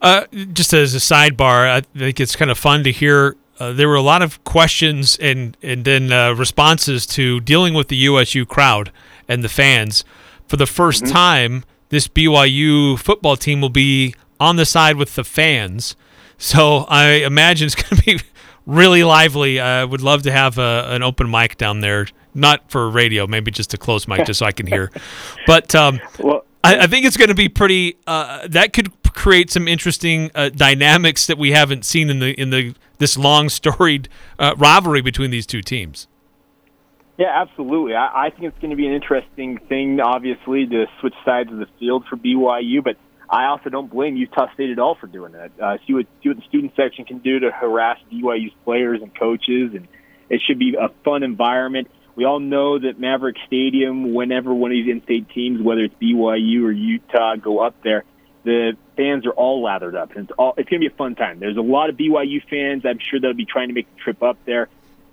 [0.00, 3.36] Uh, just as a sidebar, I think it's kind of fun to hear.
[3.58, 7.88] Uh, there were a lot of questions and and then uh, responses to dealing with
[7.88, 8.90] the USU crowd
[9.28, 10.04] and the fans
[10.46, 11.12] for the 1st mm-hmm.
[11.12, 15.96] time, this BYU football team will be on the side with the fans.
[16.38, 18.20] So I imagine it's going to be
[18.66, 19.60] really lively.
[19.60, 23.50] I would love to have a, an open mic down there, not for radio, maybe
[23.50, 24.90] just a closed mic, just so I can hear.
[25.46, 27.98] But um, well, I, I, think it's going to be pretty.
[28.06, 32.50] Uh, that could create some interesting uh, dynamics that we haven't seen in the in
[32.50, 34.08] the this long storied
[34.38, 36.06] uh, rivalry between these two teams.
[37.16, 37.94] Yeah, absolutely.
[37.94, 41.58] I, I think it's going to be an interesting thing, obviously, to switch sides of
[41.58, 42.96] the field for BYU, but
[43.30, 45.52] I also don't blame Utah State at all for doing that.
[45.60, 49.16] Uh, see what see what the student section can do to harass BYU's players and
[49.16, 49.86] coaches, and
[50.28, 51.88] it should be a fun environment.
[52.16, 56.64] We all know that Maverick Stadium, whenever one of these in-state teams, whether it's BYU
[56.64, 58.04] or Utah, go up there,
[58.44, 61.14] the fans are all lathered up, and it's all it's going to be a fun
[61.14, 61.38] time.
[61.38, 62.84] There's a lot of BYU fans.
[62.84, 64.68] I'm sure they'll be trying to make the trip up there.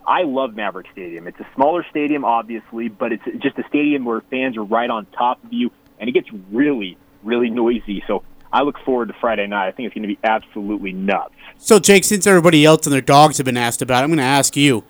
[0.05, 1.27] I love Maverick Stadium.
[1.27, 5.05] It's a smaller stadium, obviously, but it's just a stadium where fans are right on
[5.07, 8.03] top of you, and it gets really, really noisy.
[8.07, 9.67] So I look forward to Friday night.
[9.67, 11.35] I think it's going to be absolutely nuts.
[11.57, 14.17] So, Jake, since everybody else and their dogs have been asked about, it, I'm going
[14.17, 14.83] to ask you: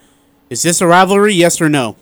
[0.50, 1.34] Is this a rivalry?
[1.34, 1.98] Yes or no?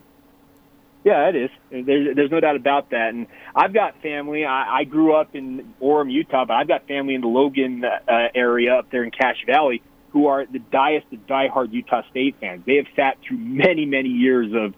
[1.10, 1.50] Yeah, it is.
[1.72, 3.10] There's, there's no doubt about that.
[3.10, 3.26] And
[3.56, 4.46] I've got family.
[4.46, 8.28] I, I grew up in Orem, Utah, but I've got family in the Logan uh,
[8.36, 9.82] area up there in Cache Valley
[10.12, 12.64] who are the diest of diehard Utah State fans.
[12.66, 14.76] They have sat through many, many years of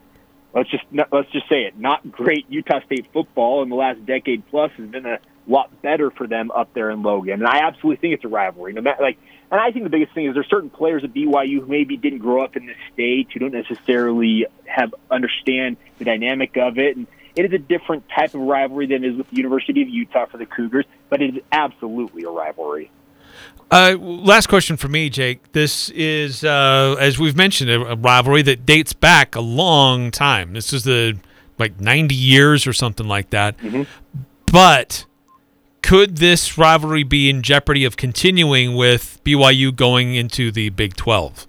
[0.55, 4.47] let's just let's just say it, not great Utah State football in the last decade
[4.49, 7.41] plus has been a lot better for them up there in Logan.
[7.41, 8.71] And I absolutely think it's a rivalry.
[8.71, 9.17] No matter like
[9.51, 12.19] And I think the biggest thing is there's certain players at BYU who maybe didn't
[12.19, 16.95] grow up in this state, who don't necessarily have understand the dynamic of it.
[16.95, 17.05] And
[17.35, 20.37] it is a different type of rivalry than is with the University of Utah for
[20.37, 22.89] the Cougars, but it is absolutely a rivalry.
[23.69, 25.51] Uh, last question for me, Jake.
[25.51, 30.53] This is, uh, as we've mentioned, a, a, rivalry that dates back a long time.
[30.53, 31.17] This is the
[31.57, 33.57] like 90 years or something like that.
[33.59, 33.83] Mm-hmm.
[34.51, 35.05] But
[35.91, 41.45] could this rivalry be in jeopardy of continuing with BYU going into the Big 12?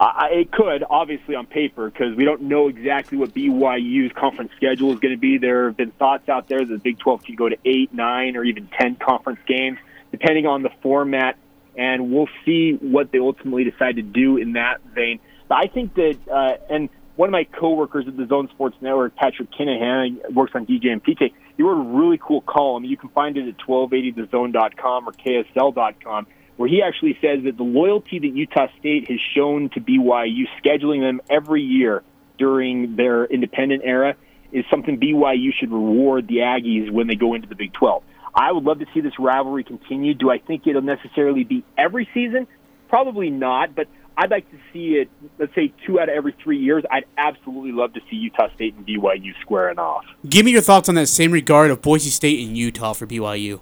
[0.00, 4.90] Uh, it could, obviously, on paper, because we don't know exactly what BYU's conference schedule
[4.94, 5.36] is going to be.
[5.36, 8.38] There have been thoughts out there that the Big 12 could go to eight, nine,
[8.38, 9.76] or even 10 conference games,
[10.10, 11.36] depending on the format,
[11.76, 15.20] and we'll see what they ultimately decide to do in that vein.
[15.46, 19.14] But I think that, uh, and one of my coworkers at the Zone Sports Network,
[19.14, 21.34] Patrick Kinahan, works on DJ and PK.
[21.58, 22.84] He wrote a really cool column.
[22.84, 26.26] You can find it at 1280thezone.com or KSL.com
[26.56, 31.00] where he actually says that the loyalty that Utah State has shown to BYU, scheduling
[31.00, 32.02] them every year
[32.36, 34.16] during their independent era,
[34.52, 38.02] is something BYU should reward the Aggies when they go into the Big 12.
[38.34, 40.14] I would love to see this rivalry continue.
[40.14, 42.46] Do I think it'll necessarily be every season?
[42.88, 43.86] Probably not, but
[44.20, 45.08] I'd like to see it,
[45.38, 46.82] let's say, two out of every three years.
[46.90, 50.04] I'd absolutely love to see Utah State and BYU squaring off.
[50.28, 53.60] Give me your thoughts on that same regard of Boise State and Utah for BYU.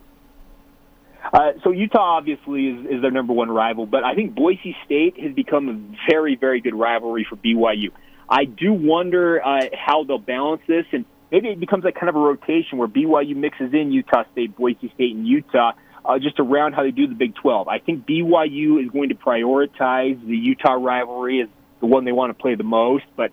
[1.31, 5.21] Uh, so Utah obviously is, is their number one rival, but I think Boise State
[5.21, 7.91] has become a very, very good rivalry for BYU.
[8.27, 12.17] I do wonder uh, how they'll balance this, and maybe it becomes like kind of
[12.17, 15.73] a rotation where BYU mixes in Utah State, Boise State, and Utah
[16.07, 17.69] uh, just around how they do the Big 12.
[17.69, 21.49] I think BYU is going to prioritize the Utah rivalry as
[21.81, 23.33] the one they want to play the most, but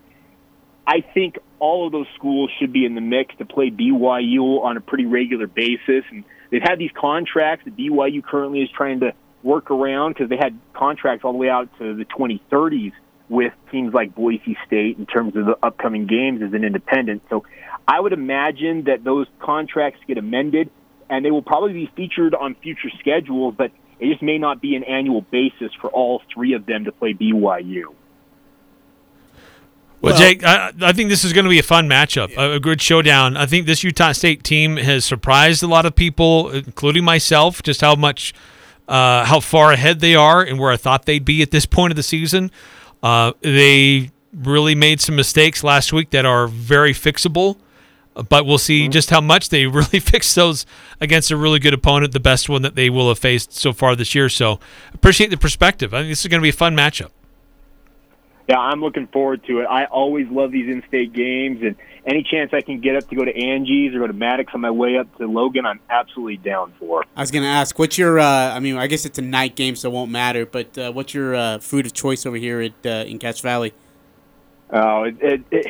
[0.86, 4.76] I think all of those schools should be in the mix to play BYU on
[4.76, 6.04] a pretty regular basis.
[6.10, 10.36] And they've had these contracts that BYU currently is trying to work around because they
[10.36, 12.92] had contracts all the way out to the 2030s
[13.28, 17.22] with teams like Boise State in terms of the upcoming games as an independent.
[17.30, 17.44] So
[17.88, 20.70] I would imagine that those contracts get amended
[21.10, 24.76] and they will probably be featured on future schedules, but it just may not be
[24.76, 27.94] an annual basis for all three of them to play BYU.
[30.00, 32.60] Well, Jake, I, I, think this is going to be a fun matchup, a, a,
[32.60, 33.38] good showdown.
[33.38, 37.80] I think this Utah State team has surprised a lot of people, including myself, just
[37.80, 38.34] how much,
[38.86, 41.90] uh, how far ahead they are and where I thought they'd be at this point
[41.90, 42.50] of the season.
[43.02, 47.56] Uh, they really made some mistakes last week that are very fixable,
[48.14, 48.92] but we'll see mm-hmm.
[48.92, 50.66] just how much they really fix those
[51.00, 53.96] against a really good opponent, the best one that they will have faced so far
[53.96, 54.28] this year.
[54.28, 54.60] So
[54.92, 55.94] appreciate the perspective.
[55.94, 57.10] I think this is going to be a fun matchup
[58.48, 59.64] yeah, I'm looking forward to it.
[59.64, 63.24] I always love these in-state games, and any chance I can get up to go
[63.24, 66.74] to Angie's or go to Maddox on my way up to Logan, I'm absolutely down
[66.78, 67.04] for.
[67.16, 68.18] I was going to ask, what's your?
[68.18, 70.44] Uh, I mean, I guess it's a night game, so it won't matter.
[70.44, 73.72] But uh, what's your uh, food of choice over here at uh, in Cache Valley?
[74.70, 75.66] Oh, it, it, it,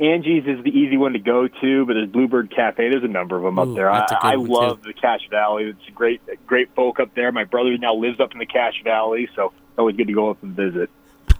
[0.00, 2.88] Angie's is the easy one to go to, but there's Bluebird Cafe.
[2.88, 3.90] There's a number of them Ooh, up there.
[3.90, 4.88] I, I love too.
[4.88, 5.64] the Cache Valley.
[5.64, 7.30] It's a great, great folk up there.
[7.32, 10.42] My brother now lives up in the Cache Valley, so always good to go up
[10.42, 10.90] and visit.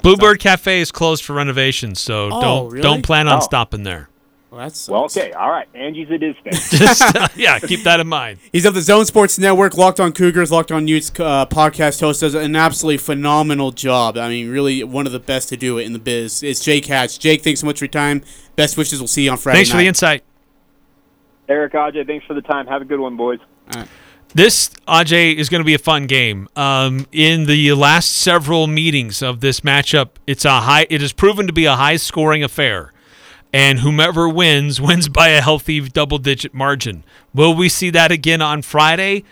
[0.02, 2.82] Bluebird Cafe is closed for renovations, so Oh, don't really?
[2.82, 3.40] don't plan on Oh.
[3.40, 4.08] stopping there.
[4.52, 5.66] Well, that's Well, okay, all right.
[5.74, 6.52] Angie's it is then.
[6.52, 8.38] Just, uh, yeah, keep that in mind.
[8.52, 12.20] He's of the Zone Sports Network, Locked On Cougars, Locked On Utes uh, podcast host.
[12.20, 14.18] Does an absolutely phenomenal job.
[14.18, 16.42] I mean, really one of the best to do it in the biz.
[16.42, 17.18] It's Jake Hatch.
[17.18, 18.22] Jake, thanks so much for your time.
[18.54, 19.00] Best wishes.
[19.00, 19.56] We'll see you on Friday.
[19.56, 20.22] Thanks for the insight.
[21.48, 22.66] Eric Ajay, thanks for the time.
[22.66, 23.38] Have a good one, boys.
[24.34, 26.46] This Aj is going to be a fun game.
[26.56, 30.86] Um, in the last several meetings of this matchup, it's a high.
[30.90, 32.91] It has proven to be a high-scoring affair,
[33.52, 37.04] and whomever wins wins by a healthy double-digit margin.
[37.34, 39.24] Will we see that again on Friday?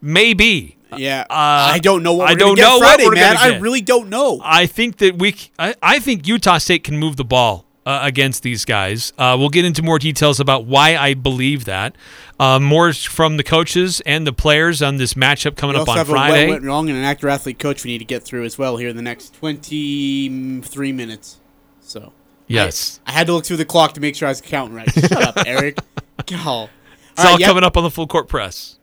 [0.00, 0.76] Maybe.
[0.96, 3.36] Yeah, Uh, I don't know what I don't get know Friday, what man.
[3.38, 4.40] I really don't know.
[4.44, 5.34] I think that we.
[5.58, 9.12] I, I think Utah State can move the ball uh, against these guys.
[9.16, 11.96] Uh, we'll get into more details about why I believe that.
[12.38, 16.48] Uh, more from the coaches and the players on this matchup coming up on Friday.
[16.50, 18.88] went wrong and an actor athlete coach we need to get through as well here
[18.90, 21.38] in the next twenty three minutes.
[21.80, 22.12] So
[22.52, 23.00] Yes.
[23.06, 24.90] I, I had to look through the clock to make sure I was counting right.
[24.92, 25.78] Shut up, Eric.
[26.26, 26.70] God.
[27.12, 28.78] It's all coming up on the full court press.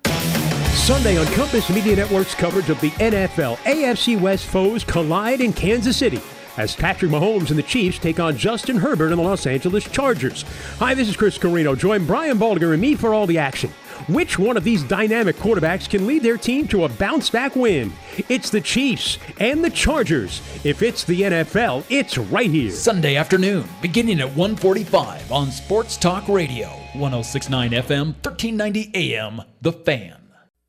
[0.74, 5.98] Sunday on Compass Media Network's coverage of the NFL, AFC West foes collide in Kansas
[5.98, 6.20] City
[6.58, 10.44] as Patrick Mahomes and the Chiefs take on Justin Herbert and the Los Angeles Chargers.
[10.80, 11.76] Hi, this is Chris Carrino.
[11.76, 13.72] Join Brian Baldinger and me for all the action.
[14.10, 17.94] Which one of these dynamic quarterbacks can lead their team to a bounce back win?
[18.28, 20.42] It's the Chiefs and the Chargers.
[20.64, 22.72] If it's the NFL, it's right here.
[22.72, 30.19] Sunday afternoon, beginning at 1:45 on Sports Talk Radio, 1069 FM, 1390 AM, The Fan.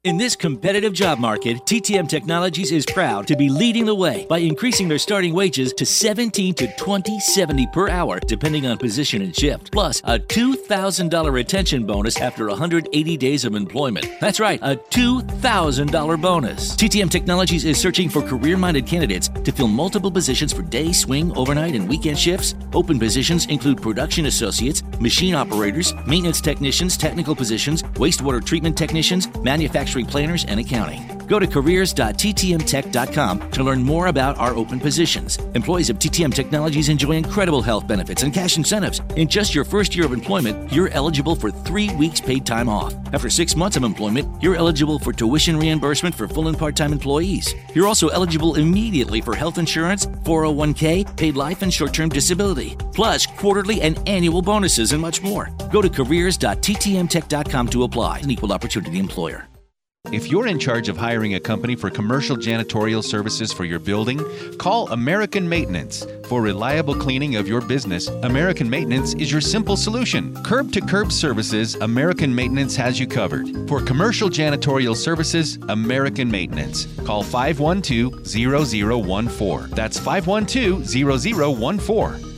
[0.03, 4.39] In this competitive job market, TTM Technologies is proud to be leading the way by
[4.39, 9.71] increasing their starting wages to 17 to 2070 per hour, depending on position and shift,
[9.71, 14.07] plus a $2,000 retention bonus after 180 days of employment.
[14.23, 16.77] That's right, a $2,000 bonus.
[16.77, 21.75] TTM Technologies is searching for career-minded candidates to fill multiple positions for day, swing, overnight,
[21.75, 22.55] and weekend shifts.
[22.73, 29.90] Open positions include production associates, machine operators, maintenance technicians, technical positions, wastewater treatment technicians, manufacturing
[30.05, 31.21] planners, and accounting.
[31.31, 35.37] Go to careers.ttmtech.com to learn more about our open positions.
[35.55, 39.01] Employees of TTM Technologies enjoy incredible health benefits and cash incentives.
[39.15, 42.97] In just your first year of employment, you're eligible for three weeks paid time off.
[43.13, 46.93] After six months of employment, you're eligible for tuition reimbursement for full and part time
[46.93, 47.55] employees.
[47.75, 53.27] You're also eligible immediately for health insurance, 401k, paid life, and short term disability, plus
[53.27, 55.51] quarterly and annual bonuses and much more.
[55.71, 58.19] Go to careers.ttmtech.com to apply.
[58.19, 59.50] An equal opportunity employer.
[60.07, 64.19] If you're in charge of hiring a company for commercial janitorial services for your building,
[64.57, 66.07] call American Maintenance.
[66.25, 70.35] For reliable cleaning of your business, American Maintenance is your simple solution.
[70.43, 73.69] Curb to curb services, American Maintenance has you covered.
[73.69, 76.87] For commercial janitorial services, American Maintenance.
[77.05, 79.71] Call 512 0014.
[79.77, 82.30] That's 512 0014.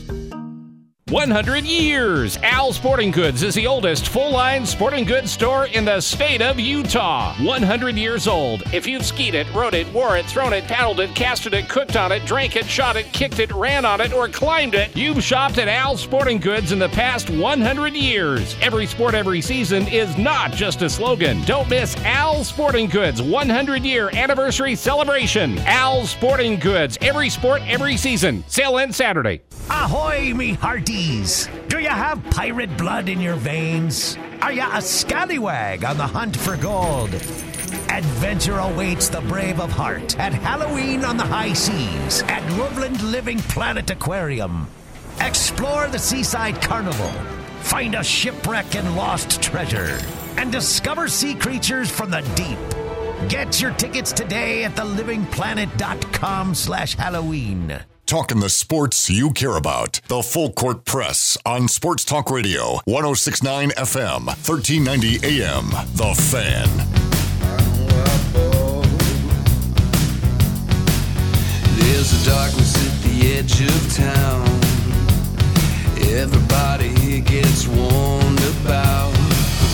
[1.10, 2.38] 100 years!
[2.38, 6.60] Al Sporting Goods is the oldest full line sporting goods store in the state of
[6.60, 7.34] Utah.
[7.42, 8.62] 100 years old.
[8.72, 11.96] If you've skied it, rode it, wore it, thrown it, paddled it, casted it, cooked
[11.96, 15.22] on it, drank it, shot it, kicked it, ran on it, or climbed it, you've
[15.22, 18.56] shopped at Al Sporting Goods in the past 100 years.
[18.62, 21.42] Every sport, every season is not just a slogan.
[21.42, 25.58] Don't miss Al Sporting Goods 100 year anniversary celebration.
[25.60, 26.96] Al Sporting Goods.
[27.02, 28.44] Every sport, every season.
[28.46, 29.42] Sale ends Saturday.
[29.68, 30.54] Ahoy, me
[30.92, 34.18] Do you have pirate blood in your veins?
[34.42, 37.14] Are you a scallywag on the hunt for gold?
[37.88, 43.38] Adventure awaits the brave of heart at Halloween on the high seas at Loveland Living
[43.38, 44.68] Planet Aquarium.
[45.20, 47.10] Explore the Seaside Carnival,
[47.60, 49.98] find a shipwreck and lost treasure,
[50.36, 53.30] and discover sea creatures from the deep.
[53.30, 57.82] Get your tickets today at thelivingplanet.com slash Halloween.
[58.12, 60.02] Talking the sports you care about.
[60.08, 65.70] The Full Court Press on Sports Talk Radio, 1069 FM, 1390 AM.
[65.94, 66.68] The Fan.
[71.78, 74.46] There's a darkness at the edge of town.
[76.12, 79.10] Everybody here gets warned about.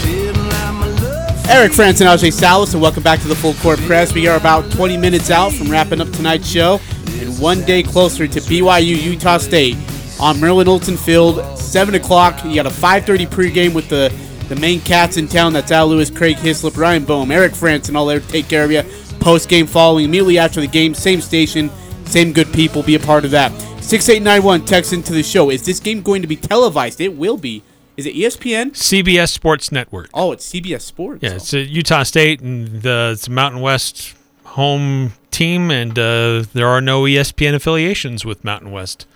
[0.05, 1.47] Feeling like my love.
[1.49, 4.15] Eric Frandsen and Ajay Salvesen, and welcome back to the Full Court Press.
[4.15, 6.98] We are about 20 minutes out from wrapping up tonight's show, and
[7.39, 9.77] one day closer to BYU Utah State
[10.21, 12.45] on Merlin Olsen Field, 7 o'clock.
[12.45, 14.13] You got a 5:30 pregame with the
[14.49, 15.53] the main cats in town.
[15.53, 18.65] That's Al Lewis, Craig Hislop, Ryan Boehm, Eric Frandsen, and all there to take care
[18.65, 18.83] of you.
[19.21, 21.71] Post game following immediately after the game, same station,
[22.07, 22.83] same good people.
[22.83, 23.53] Be a part of that.
[23.83, 25.51] 6891 text into the show.
[25.51, 27.01] Is this game going to be televised?
[27.01, 27.63] It will be.
[27.97, 28.71] Is it ESPN?
[28.73, 30.09] CBS Sports Network.
[30.15, 31.23] Oh, it's CBS Sports.
[31.23, 31.59] Yeah, it's oh.
[31.59, 37.03] a Utah State and the it's Mountain West home team, and uh, there are no
[37.03, 39.07] ESPN affiliations with Mountain West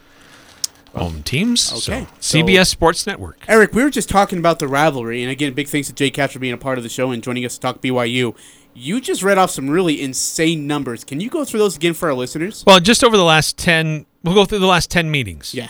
[0.94, 1.72] home teams.
[1.72, 2.06] Okay.
[2.20, 3.44] So, CBS Sports Network.
[3.48, 6.32] Eric, we were just talking about the rivalry, and again, big thanks to Jay Katz
[6.32, 8.36] for being a part of the show and joining us to talk BYU.
[8.72, 11.04] You just read off some really insane numbers.
[11.04, 12.62] Can you go through those again for our listeners?
[12.66, 15.52] Well, just over the last ten, we'll go through the last ten meetings.
[15.52, 15.68] Yeah.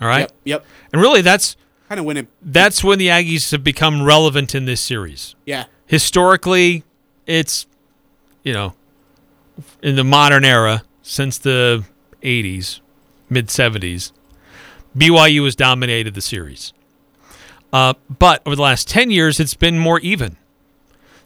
[0.00, 0.20] All right.
[0.20, 0.32] Yep.
[0.44, 0.66] Yep.
[0.92, 1.56] And really, that's
[1.88, 2.28] kind of when it.
[2.40, 5.34] That's when the Aggies have become relevant in this series.
[5.44, 5.64] Yeah.
[5.86, 6.84] Historically,
[7.26, 7.66] it's
[8.44, 8.74] you know,
[9.82, 11.84] in the modern era since the
[12.22, 12.80] '80s,
[13.28, 14.12] mid '70s,
[14.96, 16.72] BYU has dominated the series.
[17.72, 20.36] Uh, but over the last 10 years, it's been more even.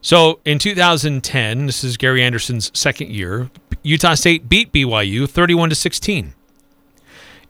[0.01, 3.51] So in 2010, this is Gary Anderson's second year,
[3.83, 6.35] Utah State beat BYU 31 to 16.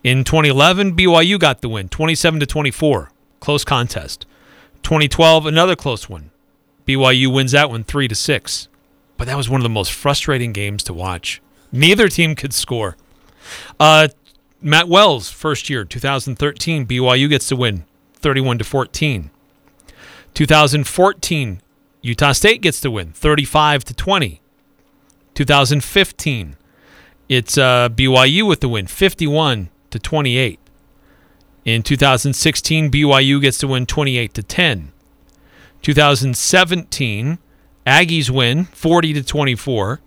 [0.04, 4.26] In 2011, BYU got the win 27 to 24, close contest.
[4.82, 6.30] 2012, another close one.
[6.86, 8.68] BYU wins that one 3 to 6.
[9.16, 11.40] But that was one of the most frustrating games to watch.
[11.72, 12.96] Neither team could score.
[13.78, 14.08] Uh,
[14.60, 17.84] Matt Wells, first year, 2013, BYU gets to win,
[18.14, 19.30] 31 to 14.
[20.34, 21.60] 2014,
[22.02, 24.40] Utah State gets to win, 35 to 20.
[25.34, 26.56] 2015,
[27.28, 30.58] it's uh, BYU with the win, 51 to 28.
[31.64, 34.92] In 2016, BYU gets to win, 28 to 10.
[35.82, 37.38] 2017,
[37.86, 40.00] Aggies win, 40 to 24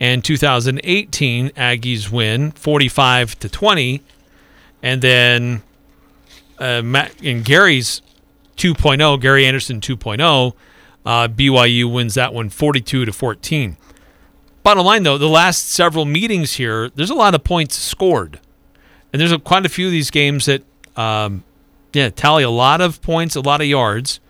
[0.00, 4.02] and 2018 Aggies win 45 to 20
[4.82, 5.62] and then
[6.58, 8.02] uh, Matt, in Gary's
[8.56, 10.52] 2.0 Gary Anderson 2.0
[11.04, 13.76] Uh, BYU wins that one 42 to 14.
[14.62, 18.40] Bottom line, though, the last several meetings here, there's a lot of points scored,
[19.12, 20.62] and there's a, quite a few of these games that,
[20.96, 21.44] um,
[21.94, 24.20] yeah, tally a lot of points, a lot of yards.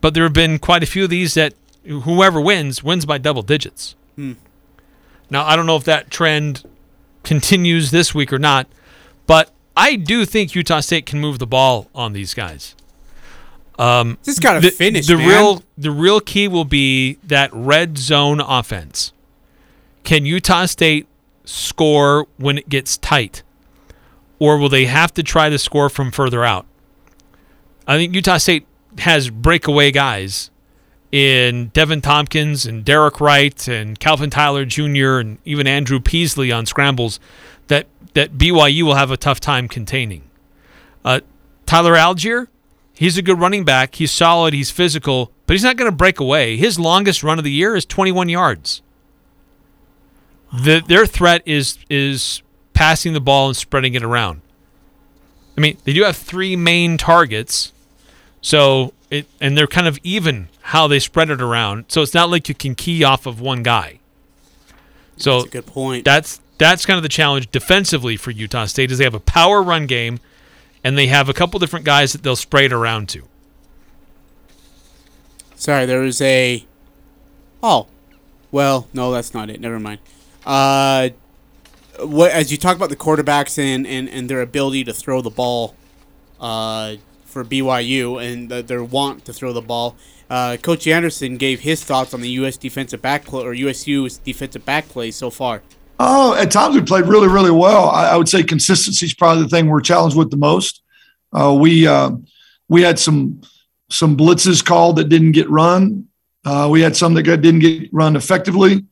[0.00, 1.54] But there have been quite a few of these that
[1.84, 3.94] whoever wins wins by double digits.
[4.16, 4.32] Hmm.
[5.30, 6.64] Now, I don't know if that trend
[7.22, 8.66] continues this week or not,
[9.26, 12.74] but I do think Utah State can move the ball on these guys.
[13.78, 15.28] Um, Just gotta the, finish, The man.
[15.28, 19.12] real the real key will be that red zone offense.
[20.04, 21.06] Can Utah State
[21.44, 23.42] score when it gets tight,
[24.38, 26.66] or will they have to try to score from further out?
[27.86, 28.66] I think Utah State
[28.98, 30.50] has breakaway guys
[31.12, 35.18] in Deven Thompkins and Derek Wright and Calvin Tyler Jr.
[35.18, 37.18] and even Andrew Peasley on scrambles
[37.68, 40.22] that that BYU will have a tough time containing.
[41.04, 41.20] Uh,
[41.66, 42.48] Tyler Allgeier,
[42.92, 43.94] he's a good running back.
[43.94, 44.52] He's solid.
[44.52, 46.56] He's physical, but he's not going to break away.
[46.56, 48.82] His longest run of the year is 21 yards.
[50.52, 52.42] The, their threat is is
[52.74, 54.40] passing the ball and spreading it around.
[55.56, 57.72] I mean, they do have three main targets,
[58.40, 61.86] so it and they're kind of even how they spread it around.
[61.88, 64.00] So it's not like you can key off of one guy.
[65.16, 66.04] So That's a good point.
[66.04, 69.62] That's that's kind of the challenge defensively for Utah State is they have a power
[69.62, 70.20] run game,
[70.84, 73.22] and they have a couple different guys that they'll spray it around to.
[75.54, 76.64] Sorry, there was a.
[77.62, 77.86] Oh,
[78.50, 79.60] well, no, that's not it.
[79.60, 80.00] Never mind.
[80.46, 81.10] Uh,
[82.00, 85.30] what as you talk about the quarterbacks and, and, and their ability to throw the
[85.30, 85.74] ball,
[86.40, 86.96] uh,
[87.30, 89.96] for BYU and the, their want to throw the ball.
[90.30, 92.56] Uh, Coach Anderson gave his thoughts on the U.S.
[92.56, 95.62] defensive back play or USU's defensive back play so far.
[95.98, 97.90] Oh, at times we played really, really well.
[97.90, 100.82] I, I would say consistency is probably the thing we're challenged with the most.
[101.32, 102.12] Uh, we uh,
[102.68, 103.42] we had some
[103.90, 106.06] some blitzes called that didn't get run.
[106.44, 108.84] Uh, we had some that got, didn't get run effectively.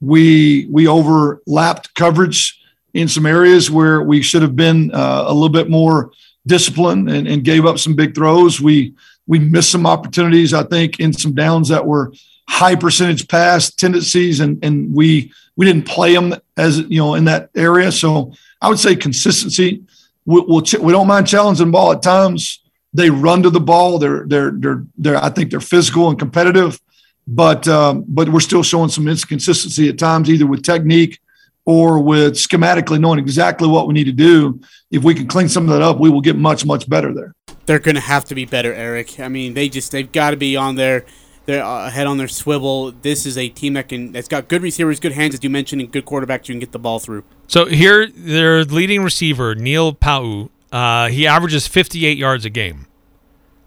[0.00, 2.58] We we overlapped coverage
[2.94, 6.10] in some areas where we should have been uh, a little bit more
[6.46, 8.60] disciplined and, and gave up some big throws.
[8.60, 8.94] We
[9.26, 12.12] we missed some opportunities, I think, in some downs that were
[12.48, 17.24] high percentage pass tendencies, and and we we didn't play them as you know in
[17.24, 17.90] that area.
[17.92, 19.82] So I would say consistency.
[20.24, 22.62] We, we'll we don't mind challenging ball at times.
[22.92, 23.98] They run to the ball.
[23.98, 25.22] They're they're they're they're.
[25.22, 26.80] I think they're physical and competitive,
[27.26, 31.20] but um, but we're still showing some inconsistency at times, either with technique
[31.64, 34.60] or with schematically knowing exactly what we need to do.
[34.90, 37.34] If we can clean some of that up, we will get much much better there.
[37.66, 39.18] They're gonna have to be better, Eric.
[39.20, 41.04] I mean, they just they've got to be on their
[41.46, 42.92] their uh, head on their swivel.
[42.92, 45.80] This is a team that can that's got good receivers, good hands, as you mentioned,
[45.80, 47.24] and good quarterbacks you can get the ball through.
[47.48, 52.86] So here, their leading receiver Neil Pau, uh, he averages 58 yards a game.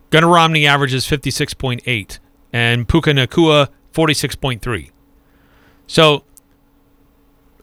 [0.10, 2.20] Gunnar Romney averages 56.8,
[2.52, 4.90] and Puka Nacua 46.3.
[5.88, 6.24] So,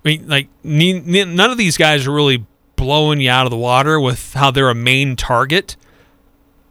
[0.04, 2.44] I mean, like ne- ne- none of these guys are really
[2.76, 5.76] blowing you out of the water with how they're a main target,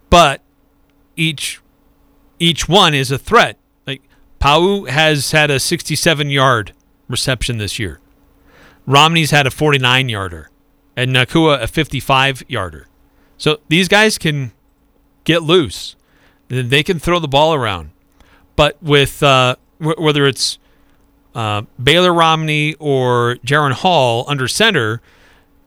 [0.09, 0.41] but
[1.15, 1.61] each
[2.39, 3.57] each one is a threat.
[3.87, 4.01] Like
[4.39, 6.73] Pau has had a 67 yard
[7.07, 7.99] reception this year.
[8.85, 10.49] Romney's had a 49 yarder,
[10.95, 12.87] and Nacua a 55 yarder.
[13.37, 14.51] So these guys can
[15.23, 15.95] get loose.
[16.47, 17.91] They can throw the ball around.
[18.55, 20.59] But with uh, w- whether it's
[21.33, 25.01] uh, Baylor Romney or Jaren Hall under center,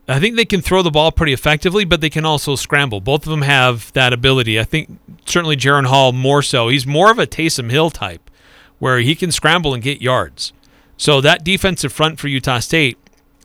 [0.09, 2.99] I think they can throw the ball pretty effectively, but they can also scramble.
[2.99, 4.59] Both of them have that ability.
[4.59, 6.69] I think certainly Jaren Hall more so.
[6.69, 8.31] He's more of a Taysom Hill type,
[8.79, 10.51] where he can scramble and get yards.
[10.97, 12.97] So that defensive front for Utah State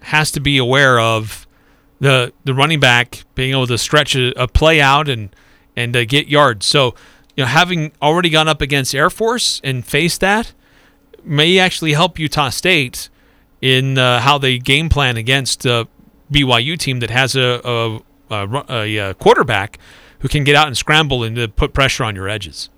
[0.02, 1.46] has to be aware of
[2.00, 5.34] the the running back being able to stretch a, a play out and
[5.76, 6.66] and uh, get yards.
[6.66, 6.94] So
[7.36, 10.52] you know, having already gone up against Air Force and faced that
[11.22, 13.08] may actually help Utah State
[13.60, 15.88] in uh, how they game plan against a
[16.32, 19.78] BYU team that has a a, a, a, a quarterback
[20.20, 22.70] who can get out and scramble and uh, put pressure on your edges.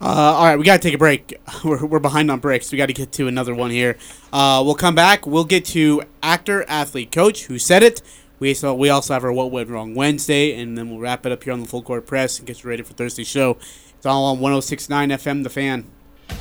[0.00, 1.38] Uh, all right, we got to take a break.
[1.64, 2.72] We're, we're behind on breaks.
[2.72, 3.96] We got to get to another one here.
[4.32, 5.26] Uh, we'll come back.
[5.26, 8.02] We'll get to actor, athlete, coach who said it.
[8.40, 11.30] We so we also have our what went wrong Wednesday, and then we'll wrap it
[11.30, 13.56] up here on the full court press and get you ready for Thursday's show.
[13.96, 15.84] It's all on 106.9 FM, The Fan.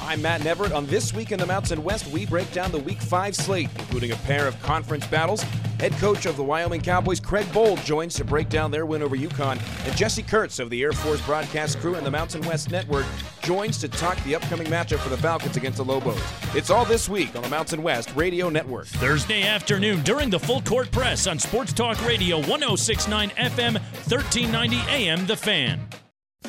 [0.02, 0.76] I'm Matt Neverett.
[0.76, 4.12] On This Week in the Mountain West, we break down the Week 5 slate, including
[4.12, 5.42] a pair of conference battles.
[5.80, 9.16] Head coach of the Wyoming Cowboys, Craig Bohl, joins to break down their win over
[9.16, 9.60] UConn.
[9.88, 13.06] And Jesse Kurtz of the Air Force broadcast crew and the Mountain West Network
[13.42, 16.22] joins to talk the upcoming matchup for the Falcons against the Lobos.
[16.54, 18.88] It's all this week on the Mountain West Radio Network.
[18.88, 25.26] Thursday afternoon during the full court press on Sports Talk Radio 1069 FM, 1390 AM,
[25.26, 25.88] The Fan.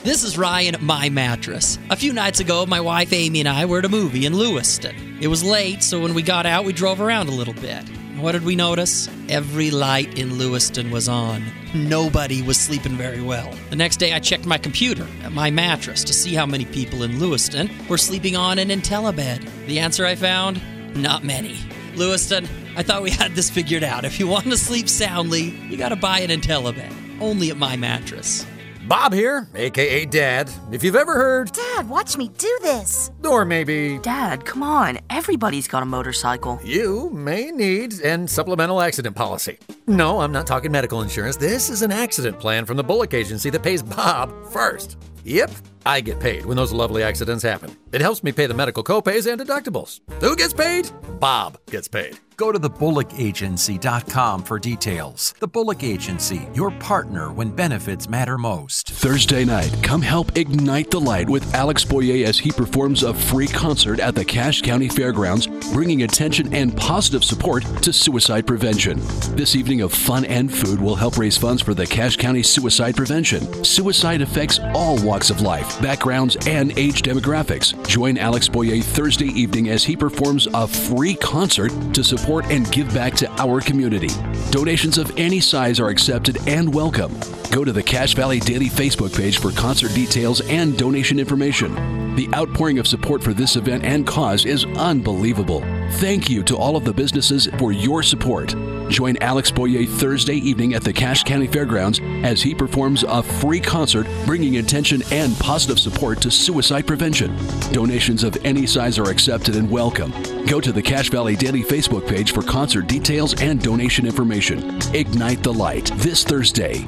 [0.01, 1.79] This is Ryan at My Mattress.
[1.89, 4.97] A few nights ago, my wife Amy and I were at a movie in Lewiston.
[5.21, 7.89] It was late, so when we got out, we drove around a little bit.
[8.17, 9.09] What did we notice?
[9.29, 11.45] Every light in Lewiston was on.
[11.73, 13.55] Nobody was sleeping very well.
[13.71, 17.05] The next day, I checked my computer at my mattress to see how many people
[17.05, 19.67] in Lewiston were sleeping on an IntelliBed.
[19.67, 20.61] The answer I found?
[20.97, 21.59] Not many.
[21.95, 24.05] Lewiston, I thought we had this figured out.
[24.05, 27.21] If you want to sleep soundly, you gotta buy an IntelliBed.
[27.21, 28.45] Only at my mattress.
[28.89, 30.51] Bob here, aka Dad.
[30.73, 33.11] If you've ever heard, Dad, watch me do this.
[33.25, 34.99] or maybe Dad, come on.
[35.09, 36.61] Everybody's got a motorcycle.
[36.65, 39.59] you may need an supplemental accident policy.
[39.87, 41.37] No, I'm not talking medical insurance.
[41.37, 44.97] This is an accident plan from the Bullock Agency that pays Bob first.
[45.25, 45.53] Yep,
[45.87, 47.77] I get paid when those lovely accidents happen.
[47.93, 50.01] It helps me pay the medical copays and deductibles.
[50.21, 50.91] Who gets paid?
[51.21, 52.19] Bob gets paid.
[52.43, 55.33] Go to thebullock.agency.com for details.
[55.39, 58.91] The Bullock Agency, your partner when benefits matter most.
[58.91, 63.47] Thursday night, come help ignite the light with Alex Boyé as he performs a free
[63.47, 68.99] concert at the Cache County Fairgrounds, bringing attention and positive support to suicide prevention.
[69.37, 72.97] This evening of fun and food will help raise funds for the Cache County Suicide
[72.97, 73.63] Prevention.
[73.63, 77.73] Suicide affects all walks of life, backgrounds, and age demographics.
[77.87, 82.93] Join Alex Boyé Thursday evening as he performs a free concert to support and give
[82.95, 84.09] back to our community.
[84.51, 87.13] Donations of any size are accepted and welcome.
[87.51, 91.75] Go to the Cache Valley Daily Facebook page for concert details and donation information.
[92.17, 95.61] The outpouring of support for this event and cause is unbelievable.
[95.93, 98.55] Thank you to all of the businesses for your support.
[98.93, 103.59] Join Alex Boyé Thursday evening at the Cache County Fairgrounds as he performs a free
[103.59, 107.35] concert bringing attention and positive support to suicide prevention.
[107.73, 110.13] Donations of any size are accepted and welcome.
[110.45, 114.79] Go to the Cache Valley Daily Facebook page for concert details and donation information.
[114.95, 116.87] Ignite the light this Thursday.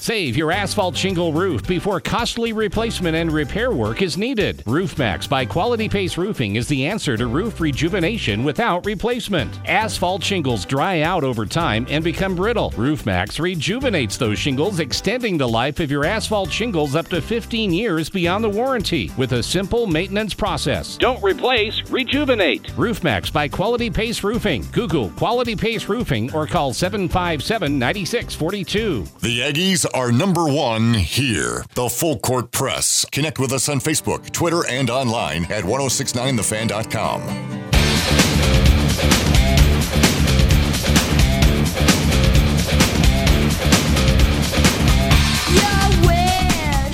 [0.00, 4.62] Save your asphalt shingle roof before costly replacement and repair work is needed.
[4.64, 9.58] RoofMax by Quality Pace Roofing is the answer to roof rejuvenation without replacement.
[9.68, 12.70] Asphalt shingles dry out over time and become brittle.
[12.70, 18.08] RoofMax rejuvenates those shingles, extending the life of your asphalt shingles up to 15 years
[18.08, 20.96] beyond the warranty with a simple maintenance process.
[20.96, 22.62] Don't replace, rejuvenate.
[22.76, 24.64] RoofMax by Quality Pace Roofing.
[24.70, 29.04] Google Quality Pace Roofing or call 757 9642.
[29.20, 31.64] The Aggies are number one here.
[31.74, 33.04] The Full Court Press.
[33.12, 37.58] Connect with us on Facebook, Twitter, and online at 1069thefan.com.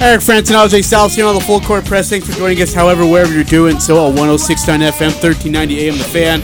[0.01, 2.11] Eric Frandsen, Ajay Salvesen on the Full Court Press.
[2.11, 5.97] Thanks for joining us, however, wherever you're doing so uh, on 1069 FM, 1390 AM
[5.97, 6.43] The Fan.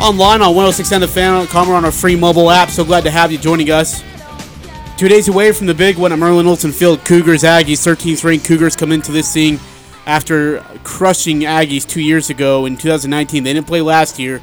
[0.00, 2.70] Online on 1069thefan.com or on our free mobile app.
[2.70, 4.02] So glad to have you joining us.
[4.98, 8.44] Two days away from the big one at Merlin Olsen Field, Cougars Aggies, 13th ranked
[8.44, 9.60] Cougars come into this thing
[10.06, 13.44] after crushing Aggies two years ago in 2019.
[13.44, 14.42] They didn't play last year,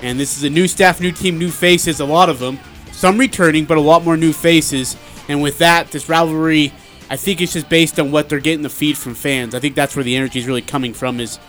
[0.00, 2.60] and this is a new staff, new team, new faces, a lot of them.
[2.92, 4.96] Some returning, but a lot more new faces.
[5.26, 6.72] And with that, this rivalry,
[7.10, 9.56] I think it's just based on what they're getting the feed from fans.
[9.56, 11.40] I think that's where the energy is really coming from is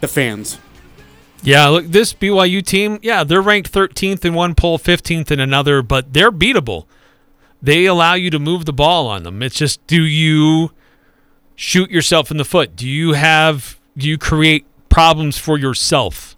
[0.00, 0.58] the fans.
[1.44, 5.82] Yeah, look, this BYU team, yeah, they're ranked 13th in one poll, 15th in another,
[5.82, 6.86] but they're beatable.
[7.62, 9.42] They allow you to move the ball on them.
[9.42, 10.72] It's just do you
[11.54, 12.74] shoot yourself in the foot?
[12.76, 16.36] Do you have do you create problems for yourself?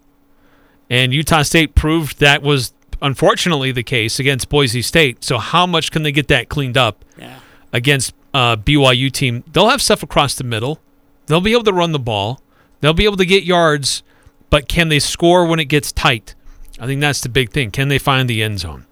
[0.89, 5.23] And Utah State proved that was unfortunately the case against Boise State.
[5.23, 7.39] So how much can they get that cleaned up Yeah.
[7.73, 9.43] against uh, BYU team?
[9.51, 10.79] They'll have stuff across the middle.
[11.25, 12.39] They'll be able to run the ball.
[12.81, 14.03] They'll be able to get yards,
[14.51, 16.35] but can they score when it gets tight?
[16.79, 17.71] I think that's the big thing.
[17.71, 18.85] Can they find the end zone?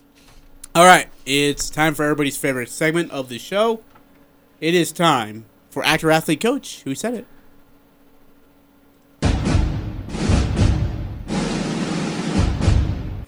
[0.75, 3.81] All right, it's time for everybody's favorite segment of the show.
[4.59, 6.81] It is time for actor, athlete, coach.
[6.81, 7.27] Who said it?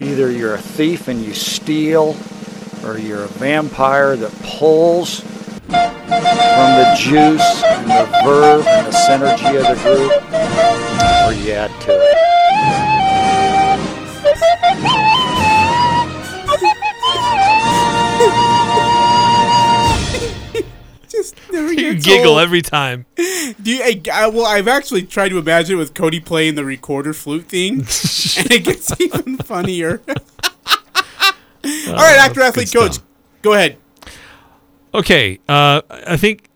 [0.00, 2.16] Either you're a thief and you steal,
[2.84, 9.56] or you're a vampire that pulls from the juice and the verve and the synergy
[9.56, 10.10] of the group,
[11.24, 12.16] or you add to it.
[21.56, 22.40] You giggle old.
[22.40, 23.06] every time.
[23.16, 26.64] Do you, I, I- well, I've actually tried to imagine it with Cody playing the
[26.64, 27.86] recorder flute thing, and
[28.50, 30.00] it gets even funnier.
[30.08, 32.98] All right, actor, athlete, coach,
[33.42, 33.76] go ahead.
[34.94, 36.48] Okay, uh, I think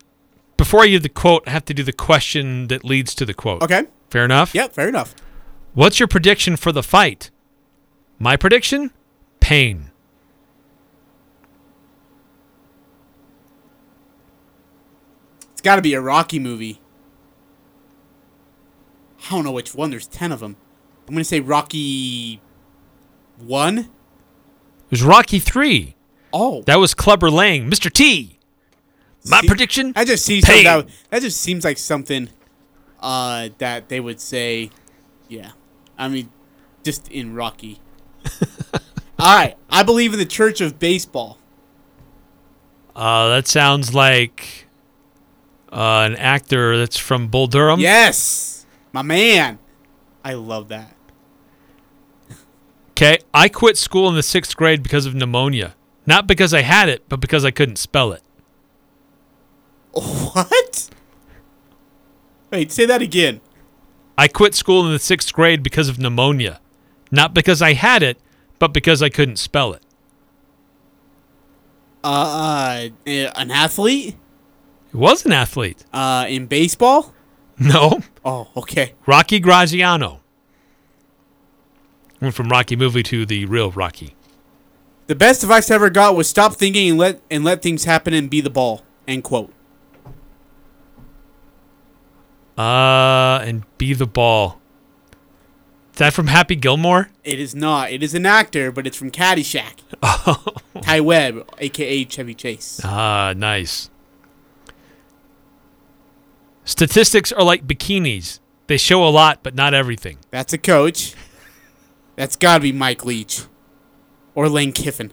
[0.57, 3.35] before I give the quote, I have to do the question that leads to the
[3.35, 3.63] quote.
[3.63, 3.87] Okay.
[4.11, 4.55] Fair enough?
[4.55, 5.15] Yep, fair enough.
[5.75, 7.31] What's your prediction for the fight?
[8.19, 8.91] My prediction?
[9.41, 9.90] Pain.
[15.61, 16.81] It's got to be a Rocky movie.
[19.27, 19.91] I don't know which one.
[19.91, 20.57] There's ten of them.
[21.07, 22.41] I'm gonna say Rocky
[23.37, 23.79] one.
[23.81, 23.87] It
[24.91, 25.97] was Rocky three.
[26.33, 27.93] Oh, That was Clubber Lang, Mr.
[27.93, 28.39] T.
[29.29, 29.93] My See, prediction.
[29.93, 30.65] That just seems pain.
[30.65, 32.31] that, that just seems like something
[33.01, 34.71] uh, that they would say.
[35.29, 35.51] Yeah,
[35.99, 36.31] I mean,
[36.85, 37.81] just in Rocky.
[39.19, 41.37] All right, I believe in the Church of Baseball.
[42.97, 44.67] Uh, that sounds like
[45.73, 47.81] uh, an actor that's from Bull Durham.
[47.81, 49.59] Yes, my man.
[50.25, 50.95] I love that.
[52.91, 55.75] Okay, I quit school in the sixth grade because of pneumonia.
[56.07, 58.23] Not because I had it, but because I couldn't spell it.
[59.93, 60.91] What?
[62.51, 63.41] Wait, say that again.
[64.19, 66.61] I quit school in the sixth grade because of pneumonia.
[67.11, 68.19] Not because I had it,
[68.59, 69.83] but because I couldn't spell it.
[72.05, 74.17] Uh, uh, an athlete?
[74.91, 75.85] He was an athlete.
[75.93, 77.15] Uh, in baseball?
[77.59, 78.01] No.
[78.25, 78.95] Oh, okay.
[79.07, 80.21] Rocky Graziano.
[82.21, 84.15] Went from Rocky movie to the real Rocky.
[85.07, 88.15] The best advice I ever got was stop thinking and let and let things happen
[88.15, 88.83] and be the ball.
[89.09, 89.53] End quote.
[92.57, 94.61] Uh, and be the ball.
[95.93, 97.11] Is that from Happy Gilmore?
[97.25, 97.91] It is not.
[97.91, 99.81] It is an actor, but it's from Caddyshack.
[100.83, 102.81] Ty Webb, aka Chevy Chase.
[102.85, 103.91] Ah, nice.
[106.65, 108.41] Statistics are like bikinis.
[108.67, 110.19] They show a lot, but not everything.
[110.31, 111.15] That's a coach.
[112.17, 113.43] That's got to be Mike Leach
[114.35, 115.13] or Lane Kiffin.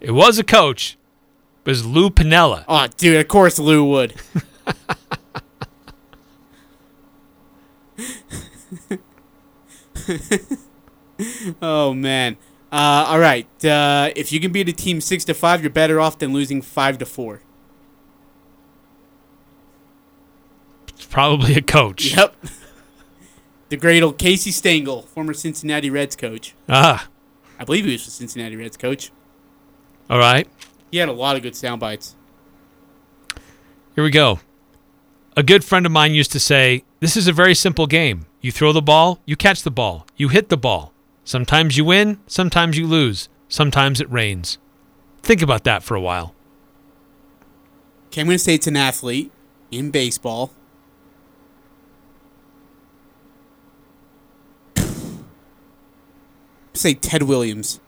[0.00, 0.96] It was a coach.
[1.64, 2.64] It was Lou Piniella.
[2.66, 4.14] Oh, dude, of course Lou would.
[11.60, 12.38] oh man.
[12.72, 13.46] Uh, all right.
[13.64, 16.62] Uh, if you can beat a team six to five, you're better off than losing
[16.62, 17.42] five to four.
[21.10, 22.16] Probably a coach.
[22.16, 22.34] Yep.
[23.68, 26.54] The great old Casey Stengel, former Cincinnati Reds coach.
[26.68, 27.08] Ah,
[27.58, 29.12] I believe he was the Cincinnati Reds coach.
[30.08, 30.48] all right.
[30.90, 32.16] He had a lot of good sound bites.
[33.94, 34.40] Here we go.
[35.36, 38.26] A good friend of mine used to say, This is a very simple game.
[38.40, 40.92] You throw the ball, you catch the ball, you hit the ball.
[41.22, 44.58] Sometimes you win, sometimes you lose, sometimes it rains.
[45.22, 46.34] Think about that for a while.
[48.08, 49.30] Okay, I'm going to say it's an athlete
[49.70, 50.50] in baseball.
[56.80, 57.80] Say Ted Williams.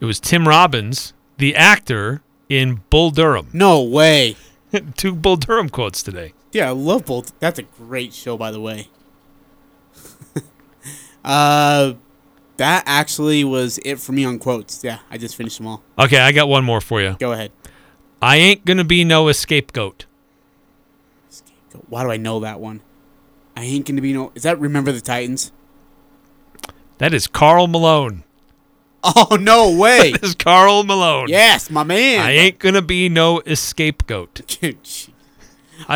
[0.00, 3.48] It was Tim Robbins, the actor in Bull Durham.
[3.52, 4.36] No way.
[4.96, 6.32] Two Bull Durham quotes today.
[6.52, 7.32] Yeah, I love Bolt.
[7.40, 8.88] That's a great show, by the way.
[11.24, 11.94] uh,
[12.58, 14.84] that actually was it for me on quotes.
[14.84, 15.82] Yeah, I just finished them all.
[15.98, 17.16] Okay, I got one more for you.
[17.18, 17.52] Go ahead.
[18.20, 20.06] I ain't gonna be no scapegoat.
[21.88, 22.82] Why do I know that one?
[23.56, 24.32] I ain't gonna be no.
[24.34, 25.52] Is that Remember the Titans?
[27.02, 28.22] That is Karl Malone.
[29.02, 30.12] Oh no way!
[30.12, 31.26] that is Karl Malone.
[31.28, 32.20] yes, my man.
[32.20, 34.56] I ain't gonna be no scapegoat.
[34.62, 34.68] I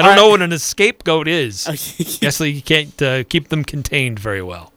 [0.03, 0.31] don't All know right.
[0.31, 2.19] what an scapegoat is.
[2.21, 4.73] Guess you can't uh, keep them contained very well.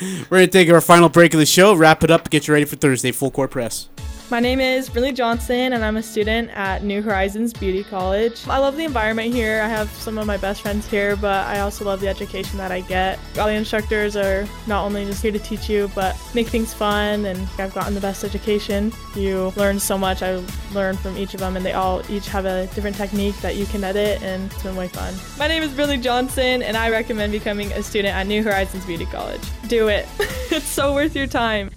[0.00, 2.64] We're gonna take our final break of the show, wrap it up, get you ready
[2.64, 3.90] for Thursday full court press.
[4.34, 8.44] My name is Brinley Johnson, and I'm a student at New Horizons Beauty College.
[8.48, 9.62] I love the environment here.
[9.62, 12.72] I have some of my best friends here, but I also love the education that
[12.72, 13.20] I get.
[13.38, 17.26] All the instructors are not only just here to teach you, but make things fun,
[17.26, 18.92] and I've gotten the best education.
[19.14, 20.20] You learn so much.
[20.20, 20.42] I
[20.72, 23.66] learned from each of them, and they all each have a different technique that you
[23.66, 25.14] can edit, and it's been way fun.
[25.38, 29.06] My name is Brinley Johnson, and I recommend becoming a student at New Horizons Beauty
[29.06, 29.42] College.
[29.68, 30.08] Do it.
[30.18, 31.70] it's so worth your time.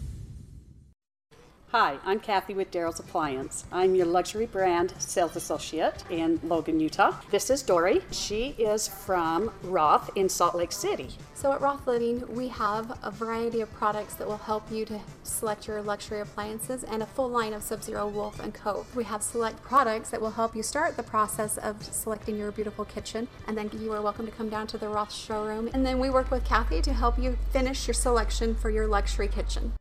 [1.71, 3.65] Hi, I'm Kathy with Daryl's Appliance.
[3.73, 7.15] I'm your luxury brand sales associate in Logan, Utah.
[7.29, 8.01] This is Dory.
[8.09, 11.09] She is from Roth in Salt Lake City.
[11.33, 15.01] So at Roth Living, we have a variety of products that will help you to
[15.23, 18.95] select your luxury appliances and a full line of Sub-Zero, Wolf, and Cove.
[18.95, 22.85] We have select products that will help you start the process of selecting your beautiful
[22.85, 25.69] kitchen, and then you are welcome to come down to the Roth showroom.
[25.73, 29.27] And then we work with Kathy to help you finish your selection for your luxury
[29.27, 29.73] kitchen.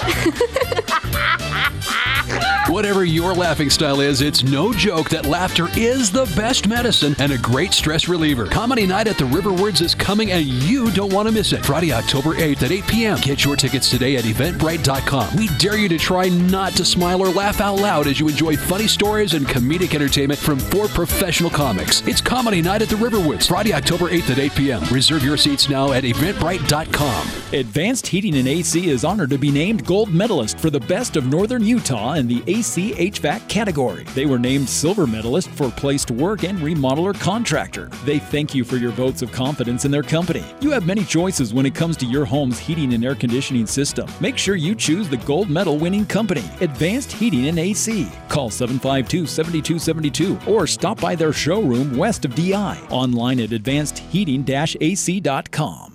[0.00, 1.64] Ha ha ha
[2.30, 2.39] ha!
[2.80, 7.30] Whatever your laughing style is, it's no joke that laughter is the best medicine and
[7.30, 8.46] a great stress reliever.
[8.46, 11.62] Comedy Night at the Riverwoods is coming and you don't want to miss it.
[11.62, 13.18] Friday, October 8th at 8 p.m.
[13.20, 15.36] Get your tickets today at eventbrite.com.
[15.36, 18.56] We dare you to try not to smile or laugh out loud as you enjoy
[18.56, 22.00] funny stories and comedic entertainment from four professional comics.
[22.08, 24.82] It's Comedy Night at the Riverwoods, Friday, October 8th at 8 p.m.
[24.90, 27.28] Reserve your seats now at eventbrite.com.
[27.52, 31.26] Advanced Heating and AC is honored to be named gold medalist for the best of
[31.26, 34.04] Northern Utah in the AC AC HVAC category.
[34.14, 37.86] They were named silver medalist for place to work and remodeler contractor.
[38.04, 40.44] They thank you for your votes of confidence in their company.
[40.60, 44.08] You have many choices when it comes to your home's heating and air conditioning system.
[44.20, 48.08] Make sure you choose the gold medal winning company, Advanced Heating and AC.
[48.28, 52.78] Call 752 7272 or stop by their showroom west of DI.
[52.90, 54.40] Online at advancedheating
[54.80, 55.89] ac.com.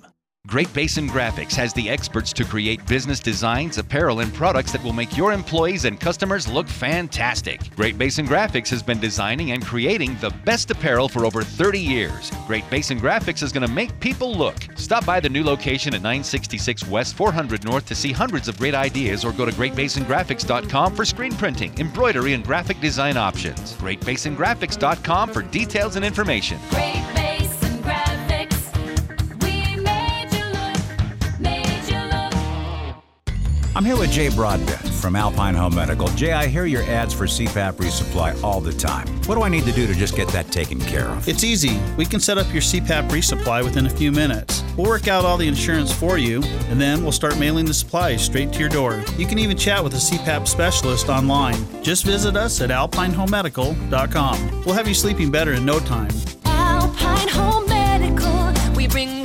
[0.46, 4.92] Great Basin Graphics has the experts to create business designs, apparel, and products that will
[4.92, 7.74] make your employees and customers look fantastic.
[7.74, 12.30] Great Basin Graphics has been designing and creating the best apparel for over 30 years.
[12.46, 14.56] Great Basin Graphics is going to make people look.
[14.76, 18.74] Stop by the new location at 966 West 400 North to see hundreds of great
[18.74, 23.72] ideas or go to greatbasingraphics.com for screen printing, embroidery, and graphic design options.
[23.74, 26.60] Greatbasingraphics.com for details and information.
[33.76, 36.08] I'm here with Jay Broadbent from Alpine Home Medical.
[36.08, 39.06] Jay, I hear your ads for CPAP resupply all the time.
[39.24, 41.28] What do I need to do to just get that taken care of?
[41.28, 41.78] It's easy.
[41.98, 44.64] We can set up your CPAP resupply within a few minutes.
[44.78, 48.24] We'll work out all the insurance for you, and then we'll start mailing the supplies
[48.24, 49.04] straight to your door.
[49.18, 51.82] You can even chat with a CPAP specialist online.
[51.82, 54.64] Just visit us at alpinehomemedical.com.
[54.64, 56.12] We'll have you sleeping better in no time.
[56.46, 58.74] Alpine Home Medical.
[58.74, 59.15] We bring wellness home.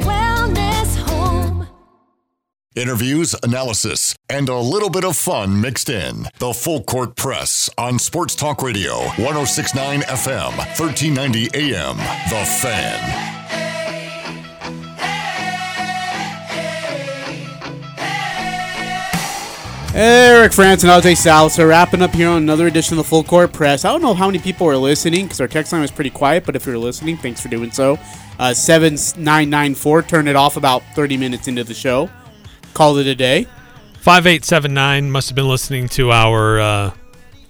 [2.73, 6.30] Interviews, analysis, and a little bit of fun mixed in.
[6.39, 11.98] The Full Court Press on Sports Talk Radio, 1069 FM, 1390 AM.
[11.98, 13.27] The Fan.
[19.93, 23.52] Eric Frandsen and Ajay Salvesen wrapping up here on another edition of the Full Court
[23.52, 23.84] Press.
[23.84, 26.45] I don't know how many people are listening because our text line was pretty quiet,
[26.45, 27.99] but if you're listening, thanks for doing so.
[28.39, 32.10] Uh, 7994, turn it off about 30 minutes into the show.
[32.73, 33.45] Call it a day.
[34.02, 36.91] 5879 must have been listening to our uh,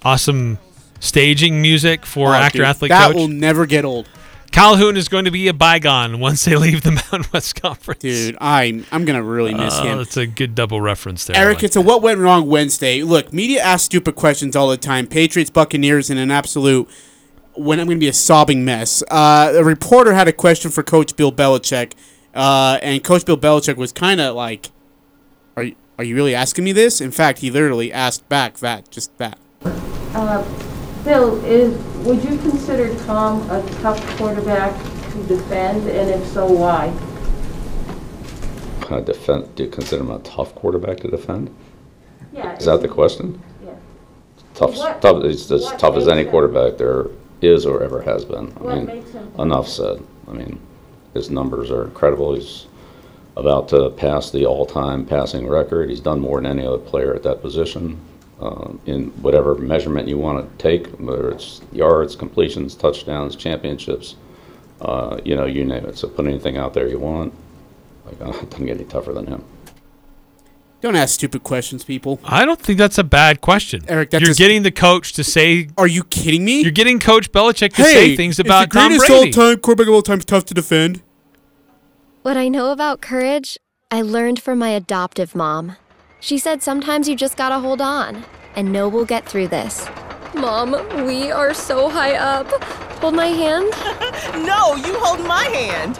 [0.02, 0.58] awesome
[1.00, 3.16] staging music for Oh, actor dude, athlete that coach.
[3.16, 4.08] will never get old.
[4.50, 8.00] Calhoun is going to be a bygone once they leave the Mountain West Conference.
[8.02, 9.98] Dude, I'm I'm gonna really miss Uh, him.
[9.98, 11.36] That's a good double reference there.
[11.36, 13.02] Eric, it's a what went wrong Wednesday.
[13.02, 15.06] Look, media asks stupid questions all the time.
[15.06, 16.86] Patriots, Buccaneers, in an absolute
[17.54, 19.02] when I'm going to be a sobbing mess.
[19.10, 21.92] Uh, a reporter had a question for Coach Bill Belichick,
[22.34, 24.70] uh, and Coach Bill Belichick was kind of like,
[25.56, 28.90] "Are you, are you really asking me this?" In fact, he literally asked back that,
[28.90, 29.38] just that.
[30.14, 30.44] Uh,
[31.04, 31.76] Bill, is,
[32.06, 34.72] would you consider Tom a tough quarterback
[35.12, 36.92] to defend, and if so, why?
[39.00, 41.48] defend, do you consider him a tough quarterback to defend?
[42.32, 42.54] Yeah.
[42.56, 43.40] Is that the question?
[43.64, 43.70] Yeah.
[44.54, 45.24] Tough, What- tough.
[45.24, 47.06] It's as tough as any him- quarterback there
[47.40, 48.52] is or ever has been.
[48.60, 50.02] I What mean, makes him- enough said.
[50.28, 50.58] I mean,
[51.14, 52.34] his numbers are incredible.
[52.34, 52.66] He's
[53.36, 55.88] about to pass the all-time passing record.
[55.90, 57.98] He's done more than any other player at that position.
[58.40, 64.16] Um, in whatever measurement you want to take, whether it's yards, completions, touchdowns, championships,
[64.80, 65.96] uh, you know, you name it.
[65.96, 67.32] So put anything out there you want.
[68.04, 69.44] Like, it doesn't get any tougher than him.
[70.80, 72.18] Don't ask stupid questions, people.
[72.24, 73.84] I don't think that's a bad question.
[73.86, 75.68] Eric, that's You're a- getting the coach to say.
[75.78, 76.62] Are you kidding me?
[76.62, 79.26] You're getting Coach Belichick to hey, say things is about the Tom greatest Brady.
[79.28, 81.00] all-time quarterback of all time is tough to defend.
[82.22, 83.58] What I know about courage,
[83.90, 85.74] I learned from my adoptive mom.
[86.20, 88.24] She said sometimes you just gotta hold on
[88.54, 89.88] and know we'll get through this.
[90.32, 90.70] Mom,
[91.04, 92.46] we are so high up.
[93.00, 93.72] Hold my hand.
[94.46, 95.98] no, you hold my hand.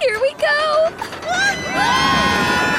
[0.00, 2.77] Here we go.